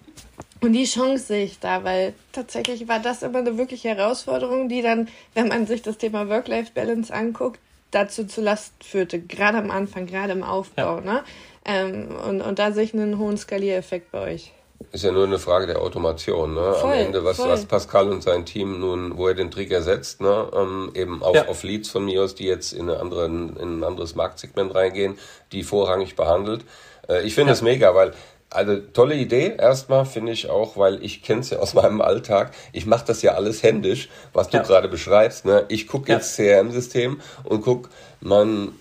und 0.61 0.73
die 0.73 0.85
Chance 0.85 1.25
sehe 1.25 1.45
ich 1.45 1.61
da, 1.61 1.85
weil 1.85 2.14
tatsächlich 2.33 2.88
war 2.88 2.99
das 2.99 3.23
immer 3.23 3.38
eine 3.38 3.59
wirkliche 3.59 3.88
Herausforderung, 3.88 4.69
die 4.69 4.83
dann, 4.83 5.09
wenn 5.35 5.49
man 5.49 5.67
sich 5.67 5.83
das 5.83 5.99
Thema 5.99 6.29
Work-Life-Balance 6.29 7.14
anguckt, 7.14 7.61
dazu 7.90 8.27
zu 8.27 8.40
Last 8.40 8.72
führte, 8.83 9.20
gerade 9.20 9.59
am 9.59 9.70
Anfang, 9.70 10.07
gerade 10.07 10.33
im 10.33 10.42
Aufbau. 10.42 10.96
Ja. 10.96 11.01
Ne? 11.01 11.24
Ähm, 11.64 12.09
und, 12.29 12.40
und 12.40 12.59
da 12.59 12.72
sehe 12.72 12.85
ich 12.85 12.94
einen 12.94 13.18
hohen 13.18 13.37
Skaliereffekt 13.37 14.11
bei 14.11 14.35
euch. 14.35 14.53
Ist 14.92 15.03
ja 15.03 15.11
nur 15.11 15.24
eine 15.24 15.40
Frage 15.40 15.66
der 15.66 15.81
Automation. 15.81 16.55
Ne? 16.55 16.74
Voll, 16.74 16.92
Am 16.92 16.98
Ende, 16.98 17.24
was, 17.24 17.38
was 17.40 17.66
Pascal 17.66 18.11
und 18.11 18.22
sein 18.22 18.46
Team 18.46 18.79
nun, 18.79 19.18
wo 19.18 19.27
er 19.27 19.35
den 19.35 19.51
Trigger 19.51 19.83
setzt, 19.83 20.20
ne? 20.20 20.48
Ähm, 20.55 20.92
eben 20.94 21.22
auf, 21.22 21.35
ja. 21.35 21.48
auf 21.48 21.64
Leads 21.64 21.90
von 21.90 22.05
mir 22.05 22.22
aus, 22.22 22.37
die 22.37 22.46
jetzt 22.46 22.72
in, 22.72 22.88
eine 22.88 23.01
andere, 23.01 23.27
in 23.27 23.59
ein 23.59 23.85
anderes 23.85 24.14
Marktsegment 24.14 24.74
reingehen, 24.74 25.18
die 25.51 25.64
vorrangig 25.64 26.14
behandelt. 26.14 26.64
Äh, 27.09 27.27
ich 27.27 27.35
finde 27.35 27.55
es 27.55 27.61
ja. 27.61 27.64
mega, 27.64 27.94
weil 27.94 28.12
also 28.51 28.77
tolle 28.77 29.15
Idee 29.15 29.57
erstmal 29.59 30.07
finde 30.07 30.33
ich 30.33 30.49
auch, 30.49 30.77
weil 30.77 31.03
ich 31.05 31.23
kenne 31.23 31.41
es 31.41 31.51
ja 31.51 31.59
aus 31.59 31.75
meinem 31.75 32.01
Alltag. 32.01 32.53
Ich 32.73 32.87
mache 32.87 33.05
das 33.07 33.23
ja 33.23 33.35
alles 33.35 33.63
händisch, 33.63 34.09
was 34.33 34.49
du 34.49 34.59
ja. 34.59 34.63
gerade 34.63 34.89
beschreibst. 34.89 35.45
Ne? 35.45 35.65
Ich 35.69 35.87
gucke 35.87 36.13
jetzt 36.13 36.37
CRM-System 36.37 37.21
und 37.45 37.63
guck, 37.63 37.91
man 38.21 38.73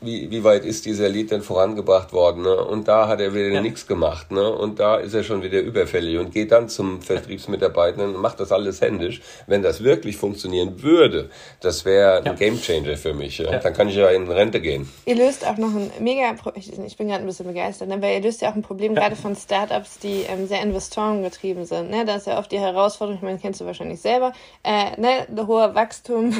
wie, 0.00 0.30
wie 0.30 0.44
weit 0.44 0.64
ist 0.64 0.86
dieser 0.86 1.08
Lied 1.08 1.30
denn 1.30 1.42
vorangebracht 1.42 2.12
worden? 2.12 2.42
Ne? 2.42 2.56
Und 2.56 2.88
da 2.88 3.08
hat 3.08 3.20
er 3.20 3.34
wieder 3.34 3.48
ja. 3.48 3.60
nichts 3.60 3.86
gemacht. 3.86 4.30
Ne? 4.30 4.50
Und 4.50 4.80
da 4.80 4.96
ist 4.96 5.14
er 5.14 5.22
schon 5.22 5.42
wieder 5.42 5.60
überfällig 5.60 6.18
und 6.18 6.32
geht 6.32 6.52
dann 6.52 6.68
zum 6.68 7.02
Vertriebsmitarbeitenden 7.02 8.14
und 8.14 8.20
macht 8.20 8.40
das 8.40 8.52
alles 8.52 8.80
händisch. 8.80 9.20
Wenn 9.46 9.62
das 9.62 9.84
wirklich 9.84 10.16
funktionieren 10.16 10.82
würde, 10.82 11.30
das 11.60 11.84
wäre 11.84 12.22
ja. 12.24 12.30
ein 12.30 12.36
Gamechanger 12.36 12.96
für 12.96 13.12
mich. 13.12 13.38
Ja? 13.38 13.52
ja? 13.52 13.58
Dann 13.58 13.74
kann 13.74 13.88
ich 13.88 13.96
ja 13.96 14.08
in 14.08 14.30
Rente 14.30 14.60
gehen. 14.60 14.88
Ihr 15.04 15.16
löst 15.16 15.46
auch 15.46 15.58
noch 15.58 15.74
ein 15.74 15.90
mega, 16.00 16.34
ich 16.54 16.96
bin 16.96 17.08
gerade 17.08 17.22
ein 17.22 17.26
bisschen 17.26 17.46
begeistert, 17.46 17.88
ne? 17.88 18.00
weil 18.00 18.14
ihr 18.16 18.22
löst 18.22 18.40
ja 18.40 18.50
auch 18.50 18.54
ein 18.54 18.62
Problem 18.62 18.94
gerade 18.94 19.16
von 19.16 19.36
Startups, 19.36 19.98
die 19.98 20.22
ähm, 20.28 20.46
sehr 20.46 20.62
investorengetrieben 20.62 21.66
sind. 21.66 21.90
Ne? 21.90 22.04
Da 22.04 22.16
ist 22.16 22.26
ja 22.26 22.38
oft 22.38 22.50
die 22.52 22.58
Herausforderung, 22.58 23.16
ich 23.18 23.22
meine, 23.22 23.38
kennst 23.38 23.60
du 23.60 23.66
wahrscheinlich 23.66 24.00
selber, 24.00 24.32
äh, 24.64 24.98
ne? 25.00 25.26
hoher 25.46 25.74
Wachstum 25.74 26.32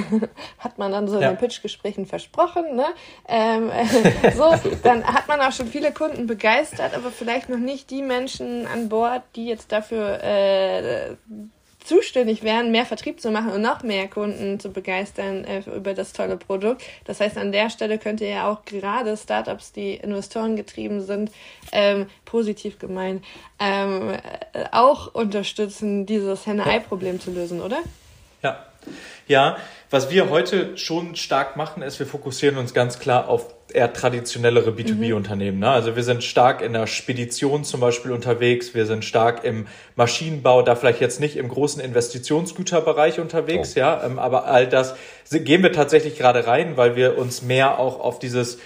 hat 0.59 0.79
man 0.79 0.93
dann 0.93 1.09
so 1.09 1.17
in 1.17 1.23
den 1.23 1.37
Pitchgesprächen 1.37 2.07
versprochen. 2.07 2.77
Ne? 2.77 2.87
Äh, 3.29 3.50
ähm, 3.51 3.71
so, 4.37 4.55
dann 4.83 5.05
hat 5.05 5.29
man 5.29 5.41
auch 5.41 5.53
schon 5.53 5.67
viele 5.67 5.93
Kunden 5.93 6.27
begeistert, 6.27 6.95
aber 6.95 7.11
vielleicht 7.11 7.49
noch 7.49 7.59
nicht 7.59 7.91
die 7.91 8.03
Menschen 8.03 8.67
an 8.67 8.89
Bord, 8.89 9.23
die 9.37 9.47
jetzt 9.47 9.73
dafür 9.73 10.23
äh, 10.23 11.17
zuständig 11.85 12.43
wären, 12.43 12.71
mehr 12.71 12.87
Vertrieb 12.87 13.21
zu 13.21 13.31
machen 13.31 13.53
und 13.53 13.63
noch 13.63 13.83
mehr 13.83 14.09
Kunden 14.09 14.61
zu 14.61 14.71
begeistern 14.71 15.45
äh, 15.45 15.63
über 15.75 15.95
das 15.95 16.13
tolle 16.13 16.37
Produkt. 16.37 16.83
Das 17.05 17.21
heißt, 17.21 17.37
an 17.37 17.53
der 17.53 17.71
Stelle 17.71 17.99
könnt 17.99 18.21
ihr 18.21 18.29
ja 18.29 18.51
auch 18.51 18.65
gerade 18.65 19.17
Startups, 19.17 19.73
die 19.73 19.95
Investoren 19.95 20.57
getrieben 20.57 21.01
sind, 21.01 21.31
ähm, 21.73 22.07
positiv 22.25 22.79
gemeint, 22.79 23.25
ähm, 23.59 24.17
auch 24.73 25.15
unterstützen, 25.15 26.07
dieses 26.07 26.47
Henne-Ei-Problem 26.47 27.21
zu 27.21 27.31
lösen, 27.31 27.61
oder? 27.61 27.79
Ja. 28.43 28.67
Ja, 29.27 29.59
was 29.91 30.11
wir 30.11 30.31
heute 30.31 30.77
schon 30.77 31.15
stark 31.15 31.57
machen, 31.57 31.83
ist, 31.83 31.99
wir 31.99 32.07
fokussieren 32.07 32.57
uns 32.57 32.75
ganz 32.75 32.99
klar 32.99 33.29
auf 33.29 33.55
eher 33.73 33.93
traditionellere 33.93 34.71
B2B-Unternehmen. 34.71 35.59
Mhm. 35.59 35.63
Ne? 35.63 35.71
Also 35.71 35.95
wir 35.95 36.03
sind 36.03 36.25
stark 36.25 36.63
in 36.63 36.73
der 36.73 36.87
Spedition 36.87 37.65
zum 37.65 37.81
Beispiel 37.81 38.11
unterwegs, 38.11 38.75
wir 38.75 38.87
sind 38.87 39.05
stark 39.05 39.45
im 39.45 39.67
Maschinenbau, 39.97 40.63
da 40.63 40.75
vielleicht 40.75 41.01
jetzt 41.01 41.21
nicht 41.21 41.37
im 41.37 41.49
großen 41.49 41.81
Investitionsgüterbereich 41.81 43.21
unterwegs, 43.21 43.75
oh. 43.77 43.81
ja, 43.81 44.05
ähm, 44.05 44.19
aber 44.19 44.47
all 44.47 44.69
das 44.69 44.95
gehen 45.31 45.63
wir 45.63 45.73
tatsächlich 45.73 46.19
gerade 46.19 46.47
rein, 46.47 46.77
weil 46.77 46.97
wir 46.97 47.17
uns 47.19 47.43
mehr 47.43 47.79
auch 47.79 48.01
auf 48.01 48.19
dieses 48.19 48.59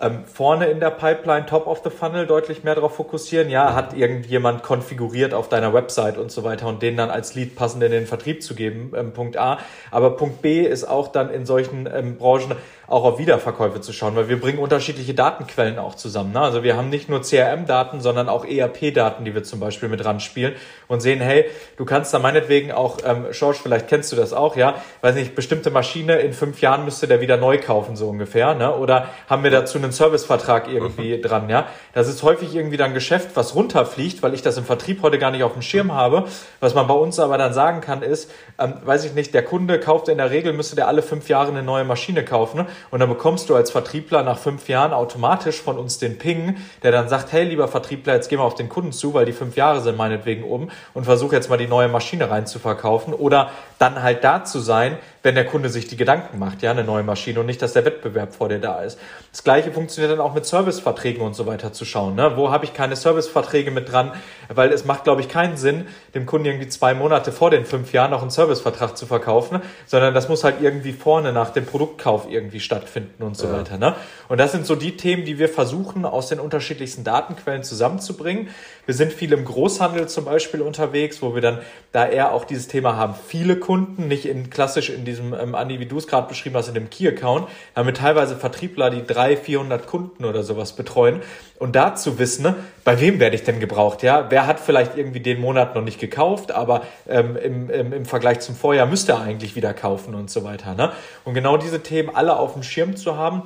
ähm, 0.00 0.24
vorne 0.24 0.66
in 0.66 0.80
der 0.80 0.90
Pipeline, 0.90 1.46
top 1.46 1.66
of 1.66 1.82
the 1.84 1.90
funnel, 1.90 2.26
deutlich 2.26 2.64
mehr 2.64 2.74
darauf 2.74 2.94
fokussieren. 2.94 3.50
Ja, 3.50 3.74
hat 3.74 3.94
irgendjemand 3.94 4.62
konfiguriert 4.62 5.34
auf 5.34 5.48
deiner 5.48 5.74
Website 5.74 6.16
und 6.16 6.30
so 6.30 6.44
weiter 6.44 6.66
und 6.66 6.82
den 6.82 6.96
dann 6.96 7.10
als 7.10 7.34
Lead 7.34 7.54
passend 7.54 7.82
in 7.82 7.90
den 7.90 8.06
Vertrieb 8.06 8.42
zu 8.42 8.54
geben, 8.54 8.92
ähm, 8.96 9.12
Punkt 9.12 9.36
A. 9.36 9.58
Aber 9.90 10.16
Punkt 10.16 10.42
B 10.42 10.62
ist 10.62 10.84
auch 10.84 11.08
dann 11.08 11.30
in 11.30 11.44
solchen 11.44 11.88
ähm, 11.92 12.16
Branchen 12.16 12.56
auch 12.90 13.04
auf 13.04 13.18
Wiederverkäufe 13.18 13.80
zu 13.80 13.92
schauen, 13.92 14.16
weil 14.16 14.28
wir 14.28 14.40
bringen 14.40 14.58
unterschiedliche 14.58 15.14
Datenquellen 15.14 15.78
auch 15.78 15.94
zusammen. 15.94 16.32
Ne? 16.32 16.40
Also 16.40 16.64
wir 16.64 16.76
haben 16.76 16.90
nicht 16.90 17.08
nur 17.08 17.22
CRM-Daten, 17.22 18.00
sondern 18.00 18.28
auch 18.28 18.44
ERP-Daten, 18.44 19.24
die 19.24 19.32
wir 19.32 19.44
zum 19.44 19.60
Beispiel 19.60 19.88
mit 19.88 20.04
ranspielen 20.04 20.54
und 20.88 21.00
sehen, 21.00 21.20
hey, 21.20 21.44
du 21.76 21.84
kannst 21.84 22.12
da 22.12 22.18
meinetwegen 22.18 22.72
auch, 22.72 22.98
ähm, 23.06 23.26
George, 23.30 23.60
vielleicht 23.62 23.86
kennst 23.86 24.10
du 24.10 24.16
das 24.16 24.32
auch, 24.32 24.56
ja, 24.56 24.74
weiß 25.02 25.14
nicht, 25.14 25.36
bestimmte 25.36 25.70
Maschine 25.70 26.16
in 26.16 26.32
fünf 26.32 26.60
Jahren 26.60 26.84
müsste 26.84 27.06
der 27.06 27.20
wieder 27.20 27.36
neu 27.36 27.58
kaufen, 27.58 27.94
so 27.94 28.08
ungefähr, 28.08 28.54
ne? 28.54 28.74
Oder 28.74 29.08
haben 29.28 29.44
wir 29.44 29.52
dazu 29.52 29.78
einen 29.78 29.92
Servicevertrag 29.92 30.66
irgendwie 30.68 31.16
mhm. 31.16 31.22
dran, 31.22 31.48
ja? 31.48 31.68
Das 31.92 32.08
ist 32.08 32.24
häufig 32.24 32.56
irgendwie 32.56 32.76
dann 32.76 32.92
Geschäft, 32.92 33.30
was 33.34 33.54
runterfliegt, 33.54 34.22
weil 34.24 34.34
ich 34.34 34.42
das 34.42 34.56
im 34.56 34.64
Vertrieb 34.64 35.02
heute 35.02 35.18
gar 35.18 35.30
nicht 35.30 35.44
auf 35.44 35.52
dem 35.52 35.62
Schirm 35.62 35.92
habe. 35.92 36.24
Was 36.58 36.74
man 36.74 36.88
bei 36.88 36.94
uns 36.94 37.20
aber 37.20 37.38
dann 37.38 37.52
sagen 37.52 37.80
kann, 37.80 38.02
ist, 38.02 38.32
ähm, 38.58 38.74
weiß 38.84 39.04
ich 39.04 39.14
nicht, 39.14 39.32
der 39.32 39.44
Kunde 39.44 39.78
kauft 39.78 40.08
in 40.08 40.18
der 40.18 40.32
Regel, 40.32 40.52
müsste 40.52 40.74
der 40.74 40.88
alle 40.88 41.02
fünf 41.02 41.28
Jahre 41.28 41.50
eine 41.50 41.62
neue 41.62 41.84
Maschine 41.84 42.24
kaufen. 42.24 42.66
Und 42.90 43.00
dann 43.00 43.08
bekommst 43.08 43.48
du 43.50 43.54
als 43.54 43.70
Vertriebler 43.70 44.22
nach 44.22 44.38
fünf 44.38 44.68
Jahren 44.68 44.92
automatisch 44.92 45.60
von 45.60 45.78
uns 45.78 45.98
den 45.98 46.18
Ping, 46.18 46.56
der 46.82 46.92
dann 46.92 47.08
sagt, 47.08 47.32
hey, 47.32 47.44
lieber 47.44 47.68
Vertriebler, 47.68 48.14
jetzt 48.14 48.28
gehen 48.28 48.38
wir 48.38 48.44
auf 48.44 48.54
den 48.54 48.68
Kunden 48.68 48.92
zu, 48.92 49.14
weil 49.14 49.26
die 49.26 49.32
fünf 49.32 49.56
Jahre 49.56 49.80
sind 49.80 49.96
meinetwegen 49.96 50.44
um 50.44 50.70
und 50.94 51.04
versuche 51.04 51.36
jetzt 51.36 51.50
mal 51.50 51.58
die 51.58 51.66
neue 51.66 51.88
Maschine 51.88 52.30
rein 52.30 52.46
zu 52.46 52.58
verkaufen. 52.58 53.14
Oder 53.14 53.50
dann 53.78 54.02
halt 54.02 54.24
da 54.24 54.44
zu 54.44 54.60
sein, 54.60 54.98
wenn 55.22 55.34
der 55.34 55.44
Kunde 55.44 55.68
sich 55.68 55.86
die 55.86 55.96
Gedanken 55.96 56.38
macht, 56.38 56.62
ja, 56.62 56.70
eine 56.70 56.84
neue 56.84 57.02
Maschine 57.02 57.40
und 57.40 57.46
nicht, 57.46 57.60
dass 57.60 57.74
der 57.74 57.84
Wettbewerb 57.84 58.34
vor 58.34 58.48
dir 58.48 58.58
da 58.58 58.82
ist. 58.82 58.98
Das 59.32 59.44
gleiche 59.44 59.70
funktioniert 59.70 60.12
dann 60.12 60.20
auch 60.20 60.34
mit 60.34 60.46
Serviceverträgen 60.46 61.22
und 61.22 61.34
so 61.34 61.46
weiter 61.46 61.72
zu 61.72 61.84
schauen. 61.84 62.14
Ne? 62.14 62.32
Wo 62.36 62.50
habe 62.50 62.64
ich 62.64 62.72
keine 62.72 62.96
Serviceverträge 62.96 63.70
mit 63.70 63.92
dran? 63.92 64.12
Weil 64.48 64.72
es 64.72 64.84
macht, 64.84 65.04
glaube 65.04 65.20
ich, 65.20 65.28
keinen 65.28 65.56
Sinn, 65.56 65.86
dem 66.14 66.24
Kunden 66.24 66.46
irgendwie 66.46 66.68
zwei 66.68 66.94
Monate 66.94 67.32
vor 67.32 67.50
den 67.50 67.66
fünf 67.66 67.92
Jahren 67.92 68.10
noch 68.12 68.22
einen 68.22 68.30
Servicevertrag 68.30 68.96
zu 68.96 69.06
verkaufen, 69.06 69.60
sondern 69.86 70.14
das 70.14 70.28
muss 70.28 70.42
halt 70.42 70.56
irgendwie 70.62 70.92
vorne 70.92 71.32
nach 71.32 71.50
dem 71.50 71.66
Produktkauf 71.66 72.26
irgendwie 72.30 72.60
stattfinden 72.60 73.22
und 73.22 73.36
so 73.36 73.46
ja. 73.46 73.58
weiter. 73.58 73.76
Ne? 73.76 73.94
Und 74.28 74.38
das 74.38 74.52
sind 74.52 74.64
so 74.64 74.74
die 74.74 74.96
Themen, 74.96 75.24
die 75.24 75.38
wir 75.38 75.48
versuchen, 75.48 76.04
aus 76.06 76.28
den 76.28 76.40
unterschiedlichsten 76.40 77.04
Datenquellen 77.04 77.62
zusammenzubringen. 77.62 78.48
Wir 78.86 78.94
sind 78.94 79.12
viel 79.12 79.32
im 79.32 79.44
Großhandel 79.44 80.08
zum 80.08 80.24
Beispiel 80.24 80.62
unterwegs, 80.62 81.20
wo 81.20 81.34
wir 81.34 81.42
dann 81.42 81.58
da 81.92 82.06
eher 82.06 82.32
auch 82.32 82.44
dieses 82.44 82.68
Thema 82.68 82.96
haben, 82.96 83.14
viele 83.28 83.56
Kunden, 83.56 84.08
nicht 84.08 84.24
in 84.24 84.50
klassisch 84.50 84.90
in 84.90 85.04
diesem, 85.10 85.34
ähm, 85.34 85.54
Andi, 85.54 85.80
wie 85.80 85.86
du 85.86 85.98
es 85.98 86.06
gerade 86.06 86.28
beschrieben 86.28 86.56
hast, 86.56 86.68
in 86.68 86.74
dem 86.74 86.88
Key-Account, 86.88 87.48
wir 87.74 87.94
teilweise 87.94 88.36
Vertriebler, 88.36 88.90
die 88.90 89.04
300, 89.04 89.38
400 89.38 89.86
Kunden 89.86 90.24
oder 90.24 90.42
sowas 90.42 90.74
betreuen. 90.74 91.22
Und 91.58 91.76
da 91.76 91.94
zu 91.94 92.18
wissen, 92.18 92.42
ne, 92.42 92.56
bei 92.84 93.00
wem 93.00 93.20
werde 93.20 93.36
ich 93.36 93.42
denn 93.42 93.60
gebraucht? 93.60 94.02
Ja, 94.02 94.30
wer 94.30 94.46
hat 94.46 94.60
vielleicht 94.60 94.96
irgendwie 94.96 95.20
den 95.20 95.40
Monat 95.40 95.74
noch 95.74 95.82
nicht 95.82 95.98
gekauft, 95.98 96.52
aber 96.52 96.82
ähm, 97.08 97.36
im, 97.36 97.70
im, 97.70 97.92
im 97.92 98.04
Vergleich 98.04 98.40
zum 98.40 98.54
Vorjahr 98.54 98.86
müsste 98.86 99.12
er 99.12 99.20
eigentlich 99.20 99.56
wieder 99.56 99.74
kaufen 99.74 100.14
und 100.14 100.30
so 100.30 100.44
weiter. 100.44 100.74
Ne? 100.74 100.92
Und 101.24 101.34
genau 101.34 101.56
diese 101.56 101.82
Themen 101.82 102.14
alle 102.14 102.36
auf 102.36 102.54
dem 102.54 102.62
Schirm 102.62 102.96
zu 102.96 103.16
haben, 103.16 103.42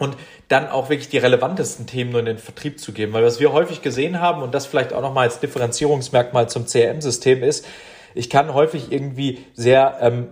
und 0.00 0.16
dann 0.48 0.66
auch 0.66 0.88
wirklich 0.88 1.10
die 1.10 1.18
relevantesten 1.18 1.86
Themen 1.86 2.10
nur 2.10 2.20
in 2.20 2.26
den 2.26 2.38
Vertrieb 2.38 2.80
zu 2.80 2.92
geben. 2.92 3.12
Weil 3.12 3.22
was 3.22 3.38
wir 3.38 3.52
häufig 3.52 3.82
gesehen 3.82 4.18
haben 4.18 4.42
und 4.42 4.54
das 4.54 4.64
vielleicht 4.64 4.94
auch 4.94 5.02
nochmal 5.02 5.26
als 5.26 5.40
Differenzierungsmerkmal 5.40 6.48
zum 6.48 6.64
CRM-System 6.66 7.42
ist, 7.42 7.66
ich 8.14 8.30
kann 8.30 8.54
häufig 8.54 8.90
irgendwie 8.90 9.44
sehr 9.54 9.98
ähm, 10.00 10.28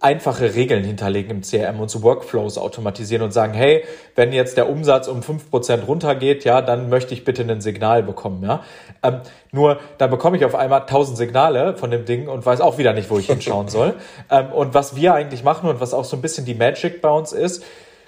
einfache 0.00 0.54
Regeln 0.54 0.82
hinterlegen 0.82 1.30
im 1.30 1.42
CRM 1.42 1.78
und 1.78 1.90
so 1.90 2.02
Workflows 2.02 2.56
automatisieren 2.56 3.22
und 3.22 3.32
sagen, 3.32 3.52
hey, 3.52 3.84
wenn 4.14 4.32
jetzt 4.32 4.56
der 4.56 4.68
Umsatz 4.68 5.08
um 5.08 5.22
fünf 5.22 5.50
Prozent 5.50 5.86
runtergeht, 5.86 6.44
ja, 6.44 6.62
dann 6.62 6.88
möchte 6.88 7.12
ich 7.12 7.24
bitte 7.24 7.42
ein 7.42 7.60
Signal 7.60 8.02
bekommen, 8.02 8.42
ja. 8.42 8.64
Ähm, 9.02 9.20
nur 9.52 9.78
dann 9.98 10.10
bekomme 10.10 10.38
ich 10.38 10.44
auf 10.46 10.54
einmal 10.54 10.86
tausend 10.86 11.18
Signale 11.18 11.76
von 11.76 11.90
dem 11.90 12.06
Ding 12.06 12.28
und 12.28 12.44
weiß 12.46 12.62
auch 12.62 12.78
wieder 12.78 12.94
nicht, 12.94 13.10
wo 13.10 13.18
ich 13.18 13.26
hinschauen 13.26 13.68
soll. 13.68 13.94
ähm, 14.30 14.50
und 14.52 14.72
was 14.72 14.96
wir 14.96 15.12
eigentlich 15.12 15.44
machen 15.44 15.68
und 15.68 15.80
was 15.80 15.92
auch 15.92 16.04
so 16.04 16.16
ein 16.16 16.22
bisschen 16.22 16.46
die 16.46 16.54
Magic 16.54 17.02
bei 17.02 17.10
uns 17.10 17.32
ist, 17.32 17.62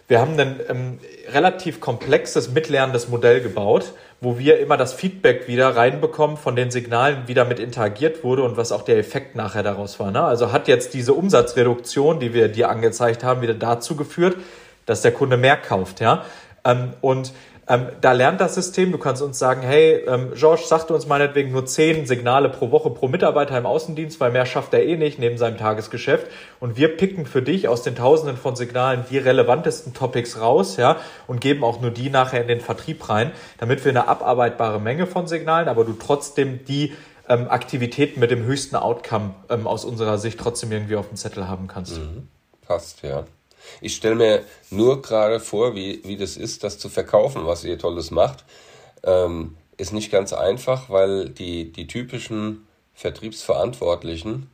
wir 0.09 0.19
haben 0.19 0.39
ein 0.39 0.61
ähm, 0.69 0.99
relativ 1.33 1.81
komplexes, 1.81 2.51
mitlernendes 2.51 3.09
Modell 3.09 3.41
gebaut, 3.41 3.93
wo 4.23 4.39
wir 4.39 4.61
immer 4.61 4.77
das 4.77 4.95
Feedback 4.95 5.49
wieder 5.49 5.75
reinbekommen 5.75 6.37
von 6.37 6.55
den 6.55 6.71
Signalen, 6.71 7.25
wie 7.27 7.35
damit 7.35 7.59
interagiert 7.59 8.23
wurde 8.23 8.45
und 8.45 8.57
was 8.57 8.71
auch 8.71 8.83
der 8.83 8.97
Effekt 8.97 9.35
nachher 9.35 9.65
daraus 9.65 9.99
war. 9.99 10.13
Ne? 10.13 10.23
Also 10.23 10.53
hat 10.53 10.69
jetzt 10.69 10.95
diese 10.95 11.13
Umsatzreduktion, 11.13 12.21
die 12.21 12.33
wir 12.33 12.47
dir 12.47 12.71
angezeigt 12.71 13.25
haben, 13.25 13.43
wieder 13.43 13.55
dazu 13.55 13.97
geführt, 13.97 14.37
dass 14.87 15.03
der 15.03 15.11
Kunde 15.11 15.37
mehr 15.37 15.57
kauft. 15.57 16.01
Ja? 16.01 16.25
Ähm, 16.65 16.93
und 17.01 17.33
ähm, 17.69 17.87
da 18.01 18.13
lernt 18.13 18.41
das 18.41 18.57
System, 18.57 18.91
du 18.91 18.99
kannst 18.99 19.23
uns 19.23 19.39
sagen, 19.39 19.63
hey, 19.63 20.05
ähm, 20.09 20.33
George, 20.35 20.63
sagte 20.67 20.95
uns 20.95 21.07
meinetwegen 21.07 21.53
nur 21.53 21.65
zehn 21.65 22.07
Signale 22.07 22.49
pro 22.49 22.73
Woche 22.73 22.91
pro 22.91 23.07
Mitarbeiter 23.07 23.57
im 23.57 23.67
Außendienst, 23.67 24.19
weil 24.19 24.33
mehr 24.33 24.47
schafft 24.47 24.75
er 24.75 24.85
eh 24.85 24.97
nicht 24.97 25.21
neben 25.21 25.39
seinem 25.39 25.59
Tagesgeschäft. 25.59 26.27
Und 26.59 26.77
wir 26.77 26.97
picken 26.97 27.25
für 27.25 27.41
dich 27.41 27.69
aus 27.69 27.83
den 27.83 27.95
Tausenden 27.95 28.37
von 28.37 28.57
Signalen 28.57 29.05
die 29.11 29.19
relevantesten 29.19 29.95
Topics 29.95 30.41
raus, 30.41 30.77
ja, 30.77 30.97
und 31.29 31.41
geben 31.41 31.63
auch 31.63 31.81
nur 31.81 31.93
die 31.93 32.11
nachher 32.11 32.43
in 32.43 32.49
den 32.49 32.61
Vertrieb 32.61 33.09
rein, 33.09 33.31
damit 33.59 33.85
wir 33.85 33.91
eine 33.91 34.09
abarbeitbare 34.09 34.81
Menge 34.81 35.07
von 35.07 35.29
Signalen, 35.29 35.69
aber 35.69 35.85
du 35.85 35.93
trotzdem 35.93 36.65
die 36.65 36.93
ähm, 37.29 37.49
Aktivitäten 37.49 38.19
mit 38.19 38.33
dem 38.33 38.43
höchsten 38.43 38.75
Outcome 38.75 39.35
ähm, 39.49 39.69
aus 39.69 39.85
unserer 39.85 40.19
Sicht 40.19 40.41
trotzdem 40.41 40.73
irgendwie 40.73 40.97
auf 40.97 41.09
dem 41.09 41.17
Zettel 41.17 41.47
haben 41.47 41.69
kannst. 41.69 41.99
Mhm. 41.99 42.27
Passt, 42.67 43.03
ja. 43.03 43.25
Ich 43.81 43.97
stelle 43.97 44.15
mir 44.15 44.45
nur 44.71 45.03
gerade 45.03 45.41
vor, 45.41 45.75
wie, 45.75 46.01
wie 46.05 46.17
das 46.17 46.37
ist, 46.37 46.65
das 46.65 46.79
zu 46.79 46.89
verkaufen, 46.89 47.47
was 47.47 47.65
ihr 47.65 47.79
Tolles 47.79 48.11
macht. 48.11 48.45
Ähm, 49.05 49.57
ist 49.77 49.93
nicht 49.93 50.13
ganz 50.13 50.33
einfach, 50.33 50.91
weil 50.91 51.29
die, 51.29 51.73
die 51.73 51.87
typischen 51.87 52.67
Vertriebsverantwortlichen, 52.95 54.51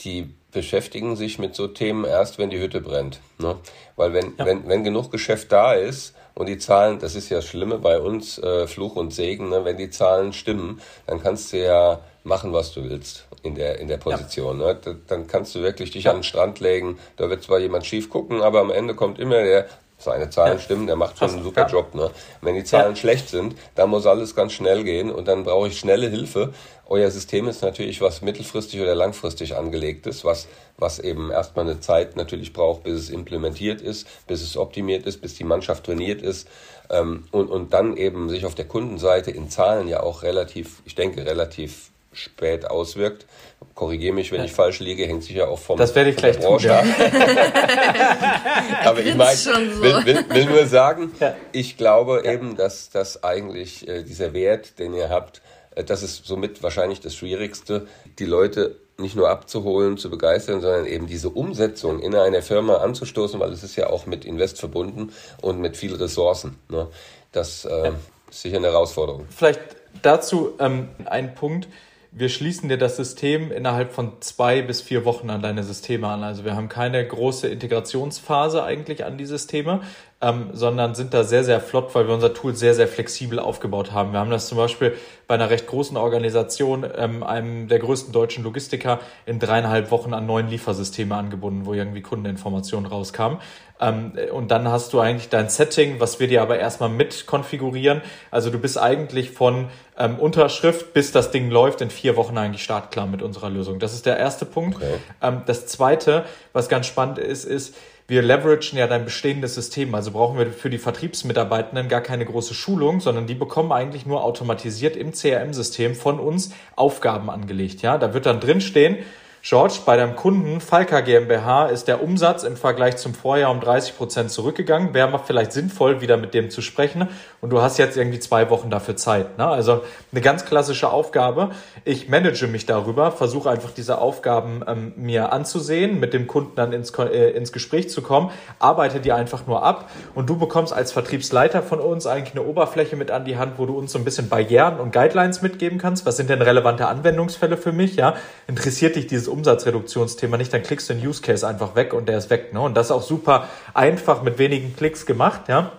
die 0.00 0.34
beschäftigen 0.50 1.16
sich 1.16 1.38
mit 1.38 1.54
so 1.54 1.68
Themen 1.68 2.04
erst, 2.04 2.38
wenn 2.38 2.50
die 2.50 2.58
Hütte 2.58 2.80
brennt. 2.80 3.20
Ne? 3.38 3.56
Weil 3.96 4.12
wenn, 4.12 4.34
ja. 4.38 4.46
wenn, 4.46 4.66
wenn 4.68 4.84
genug 4.84 5.10
Geschäft 5.10 5.52
da 5.52 5.74
ist 5.74 6.14
und 6.34 6.46
die 6.46 6.58
Zahlen, 6.58 6.98
das 6.98 7.14
ist 7.14 7.28
ja 7.28 7.38
das 7.38 7.46
Schlimme 7.46 7.78
bei 7.78 8.00
uns, 8.00 8.38
äh, 8.38 8.66
Fluch 8.66 8.96
und 8.96 9.12
Segen, 9.12 9.50
ne? 9.50 9.64
wenn 9.64 9.76
die 9.76 9.90
Zahlen 9.90 10.32
stimmen, 10.32 10.80
dann 11.06 11.22
kannst 11.22 11.52
du 11.52 11.62
ja 11.62 12.00
machen, 12.28 12.52
was 12.52 12.72
du 12.72 12.84
willst 12.84 13.24
in 13.42 13.54
der, 13.54 13.80
in 13.80 13.88
der 13.88 13.96
Position. 13.96 14.60
Ja. 14.60 14.74
Ne? 14.74 14.96
Dann 15.06 15.26
kannst 15.26 15.54
du 15.54 15.60
wirklich 15.60 15.90
dich 15.90 16.04
ja. 16.04 16.12
an 16.12 16.18
den 16.18 16.22
Strand 16.22 16.60
legen. 16.60 16.98
Da 17.16 17.28
wird 17.30 17.42
zwar 17.42 17.58
jemand 17.58 17.86
schief 17.86 18.10
gucken, 18.10 18.42
aber 18.42 18.60
am 18.60 18.70
Ende 18.70 18.94
kommt 18.94 19.18
immer 19.18 19.42
der, 19.42 19.66
seine 19.98 20.30
Zahlen 20.30 20.58
ja. 20.58 20.62
stimmen, 20.62 20.86
der 20.86 20.96
macht 20.96 21.18
schon 21.18 21.30
einen 21.30 21.42
super 21.42 21.62
ja. 21.62 21.68
Job. 21.68 21.94
Ne? 21.94 22.10
Wenn 22.40 22.54
die 22.54 22.64
Zahlen 22.64 22.94
ja. 22.94 22.96
schlecht 22.96 23.28
sind, 23.28 23.56
dann 23.74 23.90
muss 23.90 24.06
alles 24.06 24.36
ganz 24.36 24.52
schnell 24.52 24.84
gehen 24.84 25.10
und 25.10 25.26
dann 25.26 25.42
brauche 25.42 25.68
ich 25.68 25.78
schnelle 25.78 26.08
Hilfe. 26.08 26.52
Euer 26.86 27.10
System 27.10 27.48
ist 27.48 27.62
natürlich 27.62 28.00
was 28.00 28.22
mittelfristig 28.22 28.80
oder 28.80 28.94
langfristig 28.94 29.56
angelegt 29.56 30.06
ist, 30.06 30.24
was, 30.24 30.46
was 30.78 31.00
eben 31.00 31.30
erstmal 31.30 31.68
eine 31.68 31.80
Zeit 31.80 32.16
natürlich 32.16 32.52
braucht, 32.52 32.84
bis 32.84 32.94
es 32.94 33.10
implementiert 33.10 33.82
ist, 33.82 34.06
bis 34.26 34.42
es 34.42 34.56
optimiert 34.56 35.04
ist, 35.04 35.20
bis 35.20 35.34
die 35.34 35.44
Mannschaft 35.44 35.84
trainiert 35.84 36.22
ist 36.22 36.48
ähm, 36.90 37.24
und, 37.30 37.48
und 37.48 37.74
dann 37.74 37.96
eben 37.96 38.28
sich 38.28 38.46
auf 38.46 38.54
der 38.54 38.66
Kundenseite 38.66 39.30
in 39.30 39.50
Zahlen 39.50 39.88
ja 39.88 40.00
auch 40.00 40.22
relativ, 40.22 40.80
ich 40.84 40.94
denke, 40.94 41.26
relativ 41.26 41.90
spät 42.18 42.70
auswirkt. 42.70 43.26
Korrigiere 43.74 44.14
mich, 44.14 44.32
wenn 44.32 44.40
ja. 44.40 44.44
ich 44.44 44.52
falsch 44.52 44.80
liege, 44.80 45.06
hängt 45.06 45.22
sich 45.22 45.36
ja 45.36 45.46
auch 45.46 45.58
vom 45.58 45.78
Das 45.78 45.94
werde 45.94 46.10
ich 46.10 46.16
gleich 46.16 46.38
tun. 46.38 46.58
Ja. 46.60 46.82
Aber 48.84 49.00
ich 49.00 49.14
meine, 49.14 49.36
so. 49.36 49.50
will, 49.52 50.04
will, 50.04 50.24
will, 50.28 50.44
nur 50.46 50.66
sagen, 50.66 51.12
ja. 51.20 51.34
ich 51.52 51.76
glaube 51.76 52.22
eben, 52.24 52.56
dass, 52.56 52.90
dass 52.90 53.22
eigentlich 53.22 53.86
äh, 53.88 54.02
dieser 54.02 54.32
Wert, 54.32 54.78
den 54.78 54.94
ihr 54.94 55.10
habt, 55.10 55.42
äh, 55.74 55.84
das 55.84 56.02
ist 56.02 56.26
somit 56.26 56.62
wahrscheinlich 56.62 57.00
das 57.00 57.14
Schwierigste, 57.14 57.86
die 58.18 58.24
Leute 58.24 58.76
nicht 58.98 59.14
nur 59.14 59.30
abzuholen, 59.30 59.96
zu 59.96 60.10
begeistern, 60.10 60.60
sondern 60.60 60.86
eben 60.86 61.06
diese 61.06 61.30
Umsetzung 61.30 62.00
in 62.00 62.16
einer 62.16 62.42
Firma 62.42 62.78
anzustoßen, 62.78 63.38
weil 63.38 63.52
es 63.52 63.62
ist 63.62 63.76
ja 63.76 63.90
auch 63.90 64.06
mit 64.06 64.24
Invest 64.24 64.58
verbunden 64.58 65.12
und 65.40 65.60
mit 65.60 65.76
viel 65.76 65.94
Ressourcen. 65.94 66.58
Ne? 66.68 66.88
Das 67.30 67.64
äh, 67.64 67.92
ist 68.28 68.42
sicher 68.42 68.56
eine 68.56 68.68
Herausforderung. 68.68 69.26
Vielleicht 69.30 69.60
dazu 70.02 70.54
ähm, 70.58 70.88
ein 71.04 71.34
Punkt 71.34 71.68
wir 72.10 72.28
schließen 72.28 72.68
dir 72.68 72.78
das 72.78 72.96
System 72.96 73.52
innerhalb 73.52 73.92
von 73.92 74.20
zwei 74.20 74.62
bis 74.62 74.80
vier 74.80 75.04
Wochen 75.04 75.30
an 75.30 75.42
deine 75.42 75.62
Systeme 75.62 76.08
an. 76.08 76.22
Also 76.22 76.44
wir 76.44 76.56
haben 76.56 76.68
keine 76.68 77.06
große 77.06 77.48
Integrationsphase 77.48 78.62
eigentlich 78.64 79.04
an 79.04 79.18
die 79.18 79.26
Systeme, 79.26 79.82
ähm, 80.20 80.50
sondern 80.52 80.96
sind 80.96 81.14
da 81.14 81.22
sehr, 81.22 81.44
sehr 81.44 81.60
flott, 81.60 81.94
weil 81.94 82.08
wir 82.08 82.14
unser 82.14 82.34
Tool 82.34 82.54
sehr, 82.56 82.74
sehr 82.74 82.88
flexibel 82.88 83.38
aufgebaut 83.38 83.92
haben. 83.92 84.12
Wir 84.12 84.18
haben 84.18 84.30
das 84.30 84.48
zum 84.48 84.58
Beispiel 84.58 84.94
bei 85.28 85.34
einer 85.34 85.48
recht 85.48 85.68
großen 85.68 85.96
Organisation, 85.96 86.84
ähm, 86.96 87.22
einem 87.22 87.68
der 87.68 87.78
größten 87.78 88.12
deutschen 88.12 88.42
Logistiker, 88.42 88.98
in 89.26 89.38
dreieinhalb 89.38 89.92
Wochen 89.92 90.14
an 90.14 90.26
neuen 90.26 90.48
Liefersysteme 90.48 91.14
angebunden, 91.14 91.66
wo 91.66 91.74
irgendwie 91.74 92.02
Kundeninformationen 92.02 92.90
rauskamen. 92.90 93.38
Ähm, 93.80 94.12
und 94.32 94.50
dann 94.50 94.66
hast 94.66 94.92
du 94.92 94.98
eigentlich 94.98 95.28
dein 95.28 95.48
Setting, 95.50 96.00
was 96.00 96.18
wir 96.18 96.26
dir 96.26 96.42
aber 96.42 96.58
erstmal 96.58 96.88
mit 96.88 97.26
konfigurieren. 97.26 98.02
Also 98.32 98.50
du 98.50 98.58
bist 98.58 98.76
eigentlich 98.76 99.30
von 99.30 99.68
ähm, 99.96 100.18
Unterschrift 100.18 100.94
bis 100.94 101.12
das 101.12 101.30
Ding 101.30 101.48
läuft 101.48 101.80
in 101.80 101.90
vier 101.90 102.16
Wochen 102.16 102.36
eigentlich 102.38 102.64
startklar 102.64 103.06
mit 103.06 103.22
unserer 103.22 103.50
Lösung. 103.50 103.78
Das 103.78 103.94
ist 103.94 104.04
der 104.04 104.16
erste 104.16 104.46
Punkt. 104.46 104.78
Okay. 104.78 104.94
Ähm, 105.22 105.42
das 105.46 105.66
zweite, 105.66 106.24
was 106.52 106.68
ganz 106.68 106.86
spannend 106.86 107.18
ist, 107.18 107.44
ist, 107.44 107.76
wir 108.08 108.22
leveragen 108.22 108.78
ja 108.78 108.86
dein 108.86 109.04
bestehendes 109.04 109.54
System. 109.54 109.94
Also 109.94 110.12
brauchen 110.12 110.38
wir 110.38 110.46
für 110.46 110.70
die 110.70 110.78
Vertriebsmitarbeitenden 110.78 111.88
gar 111.88 112.00
keine 112.00 112.24
große 112.24 112.54
Schulung, 112.54 113.00
sondern 113.00 113.26
die 113.26 113.34
bekommen 113.34 113.70
eigentlich 113.70 114.06
nur 114.06 114.24
automatisiert 114.24 114.96
im 114.96 115.12
CRM-System 115.12 115.94
von 115.94 116.18
uns 116.18 116.54
Aufgaben 116.74 117.28
angelegt. 117.28 117.82
Ja, 117.82 117.98
da 117.98 118.14
wird 118.14 118.24
dann 118.24 118.40
drin 118.40 118.62
stehen, 118.62 118.96
George, 119.42 119.78
bei 119.86 119.96
deinem 119.96 120.16
Kunden 120.16 120.60
Falka 120.60 121.00
GmbH 121.00 121.66
ist 121.66 121.86
der 121.86 122.02
Umsatz 122.02 122.42
im 122.42 122.56
Vergleich 122.56 122.96
zum 122.96 123.14
Vorjahr 123.14 123.52
um 123.52 123.60
30 123.60 123.96
Prozent 123.96 124.30
zurückgegangen. 124.32 124.94
Wäre 124.94 125.08
mal 125.08 125.18
vielleicht 125.18 125.52
sinnvoll, 125.52 126.00
wieder 126.00 126.16
mit 126.16 126.34
dem 126.34 126.50
zu 126.50 126.60
sprechen. 126.60 127.08
Und 127.40 127.50
du 127.50 127.62
hast 127.62 127.78
jetzt 127.78 127.96
irgendwie 127.96 128.18
zwei 128.18 128.50
Wochen 128.50 128.68
dafür 128.68 128.96
Zeit. 128.96 129.38
Ne? 129.38 129.46
Also 129.46 129.82
eine 130.10 130.20
ganz 130.20 130.44
klassische 130.44 130.90
Aufgabe. 130.90 131.50
Ich 131.84 132.08
manage 132.08 132.48
mich 132.48 132.66
darüber, 132.66 133.12
versuche 133.12 133.48
einfach 133.48 133.70
diese 133.70 133.98
Aufgaben 133.98 134.62
ähm, 134.66 134.92
mir 134.96 135.32
anzusehen, 135.32 136.00
mit 136.00 136.14
dem 136.14 136.26
Kunden 136.26 136.56
dann 136.56 136.72
ins, 136.72 136.90
äh, 136.98 137.30
ins 137.30 137.52
Gespräch 137.52 137.90
zu 137.90 138.02
kommen, 138.02 138.30
arbeite 138.58 138.98
die 138.98 139.12
einfach 139.12 139.46
nur 139.46 139.62
ab 139.62 139.88
und 140.16 140.28
du 140.28 140.36
bekommst 140.36 140.72
als 140.72 140.90
Vertriebsleiter 140.90 141.62
von 141.62 141.78
uns 141.78 142.06
eigentlich 142.06 142.34
eine 142.34 142.44
Oberfläche 142.44 142.96
mit 142.96 143.12
an 143.12 143.24
die 143.24 143.36
Hand, 143.36 143.54
wo 143.58 143.66
du 143.66 143.78
uns 143.78 143.92
so 143.92 143.98
ein 143.98 144.04
bisschen 144.04 144.28
Barrieren 144.28 144.80
und 144.80 144.92
Guidelines 144.92 145.42
mitgeben 145.42 145.78
kannst. 145.78 146.06
Was 146.06 146.16
sind 146.16 146.28
denn 146.28 146.42
relevante 146.42 146.88
Anwendungsfälle 146.88 147.56
für 147.56 147.72
mich? 147.72 147.94
Ja, 147.94 148.16
interessiert 148.48 148.96
dich 148.96 149.06
dieses 149.06 149.27
Umsatzreduktionsthema 149.28 150.36
nicht, 150.36 150.52
dann 150.52 150.62
klickst 150.62 150.88
du 150.90 150.94
den 150.94 151.06
Use 151.06 151.22
Case 151.22 151.46
einfach 151.46 151.74
weg 151.74 151.92
und 151.92 152.08
der 152.08 152.18
ist 152.18 152.30
weg. 152.30 152.52
Ne? 152.52 152.60
Und 152.60 152.76
das 152.76 152.86
ist 152.86 152.92
auch 152.92 153.02
super 153.02 153.48
einfach 153.74 154.22
mit 154.22 154.38
wenigen 154.38 154.74
Klicks 154.76 155.06
gemacht. 155.06 155.42
Ja? 155.48 155.72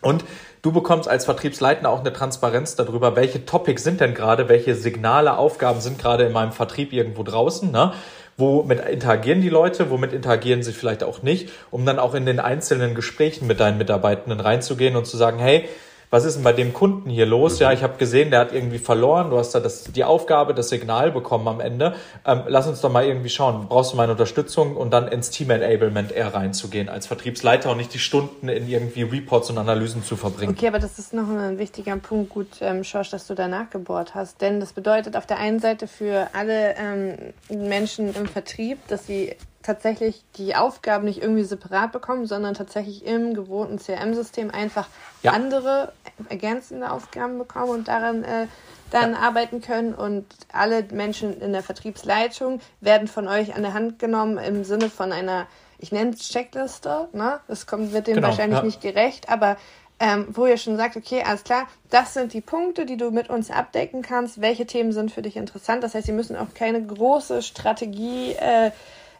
Und 0.00 0.24
Du 0.62 0.70
bekommst 0.70 1.08
als 1.08 1.24
Vertriebsleiter 1.24 1.88
auch 1.88 2.00
eine 2.00 2.12
Transparenz 2.12 2.76
darüber, 2.76 3.16
welche 3.16 3.44
Topics 3.44 3.82
sind 3.82 4.00
denn 4.00 4.14
gerade, 4.14 4.48
welche 4.48 4.76
Signale, 4.76 5.36
Aufgaben 5.36 5.80
sind 5.80 5.98
gerade 5.98 6.22
in 6.22 6.32
meinem 6.32 6.52
Vertrieb 6.52 6.92
irgendwo 6.92 7.24
draußen, 7.24 7.72
ne? 7.72 7.92
Womit 8.36 8.78
interagieren 8.86 9.42
die 9.42 9.48
Leute, 9.48 9.90
womit 9.90 10.12
interagieren 10.12 10.62
sie 10.62 10.72
vielleicht 10.72 11.02
auch 11.02 11.22
nicht, 11.22 11.50
um 11.72 11.84
dann 11.84 11.98
auch 11.98 12.14
in 12.14 12.26
den 12.26 12.38
einzelnen 12.38 12.94
Gesprächen 12.94 13.48
mit 13.48 13.58
deinen 13.58 13.76
Mitarbeitenden 13.76 14.38
reinzugehen 14.38 14.94
und 14.94 15.04
zu 15.04 15.16
sagen, 15.16 15.38
hey, 15.40 15.68
was 16.12 16.26
ist 16.26 16.34
denn 16.34 16.44
bei 16.44 16.52
dem 16.52 16.74
Kunden 16.74 17.08
hier 17.08 17.24
los? 17.24 17.54
Mhm. 17.54 17.62
Ja, 17.62 17.72
ich 17.72 17.82
habe 17.82 17.96
gesehen, 17.96 18.30
der 18.30 18.40
hat 18.40 18.52
irgendwie 18.52 18.76
verloren. 18.76 19.30
Du 19.30 19.38
hast 19.38 19.54
da 19.54 19.60
das, 19.60 19.84
die 19.84 20.04
Aufgabe, 20.04 20.52
das 20.52 20.68
Signal 20.68 21.10
bekommen 21.10 21.48
am 21.48 21.58
Ende. 21.58 21.94
Ähm, 22.26 22.42
lass 22.48 22.66
uns 22.66 22.82
doch 22.82 22.92
mal 22.92 23.06
irgendwie 23.06 23.30
schauen. 23.30 23.66
Brauchst 23.66 23.94
du 23.94 23.96
meine 23.96 24.12
Unterstützung 24.12 24.76
und 24.76 24.90
dann 24.90 25.08
ins 25.08 25.30
Team 25.30 25.48
Enablement 25.48 26.12
eher 26.12 26.34
reinzugehen 26.34 26.90
als 26.90 27.06
Vertriebsleiter 27.06 27.70
und 27.70 27.78
nicht 27.78 27.94
die 27.94 27.98
Stunden 27.98 28.50
in 28.50 28.68
irgendwie 28.68 29.04
Reports 29.04 29.48
und 29.48 29.56
Analysen 29.56 30.04
zu 30.04 30.16
verbringen. 30.16 30.52
Okay, 30.52 30.68
aber 30.68 30.80
das 30.80 30.98
ist 30.98 31.14
noch 31.14 31.30
ein 31.30 31.58
wichtiger 31.58 31.96
Punkt. 31.96 32.28
Gut, 32.28 32.48
ähm, 32.60 32.84
Schorsch, 32.84 33.08
dass 33.08 33.26
du 33.26 33.34
da 33.34 33.48
nachgebohrt 33.48 34.14
hast. 34.14 34.42
Denn 34.42 34.60
das 34.60 34.74
bedeutet 34.74 35.16
auf 35.16 35.24
der 35.24 35.38
einen 35.38 35.60
Seite 35.60 35.86
für 35.86 36.28
alle 36.34 36.74
ähm, 36.76 37.16
Menschen 37.48 38.14
im 38.14 38.26
Vertrieb, 38.26 38.86
dass 38.88 39.06
sie 39.06 39.34
tatsächlich 39.62 40.24
die 40.36 40.54
Aufgaben 40.54 41.04
nicht 41.04 41.22
irgendwie 41.22 41.44
separat 41.44 41.92
bekommen, 41.92 42.26
sondern 42.26 42.54
tatsächlich 42.54 43.06
im 43.06 43.34
gewohnten 43.34 43.78
CRM-System 43.78 44.50
einfach 44.50 44.88
ja. 45.22 45.32
andere 45.32 45.92
ergänzende 46.28 46.90
Aufgaben 46.90 47.38
bekommen 47.38 47.70
und 47.70 47.88
daran 47.88 48.24
äh, 48.24 48.46
dann 48.90 49.12
ja. 49.12 49.18
arbeiten 49.18 49.60
können. 49.60 49.94
Und 49.94 50.26
alle 50.52 50.84
Menschen 50.92 51.40
in 51.40 51.52
der 51.52 51.62
Vertriebsleitung 51.62 52.60
werden 52.80 53.08
von 53.08 53.28
euch 53.28 53.54
an 53.54 53.62
der 53.62 53.74
Hand 53.74 53.98
genommen 53.98 54.38
im 54.38 54.64
Sinne 54.64 54.90
von 54.90 55.12
einer, 55.12 55.46
ich 55.78 55.92
nenne 55.92 56.10
es 56.10 56.28
Checkliste, 56.28 57.08
ne? 57.12 57.40
Das 57.48 57.66
kommt, 57.66 57.92
wird 57.92 58.06
dem 58.06 58.16
genau, 58.16 58.28
wahrscheinlich 58.28 58.58
ja. 58.58 58.64
nicht 58.64 58.80
gerecht, 58.80 59.28
aber 59.28 59.56
ähm, 60.02 60.26
wo 60.32 60.46
ihr 60.46 60.56
schon 60.56 60.76
sagt, 60.76 60.96
okay, 60.96 61.22
alles 61.24 61.44
klar, 61.44 61.68
das 61.88 62.14
sind 62.14 62.32
die 62.32 62.40
Punkte, 62.40 62.86
die 62.86 62.96
du 62.96 63.12
mit 63.12 63.30
uns 63.30 63.52
abdecken 63.52 64.02
kannst. 64.02 64.40
Welche 64.40 64.66
Themen 64.66 64.90
sind 64.90 65.12
für 65.12 65.22
dich 65.22 65.36
interessant? 65.36 65.84
Das 65.84 65.94
heißt, 65.94 66.06
sie 66.06 66.12
müssen 66.12 66.36
auch 66.36 66.54
keine 66.54 66.84
große 66.84 67.40
Strategie 67.40 68.32
äh, 68.32 68.72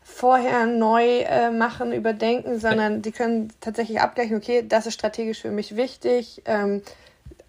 vorher 0.05 0.66
neu 0.66 1.20
äh, 1.20 1.50
machen, 1.50 1.92
überdenken, 1.92 2.59
sondern 2.59 3.03
die 3.03 3.12
können 3.12 3.53
tatsächlich 3.61 4.00
abgleichen, 4.00 4.36
okay, 4.36 4.64
das 4.66 4.86
ist 4.86 4.94
strategisch 4.94 5.40
für 5.40 5.50
mich 5.50 5.76
wichtig. 5.76 6.42
Ähm, 6.44 6.82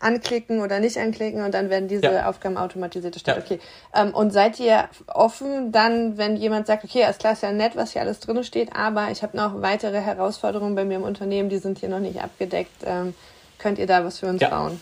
anklicken 0.04 0.62
oder 0.62 0.80
nicht 0.80 0.98
anklicken 0.98 1.44
und 1.44 1.54
dann 1.54 1.70
werden 1.70 1.88
diese 1.88 2.12
ja. 2.12 2.30
Aufgaben 2.30 2.58
automatisiert 2.58 3.16
erstellt. 3.16 3.50
Ja. 3.50 3.56
Okay. 3.56 3.60
Ähm, 3.96 4.14
und 4.14 4.32
seid 4.32 4.60
ihr 4.60 4.90
offen 5.08 5.72
dann, 5.72 6.18
wenn 6.18 6.36
jemand 6.36 6.68
sagt, 6.68 6.84
okay, 6.84 7.06
alles 7.06 7.18
klar, 7.18 7.34
ist 7.34 7.44
ja 7.44 7.52
nett, 7.52 7.76
was 7.76 7.94
hier 7.94 8.02
alles 8.02 8.20
drin 8.20 8.44
steht, 8.44 8.76
aber 8.76 9.12
ich 9.12 9.24
habe 9.24 9.36
noch 9.38 9.62
weitere 9.62 10.02
Herausforderungen 10.02 10.76
bei 10.76 10.84
mir 10.84 10.98
im 10.98 11.04
Unternehmen, 11.04 11.50
die 11.50 11.58
sind 11.58 11.80
hier 11.80 11.90
noch 11.90 12.00
nicht 12.00 12.22
abgedeckt. 12.22 12.84
Ähm, 12.86 13.16
könnt 13.58 13.80
ihr 13.80 13.88
da 13.88 14.04
was 14.04 14.20
für 14.20 14.28
uns 14.28 14.42
ja. 14.42 14.50
bauen? 14.50 14.80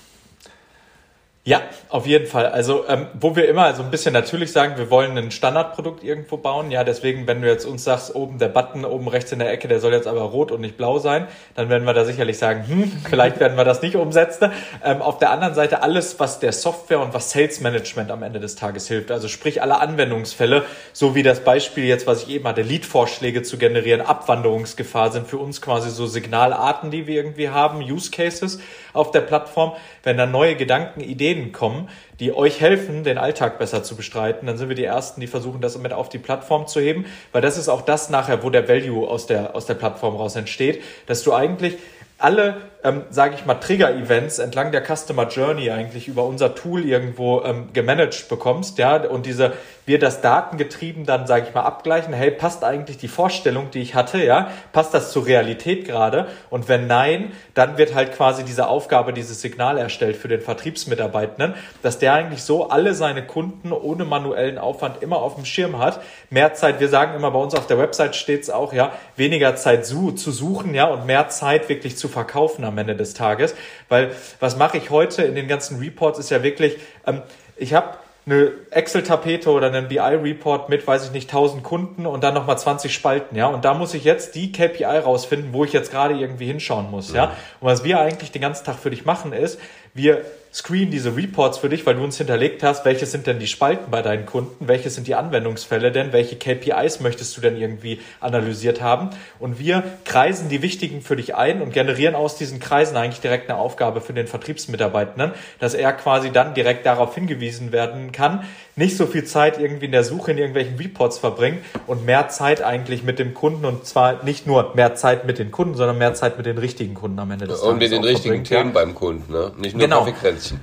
Ja, 1.43 1.63
auf 1.89 2.05
jeden 2.05 2.27
Fall. 2.27 2.45
Also 2.45 2.87
ähm, 2.87 3.07
wo 3.19 3.35
wir 3.35 3.49
immer 3.49 3.73
so 3.73 3.81
ein 3.81 3.89
bisschen 3.89 4.13
natürlich 4.13 4.51
sagen, 4.51 4.77
wir 4.77 4.91
wollen 4.91 5.17
ein 5.17 5.31
Standardprodukt 5.31 6.03
irgendwo 6.03 6.37
bauen. 6.37 6.69
Ja, 6.69 6.83
deswegen, 6.83 7.25
wenn 7.25 7.41
du 7.41 7.47
jetzt 7.47 7.65
uns 7.65 7.83
sagst, 7.83 8.13
oben 8.13 8.37
der 8.37 8.49
Button, 8.49 8.85
oben 8.85 9.07
rechts 9.07 9.31
in 9.31 9.39
der 9.39 9.51
Ecke, 9.51 9.67
der 9.67 9.79
soll 9.79 9.91
jetzt 9.91 10.05
aber 10.05 10.21
rot 10.21 10.51
und 10.51 10.61
nicht 10.61 10.77
blau 10.77 10.99
sein, 10.99 11.27
dann 11.55 11.67
werden 11.67 11.85
wir 11.85 11.95
da 11.95 12.05
sicherlich 12.05 12.37
sagen, 12.37 12.67
hm, 12.67 12.91
vielleicht 13.09 13.39
werden 13.39 13.57
wir 13.57 13.63
das 13.63 13.81
nicht 13.81 13.95
umsetzen. 13.95 14.51
Ähm, 14.85 15.01
auf 15.01 15.17
der 15.17 15.31
anderen 15.31 15.55
Seite 15.55 15.81
alles, 15.81 16.19
was 16.19 16.39
der 16.39 16.51
Software 16.51 16.99
und 16.99 17.15
was 17.15 17.31
Sales 17.31 17.59
Management 17.59 18.11
am 18.11 18.21
Ende 18.21 18.39
des 18.39 18.55
Tages 18.55 18.87
hilft. 18.87 19.09
Also 19.09 19.27
sprich 19.27 19.63
alle 19.63 19.79
Anwendungsfälle, 19.79 20.63
so 20.93 21.15
wie 21.15 21.23
das 21.23 21.39
Beispiel 21.39 21.85
jetzt, 21.85 22.05
was 22.05 22.21
ich 22.21 22.29
eben 22.29 22.47
hatte, 22.47 22.61
Lead-Vorschläge 22.61 23.41
zu 23.41 23.57
generieren, 23.57 24.01
Abwanderungsgefahr 24.01 25.11
sind 25.11 25.25
für 25.25 25.39
uns 25.39 25.59
quasi 25.59 25.89
so 25.89 26.05
Signalarten, 26.05 26.91
die 26.91 27.07
wir 27.07 27.15
irgendwie 27.15 27.49
haben, 27.49 27.79
Use 27.79 28.11
Cases 28.11 28.59
auf 28.93 29.09
der 29.09 29.21
Plattform. 29.21 29.73
Wenn 30.04 30.18
da 30.18 30.26
neue 30.26 30.56
Gedanken, 30.56 31.02
Ideen 31.02 31.32
Ideen 31.32 31.52
kommen, 31.52 31.89
die 32.20 32.34
euch 32.34 32.60
helfen, 32.60 33.04
den 33.04 33.18
Alltag 33.18 33.60
besser 33.60 33.84
zu 33.84 33.95
bestreiten, 33.95 34.47
dann 34.47 34.58
sind 34.58 34.70
wir 34.70 34.76
die 34.76 34.84
Ersten, 34.84 35.22
die 35.22 35.28
versuchen, 35.28 35.62
das 35.62 35.78
mit 35.78 35.93
auf 35.93 36.10
die 36.10 36.18
Plattform 36.18 36.68
zu 36.68 36.80
heben, 36.80 37.06
weil 37.32 37.41
das 37.41 37.58
ist 37.58 37.70
auch 37.70 37.82
das 37.82 38.10
nachher, 38.10 38.43
wo 38.43 38.49
der 38.49 38.68
Value 38.68 39.08
aus 39.08 39.28
der, 39.28 39.56
aus 39.56 39.66
der 39.66 39.76
Plattform 39.76 40.16
raus 40.16 40.36
entsteht, 40.36 40.82
dass 41.06 41.24
du 41.24 41.34
eigentlich 41.34 41.78
alle, 42.18 42.58
ähm, 42.84 43.03
sage 43.09 43.36
ich 43.36 43.45
mal, 43.45 43.55
Trigger-Events 43.55 44.39
entlang 44.39 44.71
der 44.71 44.84
Customer 44.84 45.27
Journey 45.27 45.69
eigentlich 45.71 46.07
über 46.07 46.23
unser 46.25 46.55
Tool 46.55 46.86
irgendwo 46.86 47.41
ähm, 47.43 47.69
gemanagt 47.73 48.29
bekommst, 48.29 48.77
ja, 48.77 48.97
und 49.03 49.25
diese 49.25 49.53
wir 49.86 49.99
das 49.99 50.21
datengetrieben 50.21 51.05
dann, 51.05 51.25
sage 51.27 51.47
ich 51.47 51.55
mal, 51.55 51.63
abgleichen, 51.63 52.13
hey, 52.13 52.32
passt 52.32 52.63
eigentlich 52.63 52.97
die 52.97 53.07
Vorstellung, 53.07 53.71
die 53.71 53.82
ich 53.82 53.95
hatte, 53.95 54.23
ja, 54.23 54.49
passt 54.71 54.93
das 54.93 55.11
zur 55.11 55.25
Realität 55.25 55.86
gerade? 55.86 56.27
Und 56.49 56.69
wenn 56.69 56.88
nein, 56.88 57.32
dann 57.55 57.77
wird 57.77 57.95
halt 57.95 58.13
quasi 58.13 58.43
diese 58.43 58.67
Aufgabe, 58.67 59.11
dieses 59.11 59.41
Signal 59.41 59.77
erstellt 59.77 60.17
für 60.17 60.27
den 60.27 60.39
Vertriebsmitarbeitenden, 60.39 61.55
dass 61.82 61.97
der 61.97 62.13
eigentlich 62.13 62.43
so 62.43 62.69
alle 62.69 62.93
seine 62.93 63.25
Kunden 63.25 63.73
ohne 63.73 64.05
manuellen 64.05 64.57
Aufwand 64.57 65.01
immer 65.01 65.17
auf 65.17 65.36
dem 65.36 65.45
Schirm 65.45 65.79
hat. 65.79 65.99
Mehr 66.29 66.53
Zeit, 66.53 66.79
wir 66.79 66.88
sagen 66.88 67.15
immer 67.15 67.32
bei 67.32 67.39
uns 67.39 67.55
auf 67.55 67.67
der 67.67 67.79
Website 67.79 68.15
steht 68.15 68.43
es 68.43 68.49
auch, 68.49 68.73
ja, 68.73 68.93
weniger 69.15 69.55
Zeit 69.55 69.86
zu, 69.86 70.11
zu 70.11 70.32
suchen, 70.32 70.75
ja, 70.75 70.86
und 70.86 71.05
mehr 71.05 71.29
Zeit 71.29 71.69
wirklich 71.69 71.97
zu 71.97 72.07
verkaufen 72.07 72.63
am 72.72 72.78
Ende 72.78 72.95
des 72.95 73.13
Tages. 73.13 73.55
Weil 73.89 74.11
was 74.39 74.57
mache 74.57 74.78
ich 74.78 74.89
heute 74.89 75.24
in 75.24 75.36
den 75.36 75.47
ganzen 75.47 75.80
Reports 75.80 76.19
ist 76.19 76.32
ja 76.32 76.43
wirklich, 76.43 76.78
ähm, 77.05 77.22
ich 77.57 77.74
habe 77.74 77.97
eine 78.26 78.51
Excel-Tapete 78.69 79.49
oder 79.49 79.67
einen 79.67 79.88
BI-Report 79.88 80.69
mit, 80.69 80.86
weiß 80.86 81.05
ich 81.05 81.11
nicht, 81.11 81.30
1000 81.30 81.63
Kunden 81.63 82.05
und 82.05 82.24
dann 82.24 82.36
nochmal 82.36 82.57
20 82.57 82.93
Spalten, 82.93 83.36
ja. 83.36 83.47
Und 83.47 83.65
da 83.65 83.74
muss 83.74 83.93
ich 83.93 84.03
jetzt 84.03 84.36
die 84.36 84.51
KPI 84.51 84.84
rausfinden, 84.86 85.53
wo 85.53 85.65
ich 85.65 85.74
jetzt 85.74 85.91
gerade 85.91 86.13
irgendwie 86.13 86.45
hinschauen 86.45 86.91
muss, 86.91 87.13
ja. 87.13 87.36
Und 87.59 87.67
was 87.67 87.84
wir 87.84 87.99
eigentlich 87.99 88.32
den 88.32 88.41
ganzen 88.41 88.63
Tag 88.63 88.78
für 88.78 88.91
dich 88.91 89.05
machen 89.05 89.34
ist, 89.34 89.59
wir 89.93 90.24
screen 90.54 90.91
diese 90.91 91.16
Reports 91.16 91.60
für 91.60 91.70
dich, 91.70 91.86
weil 91.86 91.95
du 91.95 92.04
uns 92.04 92.18
hinterlegt 92.18 92.62
hast, 92.62 92.84
welche 92.84 93.06
sind 93.06 93.26
denn 93.26 93.39
die 93.39 93.47
Spalten 93.47 93.89
bei 93.89 94.02
deinen 94.02 94.26
Kunden, 94.26 94.68
welche 94.68 94.89
sind 94.89 95.08
die 95.08 95.16
Anwendungsfälle 95.16 95.91
denn, 95.91 96.12
welche 96.12 96.36
KPIs 96.36 96.99
möchtest 96.99 97.38
du 97.38 97.41
denn 97.41 97.56
irgendwie 97.56 97.99
analysiert 98.20 98.82
haben. 98.82 99.12
Und 99.39 99.60
wir 99.60 99.84
kreisen 100.04 100.49
die 100.49 100.62
wichtigen 100.62 101.02
für 101.02 101.16
dich 101.16 101.36
ein 101.36 101.62
und 101.62 101.72
generieren 101.72 102.16
aus 102.16 102.36
diesen 102.36 102.60
Kreisen 102.60 102.97
eigentlich 102.97 103.22
direkt 103.22 103.49
eine 103.49 103.60
Aufgabe 103.60 104.02
für 104.02 104.14
den 104.14 104.28
Vertriebsmitarbeitenden, 104.28 105.32
dass 105.60 105.74
er 105.74 105.93
quasi 105.93 106.32
dann 106.32 106.54
direkt 106.54 106.86
darauf 106.86 107.16
hingewiesen 107.16 107.72
werden 107.72 108.12
kann, 108.12 108.43
nicht 108.76 108.97
so 108.97 109.06
viel 109.06 109.24
Zeit 109.26 109.60
irgendwie 109.60 109.86
in 109.86 109.91
der 109.91 110.04
Suche 110.04 110.32
in 110.32 110.38
irgendwelchen 110.38 110.78
Reports 110.78 111.18
verbringt 111.18 111.60
und 111.88 112.06
mehr 112.06 112.30
Zeit 112.30 112.62
eigentlich 112.62 113.04
mit 113.04 113.20
dem 113.20 113.34
Kunden 113.34 113.66
und 113.66 113.86
zwar 113.86 114.24
nicht 114.24 114.47
nur 114.47 114.74
mehr 114.76 114.95
Zeit 114.95 115.26
mit 115.26 115.39
den 115.39 115.52
Kunden, 115.52 115.76
sondern 115.76 115.97
mehr 115.97 116.14
Zeit 116.14 116.38
mit 116.38 116.45
den 116.45 116.58
richtigen 116.58 116.93
Kunden 116.93 117.20
am 117.20 117.32
Ende 117.32 117.47
des 117.47 117.60
Tages. 117.60 117.74
Und 117.74 117.80
mit 117.80 117.91
den 117.91 118.04
richtigen 118.04 118.43
Themen 118.43 118.74
beim 118.74 118.95
Kunden, 118.95 119.32
ne? 119.32 119.52
nicht 119.58 119.76
nur 119.76 119.84
genau. 119.84 120.06
Kaffeekränzchen. 120.41 120.59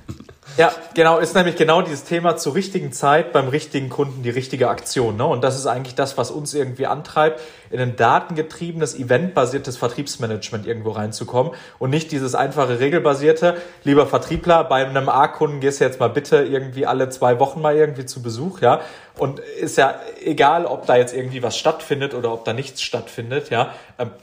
Ja, 0.56 0.72
genau, 0.94 1.18
ist 1.18 1.36
nämlich 1.36 1.54
genau 1.54 1.82
dieses 1.82 2.02
Thema 2.02 2.36
zur 2.36 2.56
richtigen 2.56 2.90
Zeit 2.90 3.32
beim 3.32 3.46
richtigen 3.46 3.90
Kunden 3.90 4.24
die 4.24 4.30
richtige 4.30 4.68
Aktion. 4.68 5.16
Ne? 5.16 5.24
Und 5.24 5.44
das 5.44 5.56
ist 5.56 5.66
eigentlich 5.66 5.94
das, 5.94 6.18
was 6.18 6.32
uns 6.32 6.52
irgendwie 6.52 6.86
antreibt, 6.86 7.40
in 7.70 7.78
ein 7.78 7.94
datengetriebenes, 7.94 8.98
eventbasiertes 8.98 9.76
Vertriebsmanagement 9.76 10.66
irgendwo 10.66 10.90
reinzukommen 10.90 11.52
und 11.78 11.90
nicht 11.90 12.10
dieses 12.10 12.34
einfache 12.34 12.80
regelbasierte, 12.80 13.56
lieber 13.84 14.06
Vertriebler, 14.06 14.64
bei 14.64 14.84
einem 14.84 15.08
A-Kunden 15.08 15.60
gehst 15.60 15.80
du 15.80 15.84
jetzt 15.84 16.00
mal 16.00 16.08
bitte 16.08 16.38
irgendwie 16.38 16.86
alle 16.86 17.08
zwei 17.10 17.38
Wochen 17.38 17.60
mal 17.60 17.76
irgendwie 17.76 18.06
zu 18.06 18.20
Besuch, 18.20 18.60
ja. 18.60 18.80
Und 19.16 19.40
ist 19.40 19.78
ja 19.78 20.00
egal, 20.24 20.64
ob 20.64 20.86
da 20.86 20.96
jetzt 20.96 21.14
irgendwie 21.14 21.42
was 21.42 21.56
stattfindet 21.56 22.14
oder 22.14 22.32
ob 22.32 22.44
da 22.44 22.52
nichts 22.52 22.82
stattfindet, 22.82 23.50
ja, 23.50 23.74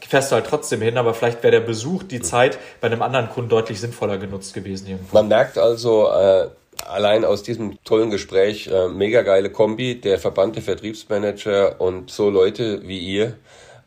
fährst 0.08 0.32
du 0.32 0.36
halt 0.36 0.48
trotzdem 0.48 0.82
hin, 0.82 0.98
aber 0.98 1.14
vielleicht 1.14 1.44
wäre 1.44 1.52
der 1.52 1.60
Besuch, 1.60 2.04
die 2.04 2.22
Zeit 2.22 2.58
bei 2.82 2.88
einem 2.88 3.02
anderen 3.02 3.30
Kunden 3.30 3.50
deutlich 3.50 3.80
sinnvoller 3.80 4.18
genutzt 4.18 4.54
gewesen. 4.54 4.88
Irgendwo. 4.88 5.16
Man 5.16 5.28
merkt 5.28 5.58
also, 5.58 6.10
äh 6.10 6.48
allein 6.84 7.26
aus 7.26 7.44
diesem 7.44 7.82
tollen 7.84 8.10
Gespräch 8.12 8.68
äh, 8.68 8.88
mega 8.90 9.22
geile 9.22 9.50
Kombi, 9.50 10.00
der 10.00 10.20
verbannte 10.20 10.62
Vertriebsmanager 10.62 11.80
und 11.80 12.12
so 12.12 12.30
Leute 12.30 12.88
wie 12.88 13.00
ihr. 13.00 13.36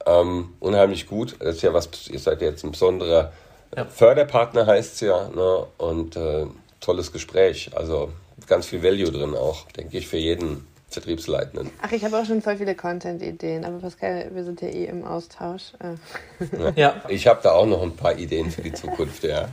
Ähm, 0.06 0.54
unheimlich 0.60 1.06
gut. 1.06 1.36
Das 1.40 1.56
ist 1.56 1.62
ja 1.62 1.72
was, 1.74 1.88
ihr 2.10 2.18
seid 2.18 2.40
jetzt 2.40 2.64
ein 2.64 2.72
besonderer 2.72 3.32
ja. 3.76 3.84
Förderpartner, 3.84 4.66
heißt 4.66 4.94
es 4.94 5.00
ja. 5.00 5.28
Ne? 5.28 5.66
Und 5.76 6.16
äh, 6.16 6.46
tolles 6.80 7.12
Gespräch. 7.12 7.70
Also 7.74 8.10
ganz 8.46 8.66
viel 8.66 8.82
Value 8.82 9.10
drin 9.10 9.34
auch, 9.34 9.70
denke 9.72 9.98
ich, 9.98 10.08
für 10.08 10.16
jeden 10.16 10.66
Vertriebsleitenden. 10.90 11.70
Ach, 11.82 11.92
ich 11.92 12.02
habe 12.04 12.18
auch 12.18 12.24
schon 12.24 12.40
voll 12.40 12.56
viele 12.56 12.74
Content-Ideen, 12.74 13.64
aber 13.64 13.78
Pascal, 13.78 14.30
wir 14.32 14.42
sind 14.44 14.62
ja 14.62 14.68
eh 14.68 14.86
im 14.86 15.04
Austausch. 15.04 15.72
Ja. 16.76 17.02
Ich 17.08 17.26
habe 17.26 17.40
da 17.42 17.52
auch 17.52 17.66
noch 17.66 17.82
ein 17.82 17.94
paar 17.94 18.16
Ideen 18.16 18.50
für 18.50 18.62
die 18.62 18.72
Zukunft, 18.72 19.22
ja. 19.22 19.48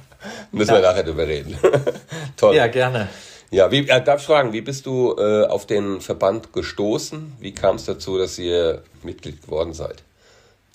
Müssen 0.52 0.72
ja. 0.72 0.78
wir 0.78 0.82
nachher 0.82 1.04
drüber 1.04 1.28
reden. 1.28 1.58
Toll. 2.38 2.56
Ja, 2.56 2.68
gerne. 2.68 3.10
Ja, 3.52 3.72
wie, 3.72 3.88
äh, 3.88 4.02
darf 4.02 4.22
ich 4.22 4.26
fragen, 4.26 4.54
wie 4.54 4.62
bist 4.62 4.86
du 4.86 5.16
äh, 5.18 5.46
auf 5.46 5.66
den 5.66 6.02
Verband 6.02 6.54
gestoßen? 6.54 7.34
Wie 7.40 7.54
kam 7.54 7.76
es 7.76 7.86
dazu, 7.86 8.18
dass 8.18 8.40
ihr 8.40 8.82
Mitglied 9.04 9.42
geworden 9.42 9.74
seid? 9.74 10.04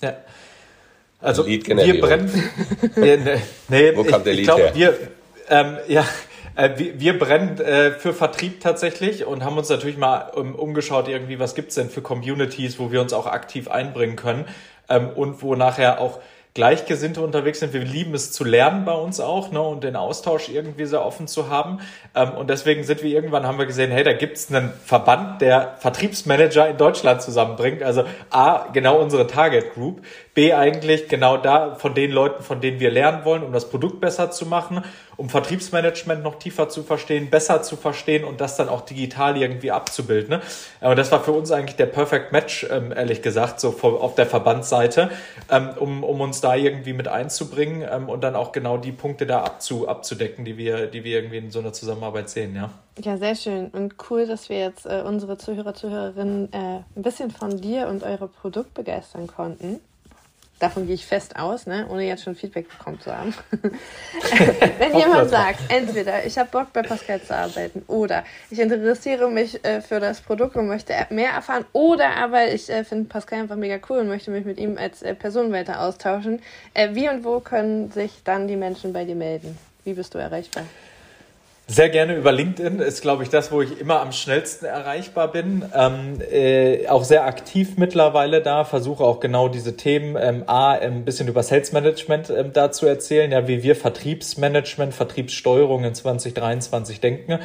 Ja. 0.01 0.15
Also 1.19 1.45
wir 1.45 1.61
brennen. 2.01 2.51
nee, 2.95 3.19
nee, 3.67 3.95
Wo 3.95 4.03
kam 4.03 4.23
der 4.23 4.33
Lied 4.33 4.41
ich 4.41 4.47
glaub, 4.47 4.59
her? 4.59 4.75
Wir, 4.75 4.97
ähm, 5.49 5.77
ja, 5.87 6.05
äh, 6.55 6.69
wir, 6.77 7.17
brennen 7.17 7.59
äh, 7.59 7.91
für 7.91 8.13
Vertrieb 8.13 8.61
tatsächlich 8.61 9.25
und 9.25 9.43
haben 9.43 9.57
uns 9.57 9.69
natürlich 9.69 9.97
mal 9.97 10.31
um, 10.35 10.55
umgeschaut, 10.55 11.07
irgendwie, 11.07 11.39
was 11.39 11.55
gibt's 11.55 11.75
denn 11.75 11.89
für 11.89 12.01
Communities, 12.01 12.79
wo 12.79 12.91
wir 12.91 13.01
uns 13.01 13.13
auch 13.13 13.27
aktiv 13.27 13.69
einbringen 13.69 14.15
können 14.15 14.45
ähm, 14.89 15.09
und 15.09 15.41
wo 15.41 15.55
nachher 15.55 15.99
auch 15.99 16.19
Gleichgesinnte 16.53 17.21
unterwegs 17.21 17.61
sind. 17.61 17.71
Wir 17.71 17.79
lieben 17.79 18.13
es 18.13 18.33
zu 18.33 18.43
lernen 18.43 18.83
bei 18.83 18.91
uns 18.91 19.21
auch 19.21 19.51
ne, 19.51 19.61
und 19.61 19.85
den 19.85 19.95
Austausch 19.95 20.49
irgendwie 20.49 20.85
sehr 20.85 21.05
offen 21.05 21.27
zu 21.27 21.49
haben. 21.49 21.79
Ähm, 22.13 22.31
und 22.31 22.49
deswegen 22.49 22.83
sind 22.83 23.03
wir 23.03 23.09
irgendwann, 23.09 23.47
haben 23.47 23.57
wir 23.57 23.65
gesehen, 23.65 23.89
hey, 23.89 24.03
da 24.03 24.11
gibt's 24.11 24.51
einen 24.51 24.73
Verband, 24.83 25.41
der 25.41 25.77
Vertriebsmanager 25.79 26.67
in 26.67 26.75
Deutschland 26.75 27.21
zusammenbringt. 27.21 27.81
Also 27.83 28.03
A, 28.31 28.67
genau 28.73 28.99
unsere 28.99 29.27
Target 29.27 29.73
Group, 29.73 30.01
B 30.33 30.53
eigentlich 30.53 31.09
genau 31.09 31.35
da 31.35 31.75
von 31.75 31.93
den 31.93 32.11
Leuten, 32.11 32.41
von 32.41 32.61
denen 32.61 32.79
wir 32.79 32.89
lernen 32.89 33.25
wollen, 33.25 33.43
um 33.43 33.51
das 33.51 33.69
Produkt 33.69 33.99
besser 33.99 34.31
zu 34.31 34.45
machen, 34.45 34.81
um 35.17 35.29
Vertriebsmanagement 35.29 36.23
noch 36.23 36.39
tiefer 36.39 36.69
zu 36.69 36.83
verstehen, 36.83 37.29
besser 37.29 37.61
zu 37.63 37.75
verstehen 37.75 38.23
und 38.23 38.39
das 38.39 38.55
dann 38.55 38.69
auch 38.69 38.81
digital 38.81 39.37
irgendwie 39.37 39.71
abzubilden. 39.71 40.37
Ne? 40.37 40.41
Aber 40.79 40.95
das 40.95 41.11
war 41.11 41.21
für 41.21 41.33
uns 41.33 41.51
eigentlich 41.51 41.75
der 41.75 41.85
Perfect 41.85 42.31
Match, 42.31 42.65
ähm, 42.71 42.93
ehrlich 42.95 43.21
gesagt, 43.21 43.59
so 43.59 43.77
auf 43.81 44.15
der 44.15 44.25
Verbandsseite, 44.25 45.11
ähm, 45.49 45.69
um, 45.77 46.03
um 46.03 46.21
uns 46.21 46.39
da 46.39 46.55
irgendwie 46.55 46.93
mit 46.93 47.09
einzubringen 47.09 47.85
ähm, 47.91 48.07
und 48.07 48.23
dann 48.23 48.35
auch 48.35 48.53
genau 48.53 48.77
die 48.77 48.93
Punkte 48.93 49.25
da 49.25 49.43
abzu, 49.43 49.89
abzudecken, 49.89 50.45
die 50.45 50.57
wir, 50.57 50.87
die 50.87 51.03
wir 51.03 51.17
irgendwie 51.17 51.37
in 51.37 51.51
so 51.51 51.59
einer 51.59 51.73
Zusammenarbeit 51.73 52.29
sehen, 52.29 52.55
ja. 52.55 52.69
Ja, 52.99 53.17
sehr 53.17 53.35
schön 53.35 53.67
und 53.69 53.95
cool, 54.09 54.27
dass 54.27 54.49
wir 54.49 54.59
jetzt 54.59 54.85
äh, 54.85 55.03
unsere 55.05 55.37
Zuhörer, 55.37 55.73
Zuhörerinnen 55.73 56.51
äh, 56.53 56.57
ein 56.95 57.01
bisschen 57.01 57.31
von 57.31 57.59
dir 57.59 57.87
und 57.87 58.03
eure 58.03 58.27
Produkt 58.27 58.73
begeistern 58.73 59.27
konnten 59.27 59.79
davon 60.61 60.85
gehe 60.85 60.95
ich 60.95 61.05
fest 61.05 61.35
aus, 61.35 61.65
ne, 61.65 61.87
ohne 61.89 62.03
jetzt 62.03 62.23
schon 62.23 62.35
Feedback 62.35 62.69
bekommen 62.69 62.99
zu 62.99 63.15
haben. 63.15 63.33
Wenn 64.77 64.95
jemand 64.95 65.29
sagt, 65.29 65.59
entweder 65.69 66.25
ich 66.25 66.37
habe 66.37 66.49
Bock 66.49 66.71
bei 66.71 66.83
Pascal 66.83 67.21
zu 67.21 67.35
arbeiten 67.35 67.83
oder 67.87 68.23
ich 68.49 68.59
interessiere 68.59 69.29
mich 69.29 69.63
äh, 69.65 69.81
für 69.81 69.99
das 69.99 70.21
Produkt 70.21 70.55
und 70.55 70.67
möchte 70.67 70.93
mehr 71.09 71.31
erfahren 71.31 71.65
oder 71.73 72.15
aber 72.15 72.51
ich 72.51 72.69
äh, 72.69 72.83
finde 72.83 73.09
Pascal 73.09 73.41
einfach 73.41 73.55
mega 73.55 73.79
cool 73.89 73.99
und 73.99 74.07
möchte 74.07 74.31
mich 74.31 74.45
mit 74.45 74.59
ihm 74.59 74.77
als 74.77 75.01
äh, 75.01 75.15
Person 75.15 75.51
weiter 75.51 75.81
austauschen, 75.81 76.41
äh, 76.73 76.89
wie 76.93 77.09
und 77.09 77.23
wo 77.23 77.39
können 77.39 77.91
sich 77.91 78.21
dann 78.23 78.47
die 78.47 78.55
Menschen 78.55 78.93
bei 78.93 79.05
dir 79.05 79.15
melden? 79.15 79.57
Wie 79.83 79.93
bist 79.93 80.13
du 80.13 80.19
erreichbar? 80.19 80.63
Sehr 81.73 81.87
gerne 81.87 82.15
über 82.15 82.33
LinkedIn 82.33 82.79
ist, 82.79 83.01
glaube 83.01 83.23
ich, 83.23 83.29
das, 83.29 83.49
wo 83.49 83.61
ich 83.61 83.79
immer 83.79 84.01
am 84.01 84.11
schnellsten 84.11 84.65
erreichbar 84.65 85.31
bin. 85.31 85.63
Ähm, 85.73 86.19
äh, 86.29 86.85
auch 86.89 87.05
sehr 87.05 87.25
aktiv 87.25 87.77
mittlerweile 87.77 88.41
da, 88.41 88.65
versuche 88.65 89.05
auch 89.05 89.21
genau 89.21 89.47
diese 89.47 89.77
Themen 89.77 90.17
ähm, 90.19 90.43
A, 90.47 90.73
ein 90.73 91.05
bisschen 91.05 91.29
über 91.29 91.43
Sales 91.43 91.71
Management 91.71 92.29
ähm, 92.29 92.51
da 92.51 92.73
zu 92.73 92.87
erzählen, 92.87 93.31
ja, 93.31 93.47
wie 93.47 93.63
wir 93.63 93.77
Vertriebsmanagement, 93.77 94.93
Vertriebssteuerung 94.93 95.85
in 95.85 95.95
2023 95.95 96.99
denken 96.99 97.39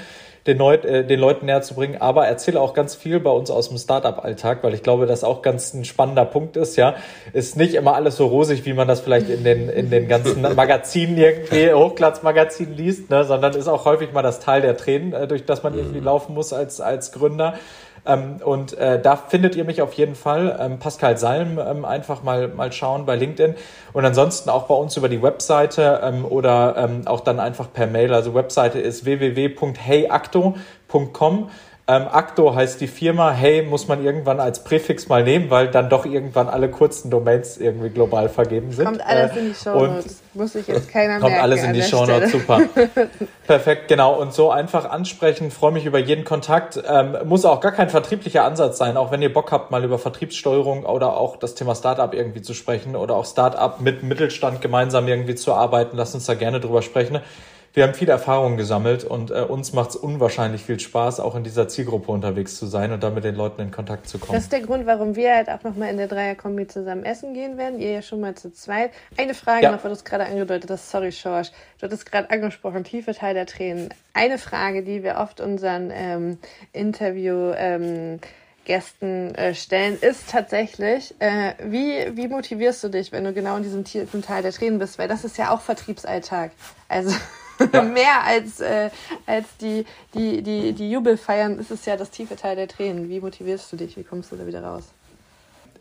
den, 0.47 0.59
Leut, 0.59 0.84
äh, 0.84 1.05
den 1.05 1.18
Leuten 1.18 1.47
näher 1.47 1.62
zu 1.62 1.74
bringen, 1.74 2.01
aber 2.01 2.26
erzähle 2.26 2.61
auch 2.61 2.74
ganz 2.74 2.94
viel 2.94 3.20
bei 3.20 3.30
uns 3.30 3.51
aus 3.51 3.68
dem 3.68 3.78
Startup-Alltag, 3.78 4.62
weil 4.62 4.74
ich 4.74 4.82
glaube, 4.82 5.07
das 5.07 5.24
auch 5.24 5.42
ganz 5.42 5.74
ein 5.74 5.84
spannender 5.84 6.24
Punkt 6.24 6.57
ist, 6.57 6.76
ja. 6.76 6.94
Ist 7.32 7.57
nicht 7.57 7.74
immer 7.74 7.94
alles 7.94 8.16
so 8.16 8.26
rosig, 8.26 8.64
wie 8.64 8.72
man 8.72 8.88
das 8.88 9.01
vielleicht 9.01 9.28
in 9.28 9.44
den, 9.44 9.68
in 9.68 9.90
den 9.90 10.09
ganzen 10.09 10.42
Magazinen 10.57 11.16
irgendwie, 11.18 11.72
Hochglanzmagazinen 11.72 12.74
liest, 12.74 13.11
ne, 13.11 13.24
sondern 13.24 13.55
ist 13.55 13.68
auch 13.68 13.84
häufig 13.84 14.12
mal 14.12 14.22
das 14.22 14.40
Teil 14.40 14.62
der 14.62 14.76
Tränen, 14.76 15.12
äh, 15.12 15.26
durch 15.26 15.44
das 15.44 15.62
man 15.62 15.76
irgendwie 15.76 16.01
laufen 16.01 16.34
muss 16.34 16.53
als, 16.53 16.80
als 16.80 17.12
Gründer. 17.12 17.55
Ähm, 18.07 18.37
und 18.45 18.77
äh, 18.79 19.01
da 19.01 19.17
findet 19.17 19.57
ihr 19.57 19.65
mich 19.65 19.81
auf 19.83 19.95
jeden 19.95 20.15
Fall. 20.15 20.57
Ähm, 20.61 20.79
Pascal 20.79 21.19
Salm 21.19 21.59
ähm, 21.59 21.85
einfach 21.85 22.23
mal, 22.23 22.47
mal 22.49 22.71
schauen 22.73 23.05
bei 23.07 23.17
LinkedIn. 23.17 23.57
Und 23.93 24.05
ansonsten 24.05 24.51
auch 24.51 24.69
bei 24.69 24.75
uns 24.75 24.97
über 24.97 25.09
die 25.09 25.23
Webseite 25.23 26.01
ähm, 26.03 26.25
oder 26.25 26.77
ähm, 26.77 27.03
auch 27.07 27.21
dann 27.21 27.41
einfach 27.41 27.73
per 27.73 27.87
Mail. 27.87 28.13
Also 28.15 28.35
Webseite 28.35 28.79
ist 28.79 29.05
www.heyacto.com. 29.05 31.51
Ähm, 31.89 32.09
Acto 32.11 32.53
heißt 32.53 32.80
die 32.80 32.89
Firma. 32.89 33.30
Hey 33.30 33.62
muss 33.62 33.87
man 33.87 34.05
irgendwann 34.05 34.41
als 34.41 34.64
Präfix 34.64 35.09
mal 35.09 35.22
nehmen, 35.22 35.51
weil 35.51 35.68
dann 35.68 35.89
doch 35.89 36.05
irgendwann 36.05 36.49
alle 36.49 36.68
kurzen 36.68 37.11
Domains 37.11 37.59
irgendwie 37.59 37.91
global 37.91 38.28
vergeben 38.28 38.72
sind. 38.72 38.87
Kommt 38.87 39.07
alles 39.07 39.37
äh, 39.37 39.39
in 39.39 39.49
die 39.51 39.55
Show 39.55 39.87
Notes. 39.87 40.20
Muss 40.34 40.55
sich 40.55 40.66
jetzt 40.66 40.91
keiner 40.91 41.20
Kommt 41.20 41.41
alles 41.41 41.62
in 41.62 41.74
die 41.74 41.82
Show 41.82 42.05
Notes, 42.05 42.32
super. 42.32 42.62
Perfekt, 43.47 43.87
genau. 43.87 44.20
Und 44.20 44.34
so 44.34 44.51
einfach 44.51 44.91
ansprechen. 44.91 45.53
Freue 45.53 45.70
mich 45.70 45.87
über 45.87 46.01
jeden 46.01 46.24
Kontakt. 46.24 46.82
Ähm, 46.89 47.18
muss 47.24 47.45
auch 47.45 47.61
gar 47.61 47.72
kein 47.72 47.89
vertrieblicher 47.89 48.43
Ansatz 48.43 48.78
sein. 48.78 48.97
Auch 48.97 49.12
wenn 49.12 49.22
ihr 49.22 49.32
Bock 49.32 49.53
habt, 49.53 49.70
mal 49.70 49.84
über 49.84 50.01
Vertriebssteuerung 50.01 50.84
oder 50.87 51.16
auch 51.16 51.37
das 51.37 51.55
Thema 51.55 51.76
Startup 51.76 52.12
irgendwie 52.12 52.43
zu 52.43 52.53
sprechen 52.53 52.97
oder 52.97 53.14
auch 53.14 53.26
Startup 53.26 53.80
mit 53.80 54.03
Mittelstand 54.03 54.61
gemeinsam 54.61 55.07
irgendwie 55.07 55.37
zu 55.37 55.55
arbeiten. 55.55 55.97
Lasst 55.97 56.16
uns 56.16 56.26
da 56.26 56.34
gerne 56.34 56.59
drüber 56.59 56.82
sprechen 56.82 57.20
wir 57.77 57.85
haben 57.85 57.93
viel 57.93 58.09
Erfahrung 58.09 58.57
gesammelt 58.57 59.05
und 59.05 59.31
äh, 59.31 59.35
uns 59.35 59.74
macht 59.74 59.91
es 59.91 59.97
unwahrscheinlich 59.97 60.64
viel 60.64 60.81
Spaß, 60.81 61.20
auch 61.20 61.35
in 61.35 61.45
dieser 61.45 61.68
Zielgruppe 61.68 62.11
unterwegs 62.11 62.57
zu 62.57 62.64
sein 62.64 62.91
und 62.91 63.03
da 63.03 63.11
mit 63.11 63.22
den 63.22 63.35
Leuten 63.35 63.61
in 63.61 63.70
Kontakt 63.70 64.09
zu 64.09 64.16
kommen. 64.16 64.33
Das 64.33 64.45
ist 64.45 64.53
der 64.53 64.62
Grund, 64.62 64.87
warum 64.87 65.14
wir 65.14 65.35
halt 65.35 65.51
auch 65.51 65.62
nochmal 65.62 65.91
in 65.91 65.99
der 65.99 66.09
Dreierkombi 66.09 66.68
zusammen 66.68 67.05
essen 67.05 67.35
gehen 67.35 67.59
werden. 67.59 67.79
Ihr 67.79 67.93
ja 67.93 68.01
schon 68.01 68.22
mal 68.22 68.35
zu 68.35 68.51
zweit. 68.51 68.93
Eine 69.18 69.35
Frage 69.35 69.64
ja. 69.64 69.72
noch, 69.72 69.85
weil 69.85 69.91
du 69.91 69.95
es 69.95 70.07
gerade 70.07 70.24
angedeutet 70.24 70.70
hast. 70.70 70.91
Sorry, 70.91 71.12
Schorsch. 71.12 71.51
Du 71.79 71.85
hattest 71.85 72.11
gerade 72.11 72.31
angesprochen, 72.31 72.83
tiefe 72.83 73.12
Teil 73.12 73.35
der 73.35 73.45
Tränen. 73.45 73.91
Eine 74.14 74.39
Frage, 74.39 74.83
die 74.83 75.03
wir 75.03 75.16
oft 75.16 75.43
unseren 75.43 75.91
ähm, 75.93 76.39
Interview... 76.72 77.53
Ähm, 77.57 78.20
Gästen 78.64 79.33
äh, 79.37 79.55
stellen, 79.55 79.97
ist 80.01 80.29
tatsächlich, 80.29 81.14
äh, 81.20 81.53
wie, 81.62 82.16
wie 82.16 82.27
motivierst 82.27 82.83
du 82.83 82.89
dich, 82.89 83.12
wenn 83.12 83.22
du 83.22 83.33
genau 83.33 83.59
in 83.59 83.62
diesem 83.62 83.85
tiefen 83.85 84.22
Teil 84.22 84.43
der 84.43 84.51
Tränen 84.51 84.81
bist? 84.81 84.99
Weil 84.99 85.07
das 85.07 85.22
ist 85.22 85.39
ja 85.39 85.55
auch 85.55 85.61
Vertriebsalltag. 85.61 86.51
Also 86.89 87.14
ja. 87.73 87.83
Mehr 87.83 88.23
als, 88.25 88.61
äh, 88.61 88.91
als 89.27 89.47
die, 89.61 89.85
die, 90.15 90.43
die, 90.43 90.73
die 90.73 90.91
Jubelfeiern 90.91 91.59
ist 91.59 91.71
es 91.71 91.87
ja 91.87 91.97
das 91.97 92.11
tiefe 92.11 92.37
Teil 92.37 92.57
der 92.57 92.69
Tränen. 92.69 93.09
Wie 93.09 93.21
motivierst 93.21 93.73
du 93.73 93.77
dich? 93.77 93.97
Wie 93.97 94.05
kommst 94.05 94.33
du 94.33 94.37
da 94.37 94.47
wieder 94.47 94.63
raus? 94.63 94.85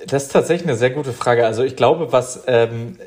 Das 0.08 0.24
ist 0.24 0.32
tatsächlich 0.32 0.68
eine 0.68 0.78
sehr 0.78 0.90
gute 0.90 1.14
Frage. 1.14 1.46
Also 1.46 1.64
ich 1.64 1.76
glaube, 1.76 2.12
was 2.12 2.44
ähm, 2.48 2.98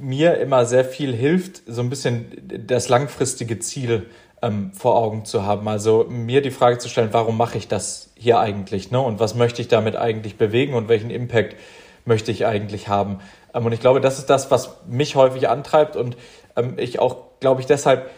mir 0.00 0.38
immer 0.38 0.64
sehr 0.66 0.84
viel 0.84 1.14
hilft, 1.14 1.62
so 1.66 1.80
ein 1.80 1.90
bisschen 1.90 2.26
das 2.66 2.88
langfristige 2.88 3.58
Ziel 3.60 4.06
ähm, 4.42 4.72
vor 4.72 4.96
Augen 4.96 5.24
zu 5.24 5.44
haben. 5.44 5.68
Also 5.68 6.06
mir 6.08 6.42
die 6.42 6.50
Frage 6.50 6.78
zu 6.78 6.88
stellen, 6.88 7.10
warum 7.12 7.36
mache 7.36 7.58
ich 7.58 7.68
das 7.68 8.10
hier 8.14 8.40
eigentlich? 8.40 8.90
Ne? 8.90 9.00
Und 9.00 9.20
was 9.20 9.34
möchte 9.34 9.62
ich 9.62 9.68
damit 9.68 9.96
eigentlich 9.96 10.36
bewegen 10.36 10.74
und 10.74 10.88
welchen 10.88 11.10
Impact 11.10 11.56
möchte 12.04 12.30
ich 12.30 12.46
eigentlich 12.46 12.88
haben? 12.88 13.20
Ähm, 13.54 13.66
und 13.66 13.72
ich 13.72 13.80
glaube, 13.80 14.00
das 14.00 14.18
ist 14.18 14.30
das, 14.30 14.50
was 14.50 14.76
mich 14.86 15.16
häufig 15.16 15.48
antreibt 15.48 15.96
und 15.96 16.16
ähm, 16.58 16.74
ich 16.76 16.98
auch, 16.98 17.16
glaube 17.40 17.60
ich, 17.60 17.66
deshalb 17.66 18.10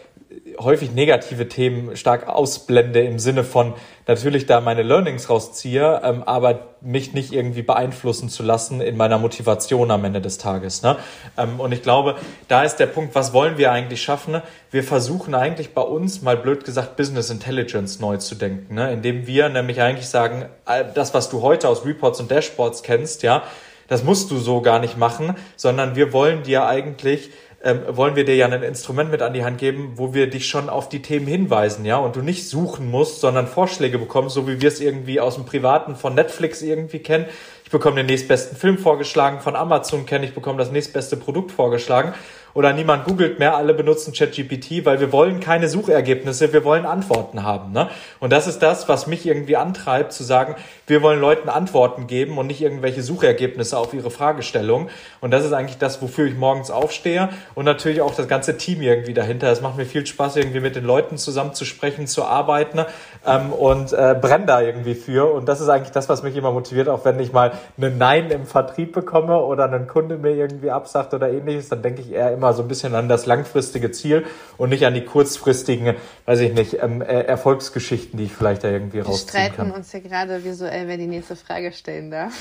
häufig 0.59 0.91
negative 0.91 1.49
Themen 1.49 1.95
stark 1.95 2.27
ausblende 2.27 3.01
im 3.01 3.19
Sinne 3.19 3.43
von 3.43 3.73
natürlich 4.07 4.45
da 4.45 4.61
meine 4.61 4.83
Learnings 4.83 5.29
rausziehe, 5.29 6.01
ähm, 6.03 6.23
aber 6.23 6.67
mich 6.81 7.13
nicht 7.13 7.33
irgendwie 7.33 7.61
beeinflussen 7.61 8.29
zu 8.29 8.43
lassen 8.43 8.81
in 8.81 8.97
meiner 8.97 9.17
Motivation 9.17 9.91
am 9.91 10.05
Ende 10.05 10.21
des 10.21 10.37
Tages. 10.37 10.83
Ne? 10.83 10.97
Ähm, 11.37 11.59
und 11.59 11.71
ich 11.71 11.81
glaube, 11.81 12.15
da 12.47 12.63
ist 12.63 12.77
der 12.77 12.87
Punkt, 12.87 13.13
was 13.13 13.33
wollen 13.33 13.57
wir 13.57 13.71
eigentlich 13.71 14.01
schaffen? 14.01 14.41
Wir 14.71 14.83
versuchen 14.83 15.35
eigentlich 15.35 15.73
bei 15.73 15.81
uns, 15.81 16.21
mal 16.21 16.37
blöd 16.37 16.63
gesagt, 16.63 16.95
Business 16.95 17.29
Intelligence 17.29 17.99
neu 17.99 18.17
zu 18.17 18.35
denken, 18.35 18.75
ne? 18.75 18.91
indem 18.91 19.27
wir 19.27 19.49
nämlich 19.49 19.81
eigentlich 19.81 20.07
sagen, 20.07 20.45
das, 20.93 21.13
was 21.13 21.29
du 21.29 21.41
heute 21.41 21.67
aus 21.67 21.85
Reports 21.85 22.19
und 22.19 22.31
Dashboards 22.31 22.83
kennst, 22.83 23.23
ja, 23.23 23.43
das 23.87 24.03
musst 24.03 24.31
du 24.31 24.37
so 24.37 24.61
gar 24.61 24.79
nicht 24.79 24.97
machen, 24.97 25.35
sondern 25.57 25.97
wir 25.97 26.13
wollen 26.13 26.43
dir 26.43 26.65
eigentlich 26.65 27.29
ähm, 27.63 27.81
wollen 27.87 28.15
wir 28.15 28.25
dir 28.25 28.35
ja 28.35 28.47
ein 28.47 28.63
Instrument 28.63 29.11
mit 29.11 29.21
an 29.21 29.33
die 29.33 29.43
Hand 29.43 29.57
geben, 29.57 29.93
wo 29.95 30.13
wir 30.13 30.29
dich 30.29 30.47
schon 30.47 30.69
auf 30.69 30.89
die 30.89 31.01
Themen 31.01 31.27
hinweisen, 31.27 31.85
ja, 31.85 31.97
und 31.97 32.15
du 32.15 32.21
nicht 32.21 32.49
suchen 32.49 32.89
musst, 32.89 33.21
sondern 33.21 33.47
Vorschläge 33.47 33.99
bekommst, 33.99 34.35
so 34.35 34.47
wie 34.47 34.61
wir 34.61 34.67
es 34.67 34.79
irgendwie 34.79 35.19
aus 35.19 35.35
dem 35.35 35.45
Privaten 35.45 35.95
von 35.95 36.15
Netflix 36.15 36.61
irgendwie 36.61 36.99
kennen. 36.99 37.25
Ich 37.63 37.71
bekomme 37.71 37.97
den 37.97 38.07
nächstbesten 38.07 38.57
Film 38.57 38.77
vorgeschlagen, 38.77 39.39
von 39.39 39.55
Amazon 39.55 40.05
kenne 40.05 40.25
ich, 40.25 40.33
bekomme 40.33 40.57
das 40.57 40.71
nächstbeste 40.71 41.17
Produkt 41.17 41.51
vorgeschlagen 41.51 42.13
oder 42.53 42.73
niemand 42.73 43.05
googelt 43.05 43.39
mehr, 43.39 43.55
alle 43.55 43.73
benutzen 43.73 44.13
ChatGPT, 44.13 44.85
weil 44.85 44.99
wir 44.99 45.11
wollen 45.11 45.39
keine 45.39 45.69
Suchergebnisse, 45.69 46.53
wir 46.53 46.63
wollen 46.63 46.85
Antworten 46.85 47.43
haben. 47.43 47.71
Ne? 47.71 47.89
Und 48.19 48.31
das 48.31 48.47
ist 48.47 48.59
das, 48.59 48.89
was 48.89 49.07
mich 49.07 49.25
irgendwie 49.25 49.57
antreibt, 49.57 50.13
zu 50.13 50.23
sagen, 50.23 50.55
wir 50.87 51.01
wollen 51.01 51.19
Leuten 51.19 51.49
Antworten 51.49 52.07
geben 52.07 52.37
und 52.37 52.47
nicht 52.47 52.61
irgendwelche 52.61 53.01
Suchergebnisse 53.01 53.77
auf 53.77 53.93
ihre 53.93 54.11
Fragestellung. 54.11 54.89
Und 55.21 55.31
das 55.31 55.45
ist 55.45 55.53
eigentlich 55.53 55.77
das, 55.77 56.01
wofür 56.01 56.25
ich 56.27 56.35
morgens 56.35 56.71
aufstehe 56.71 57.29
und 57.55 57.65
natürlich 57.65 58.01
auch 58.01 58.13
das 58.13 58.27
ganze 58.27 58.57
Team 58.57 58.81
irgendwie 58.81 59.13
dahinter. 59.13 59.51
Es 59.51 59.61
macht 59.61 59.77
mir 59.77 59.85
viel 59.85 60.05
Spaß, 60.05 60.35
irgendwie 60.35 60.59
mit 60.59 60.75
den 60.75 60.83
Leuten 60.83 61.17
zusammen 61.17 61.53
zu 61.53 61.65
sprechen, 61.65 62.07
zu 62.07 62.25
arbeiten 62.25 62.85
ähm, 63.25 63.53
und 63.53 63.93
äh, 63.93 64.15
brenne 64.19 64.45
da 64.45 64.61
irgendwie 64.61 64.95
für. 64.95 65.31
Und 65.31 65.47
das 65.47 65.61
ist 65.61 65.69
eigentlich 65.69 65.91
das, 65.91 66.09
was 66.09 66.23
mich 66.23 66.35
immer 66.35 66.51
motiviert, 66.51 66.89
auch 66.89 67.05
wenn 67.05 67.19
ich 67.19 67.31
mal 67.31 67.53
einen 67.77 67.97
Nein 67.97 68.31
im 68.31 68.45
Vertrieb 68.45 68.93
bekomme 68.93 69.37
oder 69.37 69.65
einen 69.65 69.87
Kunde 69.87 70.17
mir 70.17 70.31
irgendwie 70.31 70.71
absagt 70.71 71.13
oder 71.13 71.31
ähnliches, 71.31 71.69
dann 71.69 71.81
denke 71.81 72.01
ich 72.01 72.11
eher 72.11 72.31
immer, 72.31 72.40
immer 72.41 72.53
so 72.53 72.63
ein 72.63 72.67
bisschen 72.67 72.95
an 72.95 73.07
das 73.07 73.27
langfristige 73.27 73.91
Ziel 73.91 74.25
und 74.57 74.69
nicht 74.69 74.83
an 74.85 74.95
die 74.95 75.05
kurzfristigen, 75.05 75.95
weiß 76.25 76.39
ich 76.39 76.53
nicht, 76.53 76.81
ähm, 76.81 77.01
äh, 77.01 77.21
Erfolgsgeschichten, 77.21 78.17
die 78.17 78.25
ich 78.25 78.33
vielleicht 78.33 78.63
da 78.63 78.69
irgendwie 78.69 78.97
Wir 78.97 79.05
rausziehen 79.05 79.27
kann. 79.27 79.43
Wir 79.43 79.53
streiten 79.53 79.71
uns 79.71 79.93
ja 79.93 79.99
gerade 79.99 80.43
visuell, 80.43 80.87
wer 80.87 80.97
die 80.97 81.05
nächste 81.05 81.35
Frage 81.35 81.71
stellen 81.71 82.09
darf. 82.09 82.33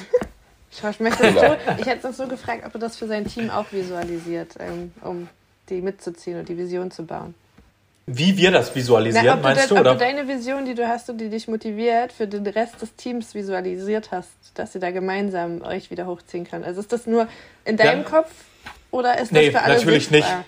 Ich, 0.73 1.01
möchte 1.01 1.33
so, 1.33 1.57
ich 1.81 1.87
hätte 1.87 2.07
uns 2.07 2.17
so 2.17 2.29
gefragt, 2.29 2.63
ob 2.65 2.73
er 2.75 2.81
das 2.81 2.97
für 2.97 3.09
sein 3.09 3.27
Team 3.27 3.51
auch 3.51 3.67
visualisiert, 3.73 4.55
ähm, 4.61 4.93
um 5.03 5.29
die 5.69 5.83
mitzuziehen 5.83 6.39
und 6.39 6.49
die 6.49 6.57
Vision 6.57 6.91
zu 6.91 7.05
bauen. 7.05 7.35
Wie 8.07 8.37
wir 8.37 8.51
das 8.51 8.75
visualisieren, 8.75 9.41
Na, 9.43 9.49
meinst 9.49 9.71
du? 9.71 9.75
Ob 9.75 9.81
oder? 9.81 9.93
du 9.95 9.99
deine 9.99 10.27
Vision, 10.27 10.65
die 10.65 10.75
du 10.75 10.89
hast 10.89 11.11
und 11.11 11.19
die 11.19 11.29
dich 11.29 11.49
motiviert, 11.49 12.13
für 12.13 12.27
den 12.27 12.47
Rest 12.47 12.81
des 12.81 12.95
Teams 12.95 13.35
visualisiert 13.35 14.11
hast, 14.13 14.31
dass 14.55 14.75
ihr 14.75 14.81
da 14.81 14.91
gemeinsam 14.91 15.63
euch 15.63 15.91
wieder 15.91 16.07
hochziehen 16.07 16.45
könnt. 16.49 16.65
Also 16.65 16.81
ist 16.81 16.93
das 16.93 17.07
nur 17.07 17.27
in 17.65 17.77
deinem 17.77 18.03
ja. 18.03 18.09
Kopf 18.09 18.31
oder 18.91 19.15
ist 19.15 19.31
das 19.31 19.33
nee, 19.33 19.51
für 19.51 19.61
alle 19.63 19.75
natürlich 19.75 20.09
sichtbar? 20.09 20.39
nicht. 20.39 20.47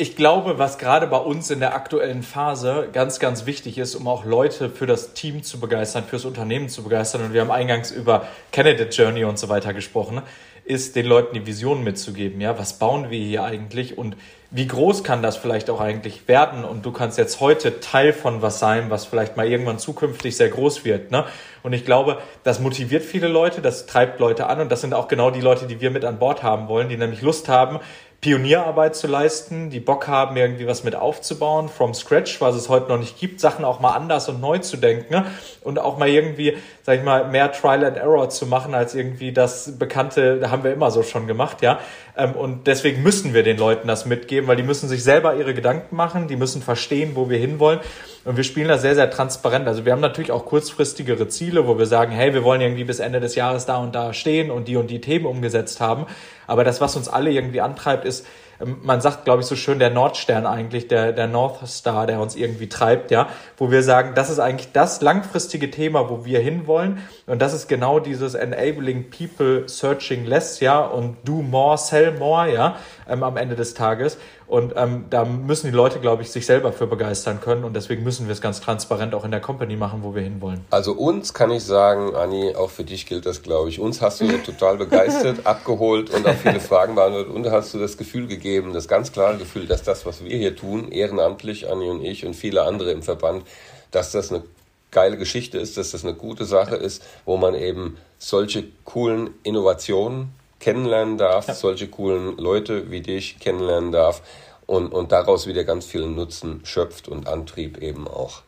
Ich 0.00 0.14
glaube, 0.14 0.58
was 0.58 0.78
gerade 0.78 1.08
bei 1.08 1.16
uns 1.16 1.50
in 1.50 1.58
der 1.58 1.74
aktuellen 1.74 2.22
Phase 2.22 2.88
ganz, 2.92 3.18
ganz 3.18 3.46
wichtig 3.46 3.78
ist, 3.78 3.96
um 3.96 4.06
auch 4.06 4.24
Leute 4.24 4.70
für 4.70 4.86
das 4.86 5.12
Team 5.12 5.42
zu 5.42 5.58
begeistern, 5.58 6.04
fürs 6.04 6.24
Unternehmen 6.24 6.68
zu 6.68 6.84
begeistern, 6.84 7.24
und 7.24 7.32
wir 7.32 7.40
haben 7.40 7.50
eingangs 7.50 7.90
über 7.90 8.28
Candidate 8.52 8.90
Journey 8.90 9.24
und 9.24 9.40
so 9.40 9.48
weiter 9.48 9.74
gesprochen, 9.74 10.22
ist, 10.68 10.96
den 10.96 11.06
Leuten 11.06 11.34
die 11.34 11.46
Vision 11.46 11.82
mitzugeben. 11.82 12.40
Ja, 12.40 12.58
was 12.58 12.74
bauen 12.74 13.10
wir 13.10 13.18
hier 13.18 13.44
eigentlich 13.44 13.96
und 13.96 14.16
wie 14.50 14.66
groß 14.66 15.04
kann 15.04 15.22
das 15.22 15.36
vielleicht 15.36 15.68
auch 15.68 15.80
eigentlich 15.80 16.26
werden? 16.26 16.64
Und 16.64 16.86
du 16.86 16.90
kannst 16.90 17.18
jetzt 17.18 17.40
heute 17.40 17.80
Teil 17.80 18.14
von 18.14 18.40
was 18.40 18.58
sein, 18.58 18.88
was 18.88 19.04
vielleicht 19.04 19.36
mal 19.36 19.46
irgendwann 19.46 19.78
zukünftig 19.78 20.36
sehr 20.36 20.48
groß 20.48 20.86
wird. 20.86 21.10
Ne? 21.10 21.24
Und 21.62 21.74
ich 21.74 21.84
glaube, 21.84 22.18
das 22.44 22.58
motiviert 22.58 23.02
viele 23.02 23.28
Leute, 23.28 23.60
das 23.60 23.84
treibt 23.84 24.20
Leute 24.20 24.46
an 24.46 24.60
und 24.60 24.72
das 24.72 24.80
sind 24.80 24.94
auch 24.94 25.08
genau 25.08 25.30
die 25.30 25.42
Leute, 25.42 25.66
die 25.66 25.82
wir 25.82 25.90
mit 25.90 26.04
an 26.04 26.18
Bord 26.18 26.42
haben 26.42 26.68
wollen, 26.68 26.88
die 26.88 26.96
nämlich 26.96 27.20
Lust 27.20 27.48
haben, 27.48 27.80
Pionierarbeit 28.20 28.96
zu 28.96 29.06
leisten, 29.06 29.70
die 29.70 29.78
Bock 29.78 30.08
haben, 30.08 30.36
irgendwie 30.36 30.66
was 30.66 30.82
mit 30.82 30.96
aufzubauen, 30.96 31.68
from 31.68 31.94
scratch, 31.94 32.40
was 32.40 32.56
es 32.56 32.68
heute 32.68 32.88
noch 32.88 32.98
nicht 32.98 33.16
gibt, 33.20 33.38
Sachen 33.38 33.64
auch 33.64 33.78
mal 33.78 33.92
anders 33.92 34.28
und 34.28 34.40
neu 34.40 34.58
zu 34.58 34.76
denken 34.76 35.14
ne? 35.14 35.26
und 35.62 35.78
auch 35.78 35.98
mal 35.98 36.08
irgendwie, 36.08 36.56
sag 36.82 36.98
ich 36.98 37.04
mal, 37.04 37.28
mehr 37.28 37.52
Trial 37.52 37.84
and 37.84 37.96
Error 37.96 38.28
zu 38.28 38.46
machen, 38.46 38.74
als 38.74 38.96
irgendwie 38.96 39.30
das 39.30 39.78
Bekannte, 39.78 40.40
da 40.40 40.50
haben 40.50 40.64
wir 40.64 40.72
immer 40.72 40.90
so 40.90 41.04
schon 41.04 41.28
gemacht, 41.28 41.62
ja. 41.62 41.78
Ähm, 42.16 42.32
und 42.32 42.66
deswegen 42.66 43.04
müssen 43.04 43.34
wir 43.34 43.44
den 43.44 43.56
Leuten 43.56 43.86
das 43.86 44.04
mitgeben, 44.04 44.48
weil 44.48 44.56
die 44.56 44.64
müssen 44.64 44.88
sich 44.88 45.04
selber 45.04 45.36
ihre 45.36 45.54
Gedanken 45.54 45.94
machen, 45.94 46.26
die 46.26 46.36
müssen 46.36 46.60
verstehen, 46.60 47.12
wo 47.14 47.30
wir 47.30 47.38
hinwollen. 47.38 47.78
Und 48.24 48.36
wir 48.36 48.44
spielen 48.44 48.68
da 48.68 48.78
sehr, 48.78 48.96
sehr 48.96 49.10
transparent. 49.10 49.68
Also 49.68 49.84
wir 49.84 49.92
haben 49.92 50.00
natürlich 50.00 50.32
auch 50.32 50.44
kurzfristigere 50.44 51.28
Ziele, 51.28 51.66
wo 51.66 51.78
wir 51.78 51.86
sagen, 51.86 52.12
hey, 52.12 52.34
wir 52.34 52.42
wollen 52.44 52.60
irgendwie 52.60 52.84
bis 52.84 52.98
Ende 52.98 53.20
des 53.20 53.36
Jahres 53.36 53.64
da 53.64 53.78
und 53.78 53.94
da 53.94 54.12
stehen 54.12 54.50
und 54.50 54.66
die 54.66 54.76
und 54.76 54.90
die 54.90 55.00
Themen 55.00 55.24
umgesetzt 55.24 55.80
haben. 55.80 56.06
Aber 56.48 56.64
das, 56.64 56.80
was 56.80 56.96
uns 56.96 57.08
alle 57.08 57.30
irgendwie 57.30 57.60
antreibt, 57.60 58.04
ist, 58.04 58.26
ähm, 58.60 58.78
man 58.82 59.00
sagt, 59.00 59.24
glaube 59.24 59.42
ich, 59.42 59.46
so 59.46 59.54
schön, 59.54 59.78
der 59.78 59.90
Nordstern 59.90 60.46
eigentlich, 60.46 60.88
der, 60.88 61.12
der 61.12 61.26
North 61.26 61.66
Star, 61.68 62.06
der 62.06 62.20
uns 62.20 62.34
irgendwie 62.34 62.68
treibt, 62.68 63.10
ja, 63.10 63.28
wo 63.56 63.70
wir 63.70 63.82
sagen, 63.82 64.12
das 64.14 64.30
ist 64.30 64.38
eigentlich 64.40 64.72
das 64.72 65.00
langfristige 65.00 65.70
Thema, 65.70 66.10
wo 66.10 66.24
wir 66.24 66.40
hinwollen. 66.40 67.02
Und 67.26 67.40
das 67.40 67.54
ist 67.54 67.68
genau 67.68 68.00
dieses 68.00 68.34
Enabling 68.34 69.10
People 69.10 69.68
Searching 69.68 70.24
Less, 70.24 70.60
ja, 70.60 70.80
und 70.80 71.16
Do 71.24 71.42
More, 71.42 71.78
Sell 71.78 72.12
More, 72.18 72.52
ja, 72.52 72.76
ähm, 73.08 73.22
am 73.22 73.36
Ende 73.36 73.54
des 73.54 73.74
Tages. 73.74 74.18
Und 74.48 74.72
ähm, 74.76 75.04
da 75.10 75.26
müssen 75.26 75.66
die 75.66 75.76
Leute, 75.76 76.00
glaube 76.00 76.22
ich, 76.22 76.30
sich 76.30 76.46
selber 76.46 76.72
für 76.72 76.86
begeistern 76.86 77.38
können. 77.40 77.64
Und 77.64 77.76
deswegen 77.76 78.02
müssen 78.02 78.26
wir 78.26 78.32
es 78.32 78.40
ganz 78.40 78.62
transparent 78.62 79.14
auch 79.14 79.24
in 79.24 79.30
der 79.30 79.40
Company 79.40 79.76
machen, 79.76 80.02
wo 80.02 80.14
wir 80.14 80.22
hinwollen. 80.22 80.64
Also 80.70 80.92
uns 80.92 81.34
kann 81.34 81.50
ich 81.50 81.64
sagen, 81.64 82.16
Anni, 82.16 82.54
auch 82.56 82.70
für 82.70 82.84
dich 82.84 83.04
gilt 83.04 83.26
das, 83.26 83.42
glaube 83.42 83.68
ich. 83.68 83.78
Uns 83.78 84.00
hast 84.00 84.22
du 84.22 84.26
total 84.38 84.78
begeistert, 84.78 85.40
abgeholt 85.44 86.08
und 86.10 86.26
auch 86.26 86.34
viele 86.34 86.60
Fragen 86.60 86.94
beantwortet. 86.94 87.34
Und 87.34 87.50
hast 87.50 87.74
du 87.74 87.78
das 87.78 87.98
Gefühl 87.98 88.26
gegeben, 88.26 88.72
das 88.72 88.88
ganz 88.88 89.12
klare 89.12 89.36
Gefühl, 89.36 89.66
dass 89.66 89.82
das, 89.82 90.06
was 90.06 90.24
wir 90.24 90.36
hier 90.36 90.56
tun, 90.56 90.90
ehrenamtlich, 90.90 91.70
Anni 91.70 91.90
und 91.90 92.02
ich 92.02 92.24
und 92.24 92.32
viele 92.32 92.62
andere 92.62 92.90
im 92.92 93.02
Verband, 93.02 93.42
dass 93.90 94.12
das 94.12 94.32
eine 94.32 94.42
geile 94.90 95.18
Geschichte 95.18 95.58
ist, 95.58 95.76
dass 95.76 95.90
das 95.90 96.04
eine 96.04 96.14
gute 96.14 96.46
Sache 96.46 96.76
ist, 96.76 97.02
wo 97.26 97.36
man 97.36 97.54
eben 97.54 97.98
solche 98.18 98.64
coolen 98.84 99.30
Innovationen 99.42 100.32
kennenlernen 100.60 101.18
darf, 101.18 101.48
ja. 101.48 101.54
solche 101.54 101.88
coolen 101.88 102.36
Leute 102.36 102.90
wie 102.90 103.00
dich 103.00 103.38
kennenlernen 103.38 103.92
darf 103.92 104.22
und, 104.66 104.92
und 104.92 105.12
daraus 105.12 105.46
wieder 105.46 105.64
ganz 105.64 105.86
viel 105.86 106.06
Nutzen 106.06 106.60
schöpft 106.64 107.08
und 107.08 107.28
Antrieb 107.28 107.78
eben 107.78 108.06
auch. 108.06 108.42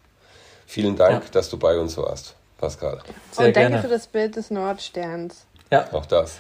Vielen 0.67 0.97
Dank, 0.97 1.25
ja. 1.25 1.31
dass 1.33 1.51
du 1.51 1.59
bei 1.59 1.79
uns 1.79 1.97
warst, 1.97 2.35
Pascal. 2.59 3.01
Sehr 3.33 3.49
und 3.49 3.57
danke 3.57 3.71
gerne. 3.71 3.83
für 3.83 3.89
das 3.89 4.07
Bild 4.07 4.37
des 4.37 4.51
Nordsterns. 4.51 5.47
Ja. 5.71 5.89
Auch 5.93 6.07
das. 6.07 6.37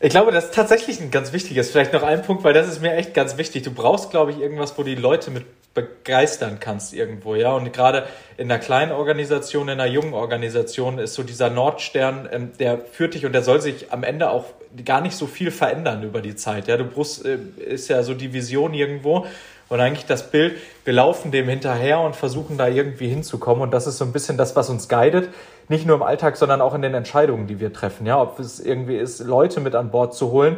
Ich 0.00 0.10
glaube, 0.10 0.32
das 0.32 0.46
ist 0.46 0.54
tatsächlich 0.54 1.00
ein 1.00 1.10
ganz 1.10 1.32
wichtiges. 1.32 1.70
Vielleicht 1.70 1.92
noch 1.92 2.02
ein 2.02 2.22
Punkt, 2.22 2.44
weil 2.44 2.52
das 2.52 2.68
ist 2.68 2.82
mir 2.82 2.92
echt 2.94 3.14
ganz 3.14 3.38
wichtig. 3.38 3.62
Du 3.62 3.72
brauchst, 3.72 4.10
glaube 4.10 4.32
ich, 4.32 4.38
irgendwas, 4.38 4.76
wo 4.76 4.82
die 4.82 4.96
Leute 4.96 5.30
mit 5.30 5.46
begeistern 5.74 6.58
kannst 6.60 6.94
irgendwo, 6.94 7.34
ja. 7.34 7.52
Und 7.52 7.72
gerade 7.72 8.06
in 8.36 8.50
einer 8.50 8.60
kleinen 8.60 8.92
Organisation, 8.92 9.68
in 9.68 9.80
einer 9.80 9.90
jungen 9.90 10.14
Organisation 10.14 10.98
ist 10.98 11.14
so 11.14 11.24
dieser 11.24 11.50
Nordstern, 11.50 12.28
ähm, 12.32 12.52
der 12.58 12.78
führt 12.78 13.14
dich 13.14 13.26
und 13.26 13.32
der 13.32 13.42
soll 13.42 13.60
sich 13.60 13.92
am 13.92 14.04
Ende 14.04 14.30
auch 14.30 14.46
gar 14.84 15.00
nicht 15.00 15.16
so 15.16 15.26
viel 15.26 15.50
verändern 15.50 16.02
über 16.02 16.20
die 16.20 16.36
Zeit, 16.36 16.68
ja. 16.68 16.76
Du 16.76 16.84
brust 16.84 17.24
äh, 17.26 17.38
ist 17.58 17.88
ja 17.88 18.02
so 18.04 18.14
die 18.14 18.32
Vision 18.32 18.72
irgendwo 18.72 19.26
und 19.68 19.80
eigentlich 19.80 20.06
das 20.06 20.30
Bild, 20.30 20.56
wir 20.84 20.92
laufen 20.92 21.32
dem 21.32 21.48
hinterher 21.48 21.98
und 22.00 22.14
versuchen 22.14 22.56
da 22.56 22.68
irgendwie 22.68 23.08
hinzukommen 23.08 23.62
und 23.62 23.72
das 23.72 23.86
ist 23.86 23.98
so 23.98 24.04
ein 24.04 24.12
bisschen 24.12 24.36
das, 24.36 24.54
was 24.54 24.70
uns 24.70 24.88
guidet, 24.88 25.30
nicht 25.68 25.86
nur 25.86 25.96
im 25.96 26.02
Alltag, 26.02 26.36
sondern 26.36 26.60
auch 26.60 26.74
in 26.74 26.82
den 26.82 26.94
Entscheidungen, 26.94 27.46
die 27.46 27.58
wir 27.58 27.72
treffen, 27.72 28.06
ja. 28.06 28.20
Ob 28.20 28.38
es 28.38 28.60
irgendwie 28.60 28.96
ist, 28.96 29.18
Leute 29.20 29.60
mit 29.60 29.74
an 29.74 29.90
Bord 29.90 30.14
zu 30.14 30.30
holen, 30.30 30.56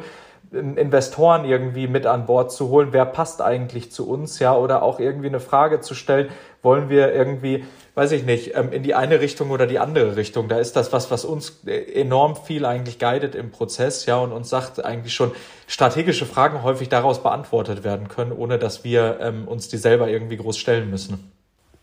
Investoren 0.53 1.44
irgendwie 1.44 1.88
mit 1.88 2.07
an 2.07 2.26
Bord 2.26 2.53
zu 2.53 2.68
holen, 2.68 2.88
wer 2.92 3.05
passt 3.05 3.42
eigentlich 3.42 3.90
zu 3.90 4.09
uns, 4.09 4.38
ja, 4.38 4.57
oder 4.57 4.82
auch 4.82 5.01
irgendwie 5.01 5.28
eine 5.28 5.40
Frage 5.40 5.80
zu 5.80 5.94
stellen, 5.94 6.28
wollen 6.62 6.88
wir 6.88 7.12
irgendwie, 7.12 7.64
weiß 7.94 8.12
ich 8.12 8.24
nicht, 8.24 8.57
ähm, 8.57 8.72
in 8.72 8.82
die 8.82 8.94
eine 8.94 9.20
Richtung 9.20 9.51
oder 9.51 9.66
die 9.66 9.78
andere 9.78 10.16
Richtung. 10.16 10.49
Da 10.49 10.59
ist 10.59 10.76
das 10.76 10.92
was, 10.92 11.11
was 11.11 11.24
uns 11.24 11.64
enorm 11.66 12.36
viel 12.36 12.64
eigentlich 12.64 12.99
guidet 12.99 13.34
im 13.34 13.51
Prozess, 13.51 14.07
ja, 14.07 14.18
und 14.18 14.32
uns 14.32 14.49
sagt 14.49 14.84
eigentlich 14.84 15.14
schon 15.14 15.32
strategische 15.66 16.26
Fragen 16.26 16.62
häufig 16.62 16.88
daraus 16.88 17.22
beantwortet 17.22 17.84
werden 17.84 18.09
können, 18.09 18.32
ohne 18.32 18.59
dass 18.59 18.84
wir 18.84 19.18
ähm, 19.20 19.49
uns 19.49 19.68
die 19.68 19.78
selber 19.78 20.09
irgendwie 20.09 20.36
groß 20.36 20.59
stellen 20.59 20.90
müssen. 20.90 21.32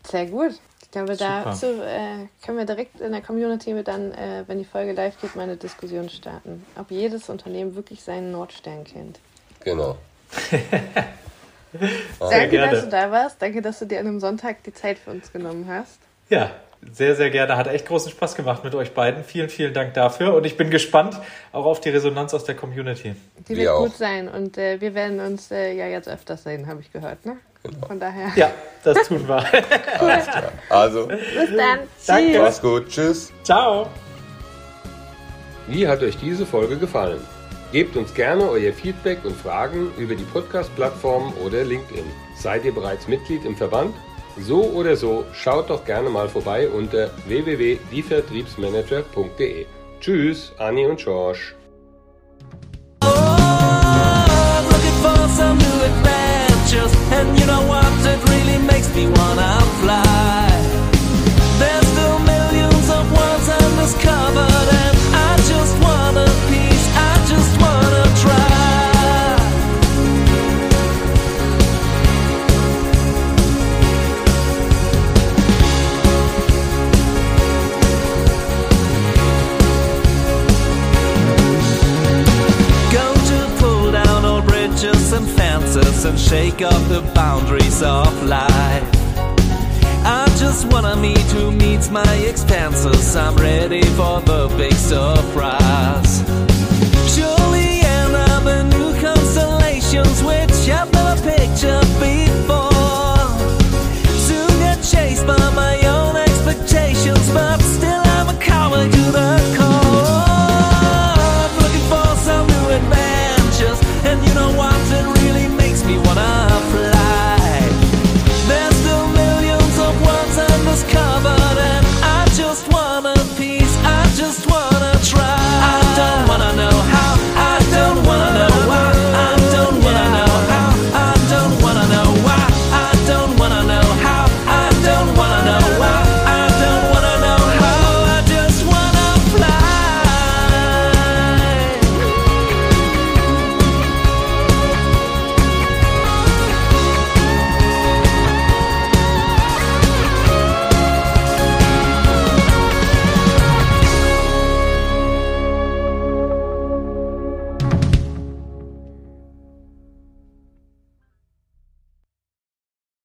Sehr 0.06 0.26
gut 0.26 0.54
glaube, 0.94 1.16
dazu 1.16 1.66
äh, 1.66 2.26
können 2.44 2.58
wir 2.58 2.64
direkt 2.64 3.00
in 3.00 3.12
der 3.12 3.20
Community 3.20 3.74
mit 3.74 3.88
dann, 3.88 4.12
äh, 4.12 4.44
wenn 4.46 4.58
die 4.58 4.64
Folge 4.64 4.92
live 4.92 5.20
geht, 5.20 5.36
mal 5.36 5.42
eine 5.42 5.56
Diskussion 5.56 6.08
starten. 6.08 6.64
Ob 6.78 6.90
jedes 6.90 7.28
Unternehmen 7.28 7.74
wirklich 7.74 8.02
seinen 8.02 8.32
Nordstern 8.32 8.84
kennt. 8.84 9.18
Genau. 9.62 9.96
Danke, 12.20 12.48
gerne. 12.48 12.72
dass 12.72 12.84
du 12.84 12.90
da 12.90 13.10
warst. 13.10 13.42
Danke, 13.42 13.60
dass 13.60 13.78
du 13.80 13.86
dir 13.86 14.00
an 14.00 14.06
einem 14.06 14.20
Sonntag 14.20 14.62
die 14.62 14.72
Zeit 14.72 14.98
für 14.98 15.10
uns 15.10 15.32
genommen 15.32 15.66
hast. 15.68 15.98
Ja, 16.30 16.52
sehr, 16.92 17.14
sehr 17.16 17.30
gerne. 17.30 17.56
Hat 17.56 17.66
echt 17.66 17.86
großen 17.86 18.10
Spaß 18.10 18.34
gemacht 18.34 18.64
mit 18.64 18.74
euch 18.74 18.92
beiden. 18.92 19.24
Vielen, 19.24 19.48
vielen 19.48 19.74
Dank 19.74 19.94
dafür. 19.94 20.34
Und 20.34 20.44
ich 20.46 20.56
bin 20.56 20.70
gespannt 20.70 21.18
auch 21.52 21.64
auf 21.64 21.80
die 21.80 21.90
Resonanz 21.90 22.34
aus 22.34 22.44
der 22.44 22.54
Community. 22.54 23.14
Die 23.48 23.56
wird 23.56 23.76
gut 23.76 23.96
sein. 23.96 24.28
Und 24.28 24.58
äh, 24.58 24.80
wir 24.80 24.94
werden 24.94 25.20
uns 25.20 25.50
äh, 25.50 25.72
ja 25.72 25.86
jetzt 25.86 26.08
öfters 26.08 26.44
sehen, 26.44 26.66
habe 26.66 26.80
ich 26.80 26.92
gehört. 26.92 27.24
Ne? 27.26 27.36
Genau. 27.62 27.86
Von 27.86 27.98
daher. 27.98 28.30
Ja, 28.36 28.50
das 28.82 29.08
tun 29.08 29.26
wir. 29.26 29.36
Alles 30.00 30.26
klar. 30.26 30.52
Also. 30.68 31.06
Bis 31.06 31.56
dann. 31.56 31.80
Danke. 32.06 32.38
Mach's 32.38 32.60
gut. 32.60 32.88
Tschüss. 32.88 33.32
Ciao. 33.42 33.88
Wie 35.66 35.88
hat 35.88 36.02
euch 36.02 36.16
diese 36.18 36.44
Folge 36.44 36.76
gefallen? 36.76 37.20
Gebt 37.72 37.96
uns 37.96 38.14
gerne 38.14 38.48
euer 38.48 38.72
Feedback 38.72 39.24
und 39.24 39.34
Fragen 39.34 39.90
über 39.98 40.14
die 40.14 40.24
Podcast-Plattform 40.24 41.32
oder 41.44 41.64
LinkedIn. 41.64 42.04
Seid 42.36 42.64
ihr 42.64 42.74
bereits 42.74 43.08
Mitglied 43.08 43.44
im 43.44 43.56
Verband? 43.56 43.94
So 44.40 44.62
oder 44.72 44.96
so, 44.96 45.24
schaut 45.32 45.70
doch 45.70 45.84
gerne 45.84 46.10
mal 46.10 46.28
vorbei 46.28 46.68
unter 46.68 47.12
www.dievertriebsmanager.de. 47.26 49.66
Tschüss, 50.00 50.52
Anni 50.58 50.84
und 50.86 50.98
George. 50.98 51.54
Oh, 53.02 53.34